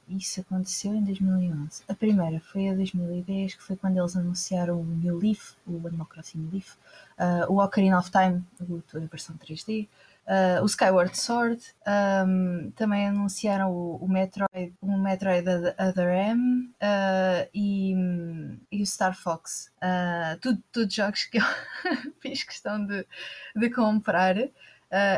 Isso 0.07 0.39
aconteceu 0.39 0.93
em 0.95 1.03
2011. 1.03 1.84
A 1.89 1.93
primeira 1.93 2.39
foi 2.39 2.69
a 2.69 2.74
2010, 2.74 3.55
que 3.55 3.63
foi 3.63 3.76
quando 3.76 3.97
eles 3.97 4.15
anunciaram 4.15 4.80
o 4.80 4.86
New 4.86 5.17
Leaf, 5.17 5.55
o 5.67 5.86
Animal 5.86 6.07
Crossing 6.07 6.38
New 6.39 6.51
Leaf, 6.53 6.69
uh, 7.19 7.51
o 7.51 7.61
Ocarina 7.61 7.99
of 7.99 8.09
Time, 8.09 8.41
o- 8.61 8.82
a 8.95 8.99
versão 8.99 9.36
3D, 9.36 9.89
uh, 10.28 10.61
o 10.61 10.65
Skyward 10.65 11.17
Sword, 11.17 11.61
um, 12.28 12.72
também 12.76 13.07
anunciaram 13.07 13.72
o, 13.72 13.97
o 13.97 14.07
Metroid, 14.07 14.74
o 14.82 14.97
Metroid 14.97 15.47
Other- 15.47 16.09
M 16.32 16.69
uh, 16.82 17.49
e, 17.53 17.93
e 18.72 18.82
o 18.82 18.86
Star 18.86 19.15
Fox. 19.17 19.72
Uh, 19.78 20.39
tudo, 20.39 20.63
tudo 20.72 20.91
jogos 20.91 21.26
que 21.26 21.38
eu 21.38 21.43
fiz 22.22 22.43
questão 22.43 22.86
de, 22.86 23.05
de 23.55 23.69
comprar. 23.69 24.36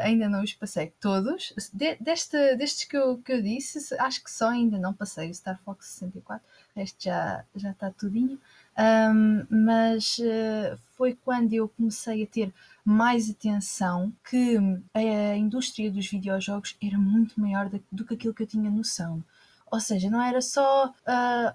Ainda 0.03 0.29
não 0.29 0.43
os 0.43 0.53
passei 0.53 0.93
todos. 1.01 1.51
De- 1.73 1.95
deste, 1.99 2.55
destes 2.55 2.83
que 2.83 2.95
eu, 2.95 3.17
que 3.17 3.33
eu 3.33 3.41
disse, 3.41 3.79
acho 3.99 4.23
que 4.23 4.29
só 4.29 4.49
ainda 4.49 4.77
não 4.77 4.93
passei 4.93 5.31
o 5.31 5.33
Star 5.33 5.59
Fox 5.65 5.87
64. 5.87 6.45
O 6.75 6.79
resto 6.79 7.03
já, 7.03 7.43
já 7.55 7.71
está 7.71 7.89
tudinho. 7.89 8.39
Um, 8.77 9.45
mas 9.49 10.17
foi 10.95 11.15
quando 11.25 11.53
eu 11.53 11.67
comecei 11.69 12.23
a 12.23 12.27
ter 12.27 12.53
mais 12.85 13.29
atenção 13.29 14.11
que 14.29 14.57
a 14.93 15.35
indústria 15.35 15.91
dos 15.91 16.07
videojogos 16.07 16.75
era 16.81 16.97
muito 16.97 17.39
maior 17.39 17.69
do 17.91 18.05
que 18.05 18.13
aquilo 18.13 18.33
que 18.33 18.43
eu 18.43 18.47
tinha 18.47 18.69
noção. 18.69 19.23
Ou 19.71 19.79
seja, 19.79 20.07
não 20.07 20.21
era 20.21 20.39
só 20.39 20.87
uh, 20.87 20.93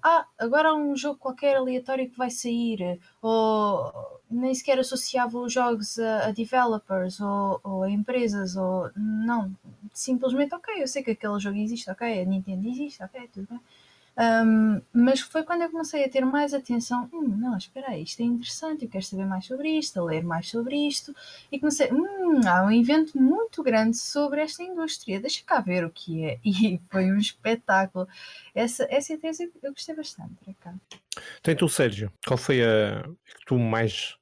ah, 0.03 0.27
agora 0.39 0.71
há 0.71 0.75
um 0.75 0.97
jogo 0.97 1.21
qualquer 1.21 1.57
aleatório 1.57 2.11
que 2.11 2.19
vai 2.19 2.31
sair, 2.31 2.99
ou 3.23 3.93
nem 4.29 4.53
sequer 4.53 4.79
associava 4.81 5.39
os 5.39 5.53
jogos 5.53 6.01
a, 6.01 6.27
a 6.27 6.33
developers 6.33 7.21
ou, 7.21 7.61
ou, 7.63 7.83
a 7.85 7.91
empresas, 7.91 8.57
ou 8.57 8.91
não, 8.97 9.55
simplesmente 9.95 10.53
ok, 10.53 10.83
eu 10.83 10.89
sei 10.89 11.05
que 11.05 11.13
aquele 11.13 11.39
jogo 11.39 11.59
existe, 11.59 11.89
ok, 11.91 12.21
a 12.21 12.25
Nintendo 12.25 12.69
existe, 12.69 13.01
ok, 13.05 13.29
tudo 13.33 13.47
bem. 13.49 13.61
Um, 14.19 14.83
mas 14.93 15.21
foi 15.21 15.45
quando 15.45 15.63
eu 15.63 15.71
comecei 15.71 16.05
a 16.05 16.09
ter 16.09 16.25
mais 16.25 16.53
atenção. 16.53 17.09
Hum, 17.13 17.37
não, 17.39 17.57
espera 17.57 17.91
aí, 17.91 18.03
isto 18.03 18.21
é 18.21 18.25
interessante, 18.25 18.85
eu 18.85 18.91
quero 18.91 19.05
saber 19.05 19.25
mais 19.25 19.47
sobre 19.47 19.71
isto, 19.79 20.03
ler 20.03 20.25
mais 20.25 20.49
sobre 20.49 20.77
isto. 20.89 21.15
E 21.53 21.59
comecei, 21.61 21.89
hum, 21.93 22.41
há 22.45 22.65
um 22.65 22.73
evento 22.73 23.17
muito 23.17 23.63
grande 23.63 23.97
sobre 23.97 24.41
esta 24.41 24.63
indústria, 24.63 25.21
deixa 25.21 25.45
cá 25.47 25.61
ver 25.61 25.85
o 25.85 25.91
que 25.91 26.25
é. 26.25 26.39
E 26.59 26.81
foi 26.91 27.13
um 27.13 27.19
espetáculo. 27.19 28.09
Essa, 28.55 28.87
essa 28.91 29.17
tese 29.17 29.53
eu 29.63 29.73
gostei 29.73 29.95
bastante, 29.95 30.35
cá. 30.61 30.75
Tem 31.43 31.55
tu, 31.55 31.69
Sérgio, 31.69 32.13
qual 32.27 32.37
foi 32.37 32.63
a 32.63 33.03
que 33.03 33.47
tu 33.47 33.57
mais 33.59 34.17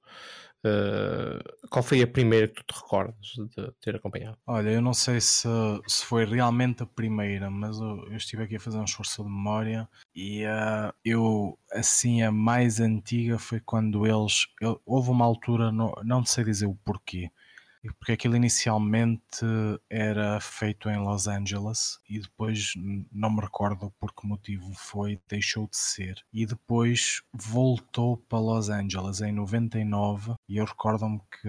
Uh, 0.66 1.68
qual 1.68 1.82
foi 1.82 2.02
a 2.02 2.06
primeira 2.06 2.48
que 2.48 2.54
tu 2.54 2.64
te 2.64 2.80
recordas 2.80 3.14
de 3.54 3.70
ter 3.80 3.94
acompanhado? 3.94 4.36
Olha, 4.46 4.70
eu 4.70 4.82
não 4.82 4.92
sei 4.92 5.20
se, 5.20 5.46
se 5.86 6.04
foi 6.04 6.24
realmente 6.24 6.82
a 6.82 6.86
primeira, 6.86 7.48
mas 7.48 7.78
eu, 7.78 8.04
eu 8.08 8.16
estive 8.16 8.42
aqui 8.42 8.56
a 8.56 8.60
fazer 8.60 8.78
um 8.78 8.84
esforço 8.84 9.22
de 9.22 9.28
memória 9.28 9.88
e 10.14 10.44
uh, 10.44 10.92
eu, 11.04 11.56
assim, 11.70 12.22
a 12.22 12.32
mais 12.32 12.80
antiga 12.80 13.38
foi 13.38 13.60
quando 13.60 14.06
eles. 14.06 14.48
Eu, 14.60 14.80
houve 14.84 15.10
uma 15.10 15.24
altura, 15.24 15.70
no, 15.70 15.94
não 16.04 16.24
sei 16.24 16.42
dizer 16.42 16.66
o 16.66 16.74
porquê, 16.74 17.30
porque 17.98 18.12
aquilo 18.12 18.36
inicialmente 18.36 19.46
era 19.88 20.40
feito 20.40 20.88
em 20.88 20.98
Los 20.98 21.26
Angeles 21.26 22.00
e 22.08 22.20
depois 22.20 22.72
não 23.12 23.30
me 23.30 23.40
recordo 23.40 23.92
por 23.98 24.12
que 24.12 24.26
motivo 24.26 24.72
foi, 24.74 25.20
deixou 25.28 25.66
de 25.68 25.76
ser. 25.76 26.22
E 26.32 26.46
depois 26.46 27.22
voltou 27.32 28.16
para 28.16 28.38
Los 28.38 28.68
Angeles 28.68 29.20
em 29.20 29.32
99 29.32 30.34
e 30.48 30.56
eu 30.56 30.64
recordo-me 30.64 31.20
que, 31.30 31.48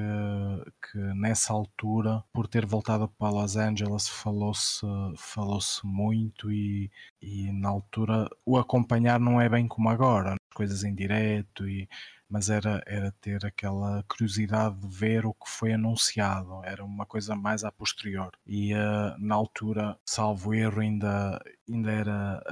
que 0.92 0.98
nessa 1.16 1.54
altura, 1.54 2.24
por 2.34 2.48
ter 2.48 2.66
voltado 2.66 3.08
para 3.08 3.30
Los 3.30 3.56
Angeles, 3.56 4.08
falou-se 4.08 4.86
falou 5.18 5.60
muito 5.84 6.52
e, 6.52 6.92
e 7.22 7.52
na 7.52 7.70
altura 7.70 8.30
o 8.46 8.58
acompanhar 8.58 9.20
não 9.20 9.42
é 9.42 9.50
bem 9.50 9.68
como 9.68 9.90
agora, 9.90 10.36
coisas 10.54 10.84
em 10.84 10.94
direto 10.94 11.68
e 11.68 11.88
mas 12.30 12.50
era, 12.50 12.84
era 12.86 13.12
ter 13.22 13.46
aquela 13.46 14.04
curiosidade 14.08 14.76
de 14.80 14.88
ver 14.88 15.26
o 15.26 15.34
que 15.34 15.50
foi 15.50 15.74
anunciado, 15.74 16.62
era 16.64 16.84
uma 16.84 17.06
coisa 17.06 17.36
mais 17.36 17.64
a 17.64 17.72
posterior. 17.72 18.32
E 18.46 18.74
uh, 18.74 19.16
na 19.18 19.36
altura, 19.36 19.98
salvo 20.06 20.54
erro, 20.54 20.82
ainda, 20.82 21.42
ainda 21.70 21.92
era 21.92 22.44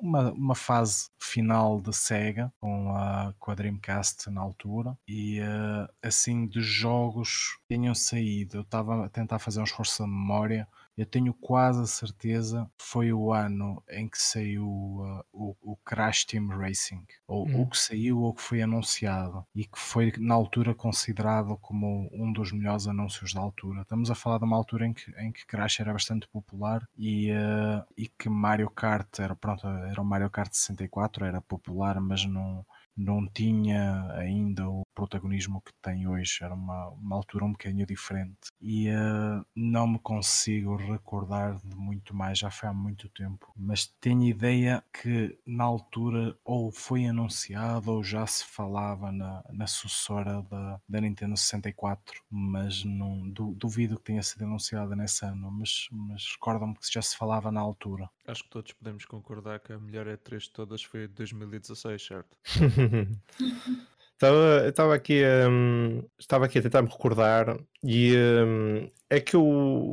uma, 0.00 0.32
uma 0.32 0.54
fase 0.54 1.08
final 1.18 1.80
de 1.80 1.94
Sega 1.94 2.52
com 2.60 2.94
a, 2.94 3.34
com 3.38 3.50
a 3.50 3.54
Dreamcast 3.54 4.30
na 4.30 4.40
altura, 4.40 4.96
e 5.06 5.40
uh, 5.40 5.88
assim 6.02 6.46
de 6.46 6.60
jogos 6.60 7.58
tinham 7.68 7.94
saído, 7.94 8.58
eu 8.58 8.62
estava 8.62 9.06
a 9.06 9.08
tentar 9.08 9.38
fazer 9.38 9.60
um 9.60 9.64
esforço 9.64 10.02
de 10.04 10.08
memória 10.08 10.68
eu 10.98 11.06
tenho 11.06 11.32
quase 11.32 11.80
a 11.80 11.86
certeza 11.86 12.68
que 12.76 12.84
foi 12.84 13.12
o 13.12 13.32
ano 13.32 13.80
em 13.88 14.08
que 14.08 14.20
saiu 14.20 14.66
uh, 14.66 15.24
o, 15.32 15.56
o, 15.62 15.76
Crash 15.76 16.24
Team 16.24 16.48
Racing, 16.48 17.06
ou 17.24 17.46
hum. 17.46 17.62
o 17.62 17.66
que 17.70 17.78
saiu 17.78 18.20
ou 18.20 18.34
que 18.34 18.42
foi 18.42 18.60
anunciado, 18.60 19.46
e 19.54 19.64
que 19.64 19.78
foi 19.78 20.12
na 20.18 20.34
altura 20.34 20.74
considerado 20.74 21.56
como 21.58 22.10
um 22.12 22.32
dos 22.32 22.50
melhores 22.50 22.88
anúncios 22.88 23.32
da 23.32 23.40
altura. 23.40 23.82
Estamos 23.82 24.10
a 24.10 24.16
falar 24.16 24.38
de 24.38 24.44
uma 24.44 24.56
altura 24.56 24.86
em 24.86 24.92
que, 24.92 25.08
em 25.20 25.30
que 25.30 25.46
Crash 25.46 25.78
era 25.78 25.92
bastante 25.92 26.26
popular 26.26 26.84
e, 26.96 27.30
uh, 27.30 27.84
e 27.96 28.08
que 28.08 28.28
Mario 28.28 28.68
Kart 28.68 29.20
era, 29.20 29.36
pronto, 29.36 29.68
era 29.68 30.02
o 30.02 30.04
Mario 30.04 30.28
Kart 30.28 30.52
64, 30.52 31.24
era 31.24 31.40
popular, 31.40 32.00
mas 32.00 32.24
não 32.24 32.66
não 32.98 33.26
tinha 33.28 34.10
ainda 34.14 34.68
o 34.68 34.82
protagonismo 34.92 35.60
que 35.60 35.72
tem 35.80 36.08
hoje, 36.08 36.38
era 36.42 36.52
uma, 36.52 36.88
uma 36.88 37.14
altura 37.14 37.44
um 37.44 37.52
bocadinho 37.52 37.86
diferente. 37.86 38.48
E 38.60 38.88
uh, 38.90 39.46
não 39.54 39.86
me 39.86 39.98
consigo 40.00 40.74
recordar 40.74 41.56
de 41.64 41.76
muito 41.76 42.14
mais, 42.14 42.38
já 42.38 42.50
foi 42.50 42.68
há 42.68 42.72
muito 42.72 43.08
tempo, 43.10 43.52
mas 43.56 43.86
tenho 44.00 44.24
ideia 44.24 44.82
que 44.92 45.38
na 45.46 45.62
altura 45.62 46.36
ou 46.44 46.72
foi 46.72 47.06
anunciado 47.06 47.92
ou 47.92 48.02
já 48.02 48.26
se 48.26 48.44
falava 48.44 49.12
na, 49.12 49.44
na 49.50 49.66
sucessora 49.68 50.42
da, 50.42 50.80
da 50.88 51.00
Nintendo 51.00 51.36
64, 51.36 52.20
mas 52.28 52.84
não 52.84 53.30
du, 53.30 53.54
duvido 53.54 53.96
que 53.96 54.04
tenha 54.04 54.22
sido 54.22 54.44
anunciada 54.44 54.96
nesse 54.96 55.24
ano, 55.24 55.50
mas, 55.52 55.86
mas 55.92 56.32
recordam-me 56.32 56.74
que 56.74 56.92
já 56.92 57.02
se 57.02 57.16
falava 57.16 57.52
na 57.52 57.60
altura. 57.60 58.10
Acho 58.28 58.44
que 58.44 58.50
todos 58.50 58.72
podemos 58.72 59.06
concordar 59.06 59.58
que 59.58 59.72
a 59.72 59.78
melhor 59.78 60.06
E3 60.06 60.38
de 60.38 60.50
todas 60.50 60.84
foi 60.84 61.08
2016, 61.08 62.02
certo? 62.02 62.36
Estava, 64.12 64.66
estava 64.66 64.94
aqui, 64.96 65.22
um, 65.48 66.02
estava 66.18 66.46
aqui 66.46 66.58
a 66.58 66.62
tentar 66.62 66.82
me 66.82 66.88
recordar 66.88 67.56
e 67.84 68.16
um, 68.16 68.90
é 69.08 69.20
que 69.20 69.36
eu, 69.36 69.92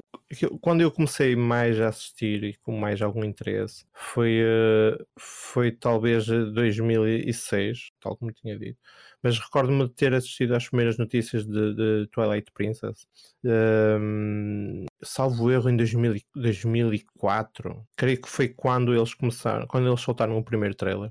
quando 0.61 0.81
eu 0.81 0.91
comecei 0.91 1.35
mais 1.35 1.79
a 1.79 1.89
assistir 1.89 2.43
e 2.43 2.53
com 2.55 2.77
mais 2.77 3.01
algum 3.01 3.23
interesse 3.23 3.85
foi, 3.93 4.41
uh, 4.41 5.05
foi 5.17 5.71
talvez 5.71 6.25
2006, 6.27 7.91
tal 8.01 8.17
como 8.17 8.31
tinha 8.31 8.57
dito. 8.57 8.79
Mas 9.21 9.39
recordo-me 9.39 9.87
de 9.87 9.93
ter 9.93 10.13
assistido 10.13 10.55
às 10.55 10.67
primeiras 10.67 10.97
notícias 10.97 11.45
de, 11.45 11.73
de 11.73 12.07
Twilight 12.11 12.51
Princess, 12.53 13.07
um, 13.43 14.85
salvo 15.01 15.51
erro 15.51 15.69
em 15.69 15.75
2000, 15.75 16.21
2004. 16.35 17.85
Creio 17.97 18.21
que 18.21 18.29
foi 18.29 18.49
quando 18.49 18.93
eles 18.93 19.13
começaram, 19.15 19.65
quando 19.65 19.87
eles 19.87 20.01
soltaram 20.01 20.37
o 20.37 20.43
primeiro 20.43 20.75
trailer. 20.75 21.09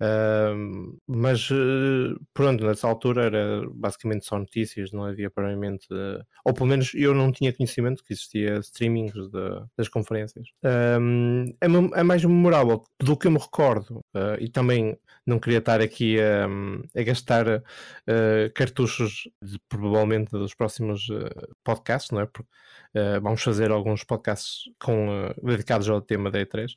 Uh, 0.00 0.96
mas 1.08 1.50
uh, 1.50 2.18
pronto, 2.32 2.64
nessa 2.64 2.86
altura 2.86 3.24
era 3.24 3.68
basicamente 3.74 4.24
só 4.24 4.38
notícias, 4.38 4.92
não 4.92 5.04
havia 5.04 5.28
provavelmente, 5.28 5.92
uh, 5.92 6.24
ou 6.44 6.54
pelo 6.54 6.68
menos 6.68 6.92
eu 6.94 7.12
não 7.12 7.32
tinha 7.32 7.52
conhecimento 7.52 8.04
que 8.04 8.12
existia 8.12 8.58
streamings 8.58 9.12
de, 9.12 9.66
das 9.76 9.88
conferências. 9.88 10.46
É, 10.62 10.98
é, 11.60 12.02
mais 12.02 12.24
memorável 12.24 12.84
do 13.00 13.16
que 13.16 13.26
eu 13.26 13.30
me 13.32 13.38
recordo, 13.38 14.00
ah, 14.14 14.36
e 14.38 14.48
também 14.48 14.96
não 15.26 15.38
queria 15.38 15.58
estar 15.58 15.80
aqui 15.80 16.18
a, 16.20 16.46
a 16.98 17.02
gastar 17.02 17.62
cartuchos 18.54 19.28
de, 19.42 19.58
provavelmente 19.68 20.30
dos 20.30 20.54
próximos 20.54 21.08
podcasts, 21.64 22.10
não 22.10 22.20
é? 22.20 22.26
Porque 22.26 22.48
vamos 23.20 23.42
fazer 23.42 23.70
alguns 23.70 24.04
podcasts 24.04 24.70
com, 24.82 25.32
dedicados 25.42 25.88
ao 25.88 26.00
tema 26.00 26.30
da 26.30 26.40
E3 26.40 26.74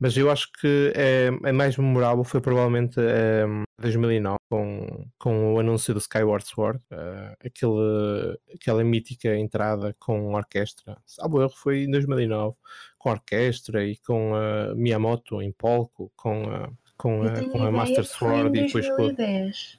mas 0.00 0.16
eu 0.16 0.30
acho 0.30 0.50
que 0.58 0.92
é, 0.96 1.30
é 1.44 1.52
mais 1.52 1.76
memorável 1.76 2.24
foi 2.24 2.40
provavelmente 2.40 2.98
é, 2.98 3.44
2009 3.78 4.38
com, 4.48 5.06
com 5.18 5.54
o 5.54 5.60
anúncio 5.60 5.92
do 5.92 6.00
Skyward 6.00 6.46
Sword, 6.46 6.82
uh, 6.90 7.36
aquele, 7.44 8.38
aquela 8.54 8.82
mítica 8.82 9.36
entrada 9.36 9.94
com 9.98 10.34
orquestra. 10.34 10.96
Salvo 11.04 11.42
erro, 11.42 11.52
foi 11.54 11.84
em 11.84 11.90
2009 11.90 12.56
com 12.98 13.10
orquestra 13.10 13.84
e 13.84 13.96
com 13.98 14.34
a 14.34 14.74
Miyamoto 14.74 15.42
em 15.42 15.52
palco, 15.52 16.10
com 16.16 16.44
a 16.50 16.70
com 17.00 17.22
a, 17.22 17.50
com 17.50 17.62
a 17.62 17.72
Master 17.72 18.04
Sword 18.04 18.58
e 18.58 18.66
depois 18.66 18.86
com. 18.90 19.08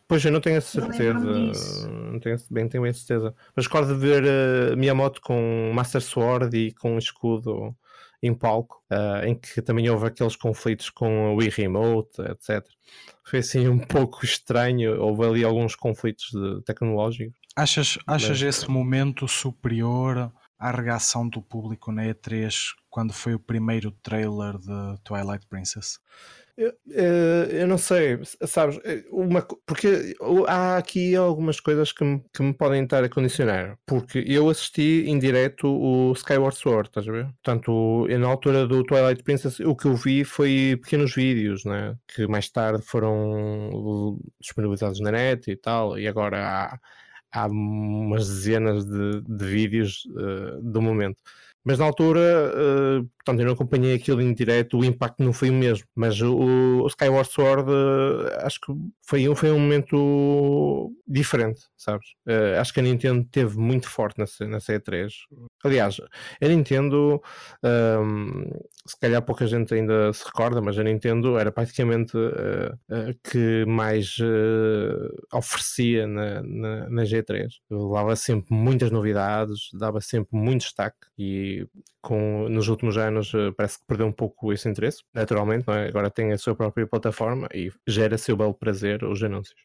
Pois 0.07 0.25
eu 0.25 0.31
não 0.31 0.41
tenho 0.41 0.57
a 0.57 0.61
certeza, 0.61 1.19
não, 1.19 2.13
não 2.13 2.19
tenho, 2.19 2.35
bem 2.49 2.67
tenho 2.67 2.83
a 2.83 2.93
certeza. 2.93 3.35
Mas 3.55 3.67
recordo 3.67 3.93
de 3.93 3.99
ver 3.99 4.23
uh, 4.23 4.75
Miyamoto 4.75 5.21
com 5.21 5.71
Master 5.71 6.01
Sword 6.01 6.57
e 6.57 6.71
com 6.71 6.97
escudo 6.97 7.75
em 8.21 8.33
palco, 8.33 8.83
uh, 8.91 9.25
em 9.25 9.35
que 9.35 9.61
também 9.61 9.89
houve 9.89 10.05
aqueles 10.05 10.35
conflitos 10.35 10.89
com 10.89 11.33
o 11.33 11.37
Wii 11.37 11.49
Remote, 11.49 12.21
etc. 12.21 12.63
Foi 13.25 13.39
assim 13.39 13.67
um 13.67 13.79
pouco 13.79 14.23
estranho, 14.23 15.01
houve 15.01 15.25
ali 15.25 15.43
alguns 15.43 15.75
conflitos 15.75 16.27
de, 16.31 16.63
tecnológicos. 16.63 17.39
Achas, 17.55 17.97
achas 18.05 18.41
Mas... 18.41 18.55
esse 18.55 18.69
momento 18.69 19.27
superior 19.27 20.31
à 20.59 20.71
reação 20.71 21.27
do 21.27 21.41
público 21.41 21.91
na 21.91 22.03
E3 22.03 22.53
quando 22.89 23.11
foi 23.11 23.33
o 23.33 23.39
primeiro 23.39 23.91
trailer 24.03 24.57
de 24.57 25.01
Twilight 25.03 25.47
Princess? 25.47 25.99
Eu, 26.61 26.73
eh, 26.91 27.63
eu, 27.63 27.67
não 27.67 27.77
sei, 27.79 28.19
sabes, 28.45 28.79
eh, 28.83 29.03
uma, 29.09 29.41
porque 29.65 30.15
há 30.47 30.77
aqui 30.77 31.15
algumas 31.15 31.59
coisas 31.59 31.91
que 31.91 32.03
me, 32.03 32.23
que 32.31 32.43
me 32.43 32.53
podem 32.53 32.83
estar 32.83 33.03
a 33.03 33.09
condicionar, 33.09 33.79
porque 33.83 34.23
eu 34.27 34.47
assisti 34.47 35.05
em 35.07 35.17
direto 35.17 35.67
o 35.67 36.11
Skyward 36.13 36.55
Sword, 36.55 36.89
estás 36.89 37.07
a 37.07 37.11
ver? 37.11 37.25
Portanto, 37.43 38.05
na 38.07 38.27
altura 38.27 38.67
do 38.67 38.83
Twilight 38.83 39.23
Princess, 39.23 39.59
o 39.59 39.75
que 39.75 39.87
eu 39.87 39.95
vi 39.95 40.23
foi 40.23 40.77
pequenos 40.83 41.15
vídeos, 41.15 41.65
né? 41.65 41.95
que 42.07 42.27
mais 42.27 42.47
tarde 42.47 42.83
foram 42.85 44.19
disponibilizados 44.39 44.99
na 44.99 45.11
net 45.11 45.49
e 45.49 45.55
tal, 45.55 45.97
e 45.97 46.07
agora 46.07 46.37
há, 46.47 46.79
há 47.31 47.47
umas 47.47 48.27
dezenas 48.27 48.85
de, 48.85 49.21
de 49.21 49.45
vídeos 49.45 50.03
uh, 50.11 50.61
do 50.61 50.79
momento. 50.79 51.17
Mas 51.63 51.79
na 51.79 51.85
altura 51.85 52.53
portanto 53.23 53.39
eu 53.39 53.45
não 53.45 53.53
acompanhei 53.53 53.93
aquilo 53.93 54.21
em 54.21 54.33
direto, 54.33 54.79
o 54.79 54.85
impacto 54.85 55.23
não 55.23 55.31
foi 55.31 55.49
o 55.49 55.53
mesmo, 55.53 55.85
mas 55.95 56.19
o, 56.21 56.81
o 56.83 56.87
Skyward 56.87 57.31
Sword 57.31 57.69
uh, 57.71 58.45
acho 58.45 58.59
que 58.59 58.73
foi, 59.05 59.35
foi 59.35 59.51
um 59.51 59.59
momento 59.59 60.91
diferente, 61.07 61.61
sabes? 61.77 62.07
Uh, 62.27 62.59
acho 62.59 62.73
que 62.73 62.79
a 62.79 62.83
Nintendo 62.83 63.23
teve 63.31 63.57
muito 63.57 63.87
forte 63.87 64.17
nessa 64.17 64.73
E3. 64.73 65.11
Aliás, 65.63 65.97
a 66.41 66.47
Nintendo, 66.47 67.21
um, 67.63 68.49
se 68.85 68.99
calhar 68.99 69.21
pouca 69.21 69.45
gente 69.45 69.73
ainda 69.73 70.11
se 70.13 70.25
recorda, 70.25 70.61
mas 70.61 70.79
a 70.79 70.83
Nintendo 70.83 71.37
era 71.37 71.51
praticamente 71.51 72.17
uh, 72.17 73.19
que 73.23 73.65
mais 73.67 74.17
oferecia 75.31 76.07
na, 76.07 76.41
na, 76.41 76.89
na 76.89 77.03
G3. 77.03 77.49
Dava 77.69 78.15
sempre 78.15 78.55
muitas 78.55 78.89
novidades, 78.89 79.69
dava 79.73 80.01
sempre 80.01 80.29
muito 80.37 80.61
destaque 80.61 80.97
e 81.17 81.67
com, 82.01 82.49
nos 82.49 82.67
últimos 82.67 82.97
anos 82.97 83.10
parece 83.55 83.79
que 83.79 83.85
perdeu 83.85 84.07
um 84.07 84.11
pouco 84.11 84.51
esse 84.53 84.67
interesse, 84.69 85.03
naturalmente, 85.13 85.69
é? 85.69 85.87
agora 85.87 86.09
tem 86.09 86.31
a 86.31 86.37
sua 86.37 86.55
própria 86.55 86.87
plataforma 86.87 87.47
e 87.53 87.71
gera 87.87 88.17
seu 88.17 88.35
belo 88.35 88.53
prazer 88.53 89.03
os 89.03 89.21
anúncios. 89.23 89.59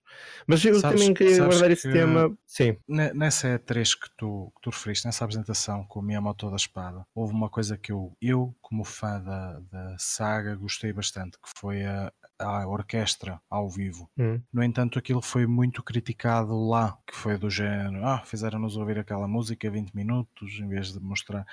Mas 0.47 0.65
eu 0.65 0.75
sabes, 0.77 1.01
também 1.01 1.15
queria 1.15 1.45
guardar 1.45 1.71
esse 1.71 1.91
tema. 1.91 2.37
Sim. 2.47 2.77
Nessa 2.89 3.59
E3 3.59 3.99
que 4.01 4.11
tu, 4.17 4.53
que 4.57 4.63
tu 4.63 4.71
referiste, 4.71 5.07
nessa 5.07 5.25
apresentação 5.25 5.85
com 5.85 6.01
o 6.01 6.03
Miyamoto 6.03 6.51
da 6.51 6.57
Espada, 6.57 7.07
houve 7.15 7.35
uma 7.35 7.49
coisa 7.49 7.77
que 7.77 7.93
eu, 7.93 8.13
eu 8.21 8.55
como 8.61 8.85
fã 8.85 9.21
da, 9.21 9.61
da 9.71 9.97
saga, 9.99 10.55
gostei 10.57 10.93
bastante, 10.93 11.39
que 11.39 11.49
foi 11.59 11.85
a, 11.85 12.13
a 12.39 12.67
orquestra 12.67 13.41
ao 13.49 13.69
vivo. 13.69 14.11
Hum. 14.19 14.41
No 14.53 14.63
entanto, 14.63 14.99
aquilo 14.99 15.23
foi 15.23 15.47
muito 15.47 15.83
criticado 15.83 16.55
lá, 16.69 16.97
que 17.07 17.15
foi 17.15 17.37
do 17.39 17.51
género, 17.51 18.05
ah, 18.05 18.23
fizeram-nos 18.25 18.77
ouvir 18.77 18.99
aquela 18.99 19.27
música 19.27 19.71
20 19.71 19.95
minutos 19.95 20.59
em 20.61 20.69
vez 20.69 20.93
de 20.93 21.01
mostrar. 21.01 21.47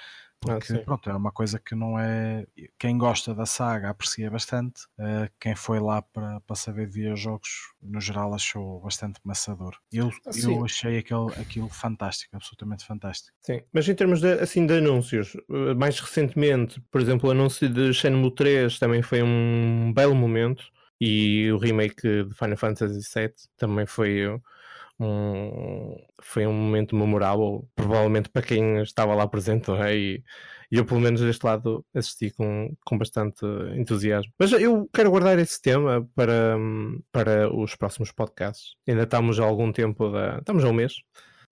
Ah, 0.47 0.55
Porque, 0.55 0.73
ah, 0.73 0.79
pronto, 0.79 1.09
é 1.09 1.15
uma 1.15 1.31
coisa 1.31 1.59
que 1.59 1.75
não 1.75 1.97
é. 1.97 2.45
Quem 2.77 2.97
gosta 2.97 3.33
da 3.33 3.45
saga 3.45 3.89
aprecia 3.89 4.29
bastante. 4.29 4.83
Uh, 4.97 5.29
quem 5.39 5.55
foi 5.55 5.79
lá 5.79 6.01
para, 6.01 6.39
para 6.41 6.55
saber 6.55 6.87
de 6.87 6.93
videojogos, 6.93 7.49
no 7.81 7.99
geral, 7.99 8.33
achou 8.33 8.81
bastante 8.81 9.19
maçador. 9.23 9.77
Eu, 9.91 10.09
ah, 10.25 10.31
eu 10.41 10.65
achei 10.65 10.97
aquilo, 10.97 11.27
aquilo 11.39 11.69
fantástico, 11.69 12.35
absolutamente 12.35 12.85
fantástico. 12.85 13.35
Sim, 13.41 13.61
mas 13.71 13.87
em 13.87 13.95
termos 13.95 14.21
de, 14.21 14.33
assim, 14.33 14.65
de 14.65 14.77
anúncios, 14.77 15.35
eh, 15.49 15.73
mais 15.73 15.99
recentemente, 15.99 16.81
por 16.91 17.01
exemplo, 17.01 17.29
o 17.29 17.31
anúncio 17.31 17.69
de 17.69 17.93
Shenmue 17.93 18.33
3 18.33 18.79
também 18.79 19.01
foi 19.01 19.21
um 19.23 19.91
belo 19.93 20.15
momento. 20.15 20.63
E 21.01 21.51
o 21.51 21.57
remake 21.57 22.23
de 22.23 22.33
Final 22.33 22.55
Fantasy 22.55 23.01
VII 23.13 23.33
também 23.57 23.85
foi 23.85 24.21
um, 25.05 25.95
foi 26.21 26.45
um 26.47 26.53
momento 26.53 26.95
memorável, 26.95 27.67
provavelmente 27.75 28.29
para 28.29 28.41
quem 28.41 28.81
estava 28.81 29.13
lá 29.15 29.27
presente, 29.27 29.71
é? 29.71 29.95
e, 29.95 30.23
e, 30.71 30.77
eu, 30.77 30.85
pelo 30.85 30.99
menos 30.99 31.21
deste 31.21 31.45
lado, 31.45 31.85
assisti 31.93 32.31
com, 32.31 32.75
com 32.85 32.97
bastante 32.97 33.45
entusiasmo. 33.75 34.31
Mas 34.39 34.51
eu 34.53 34.89
quero 34.93 35.11
guardar 35.11 35.37
esse 35.39 35.61
tema 35.61 36.07
para, 36.15 36.57
para 37.11 37.53
os 37.55 37.75
próximos 37.75 38.11
podcasts. 38.11 38.75
Ainda 38.87 39.03
estamos 39.03 39.39
há 39.39 39.43
algum 39.43 39.71
tempo, 39.71 40.09
da, 40.09 40.39
estamos 40.39 40.63
há 40.63 40.69
um 40.69 40.73
mês 40.73 40.93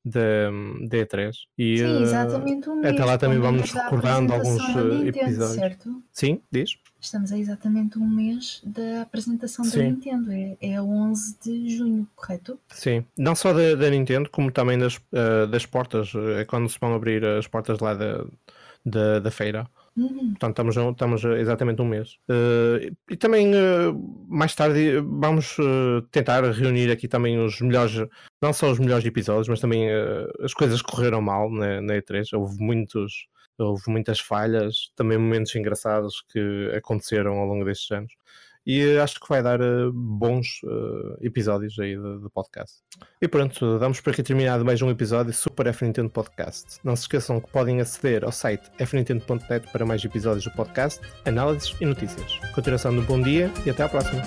da, 0.04 0.50
da 0.88 0.98
E3. 0.98 1.32
E, 1.58 1.78
Sim, 1.78 1.84
eh, 1.84 2.02
exatamente 2.02 2.70
um 2.70 2.76
mês. 2.76 2.94
Até 2.94 3.06
lá 3.06 3.18
também 3.18 3.40
vamos 3.40 3.72
recordando 3.72 4.34
alguns 4.34 4.62
eh, 4.62 5.08
episódios. 5.08 5.56
Certo? 5.56 6.04
Sim, 6.12 6.42
diz. 6.52 6.78
Estamos 7.00 7.32
a 7.32 7.38
exatamente 7.38 7.98
um 7.98 8.08
mês 8.08 8.62
da 8.64 9.02
apresentação 9.02 9.66
Sim. 9.66 9.78
da 9.78 9.84
Nintendo, 9.86 10.32
é, 10.32 10.58
é 10.62 10.82
11 10.82 11.38
de 11.44 11.78
junho, 11.78 12.08
correto? 12.16 12.60
Sim, 12.70 13.06
não 13.18 13.36
só 13.36 13.54
da, 13.54 13.76
da 13.76 13.90
Nintendo, 13.90 14.30
como 14.30 14.52
também 14.52 14.78
das, 14.78 14.98
uh, 14.98 15.48
das 15.50 15.66
portas, 15.66 16.12
é 16.38 16.46
quando 16.46 16.70
se 16.70 16.80
vão 16.80 16.94
abrir 16.94 17.26
as 17.26 17.48
portas 17.48 17.80
lá 17.80 17.94
da, 17.94 18.26
da, 18.86 19.20
da 19.20 19.32
feira. 19.32 19.68
Uhum. 19.96 20.30
Portanto, 20.30 20.52
estamos, 20.52 20.78
estamos 20.78 21.24
exatamente 21.40 21.82
um 21.82 21.88
mês. 21.88 22.18
Uh, 22.30 22.96
e 23.10 23.18
também, 23.18 23.52
uh, 23.54 24.26
mais 24.28 24.56
tarde, 24.56 25.00
vamos 25.00 25.58
uh, 25.60 26.02
tentar 26.12 26.44
reunir 26.52 26.90
aqui 26.92 27.08
também 27.08 27.38
os 27.38 27.60
melhores, 27.60 27.96
não 28.42 28.54
só 28.54 28.72
os 28.72 28.80
melhores 28.80 29.06
episódios, 29.06 29.50
mas 29.50 29.60
também 29.60 29.90
as 30.42 30.54
coisas 30.54 30.82
que 30.82 30.92
correram 30.92 31.22
mal 31.22 31.52
na, 31.52 31.82
na 31.82 31.94
E3. 31.96 32.28
Houve 32.34 32.58
muitos 32.60 33.28
houve 33.60 33.84
muitas 33.90 34.20
falhas, 34.20 34.92
também 34.96 35.20
momentos 35.20 35.56
engraçados 35.56 36.24
que 36.32 36.72
aconteceram 36.76 37.38
ao 37.38 37.46
longo 37.46 37.64
destes 37.64 37.92
anos. 37.92 38.14
E 38.66 38.98
acho 38.98 39.20
que 39.20 39.28
vai 39.28 39.42
dar 39.42 39.60
uh, 39.60 39.92
bons 39.92 40.62
uh, 40.64 41.18
episódios 41.22 41.78
aí 41.80 41.96
de, 41.96 42.30
podcast. 42.34 42.78
E 43.22 43.28
pronto, 43.28 43.80
damos 43.80 44.00
por 44.00 44.12
aqui 44.12 44.22
terminado 44.22 44.64
mais 44.64 44.82
um 44.82 44.90
episódio 44.90 45.34
Super 45.34 45.68
F 45.68 45.84
Nintendo 45.84 46.10
Podcast. 46.10 46.80
Não 46.84 46.96
se 46.96 47.04
esqueçam 47.04 47.40
que 47.40 47.50
podem 47.50 47.82
aceder 47.82 48.24
ao 48.24 48.32
site 48.32 48.70
fnintendo.net 48.78 49.72
para 49.72 49.86
mais 49.86 50.04
episódios 50.04 50.44
do 50.46 50.52
podcast, 50.52 51.02
análises 51.26 51.76
e 51.82 51.86
notícias. 51.86 52.40
Continuação 52.54 52.92
de 52.94 53.00
um 53.00 53.06
bom 53.06 53.22
dia 53.22 53.52
e 53.66 53.70
até 53.70 53.84
à 53.84 53.90
próxima. 53.90 54.22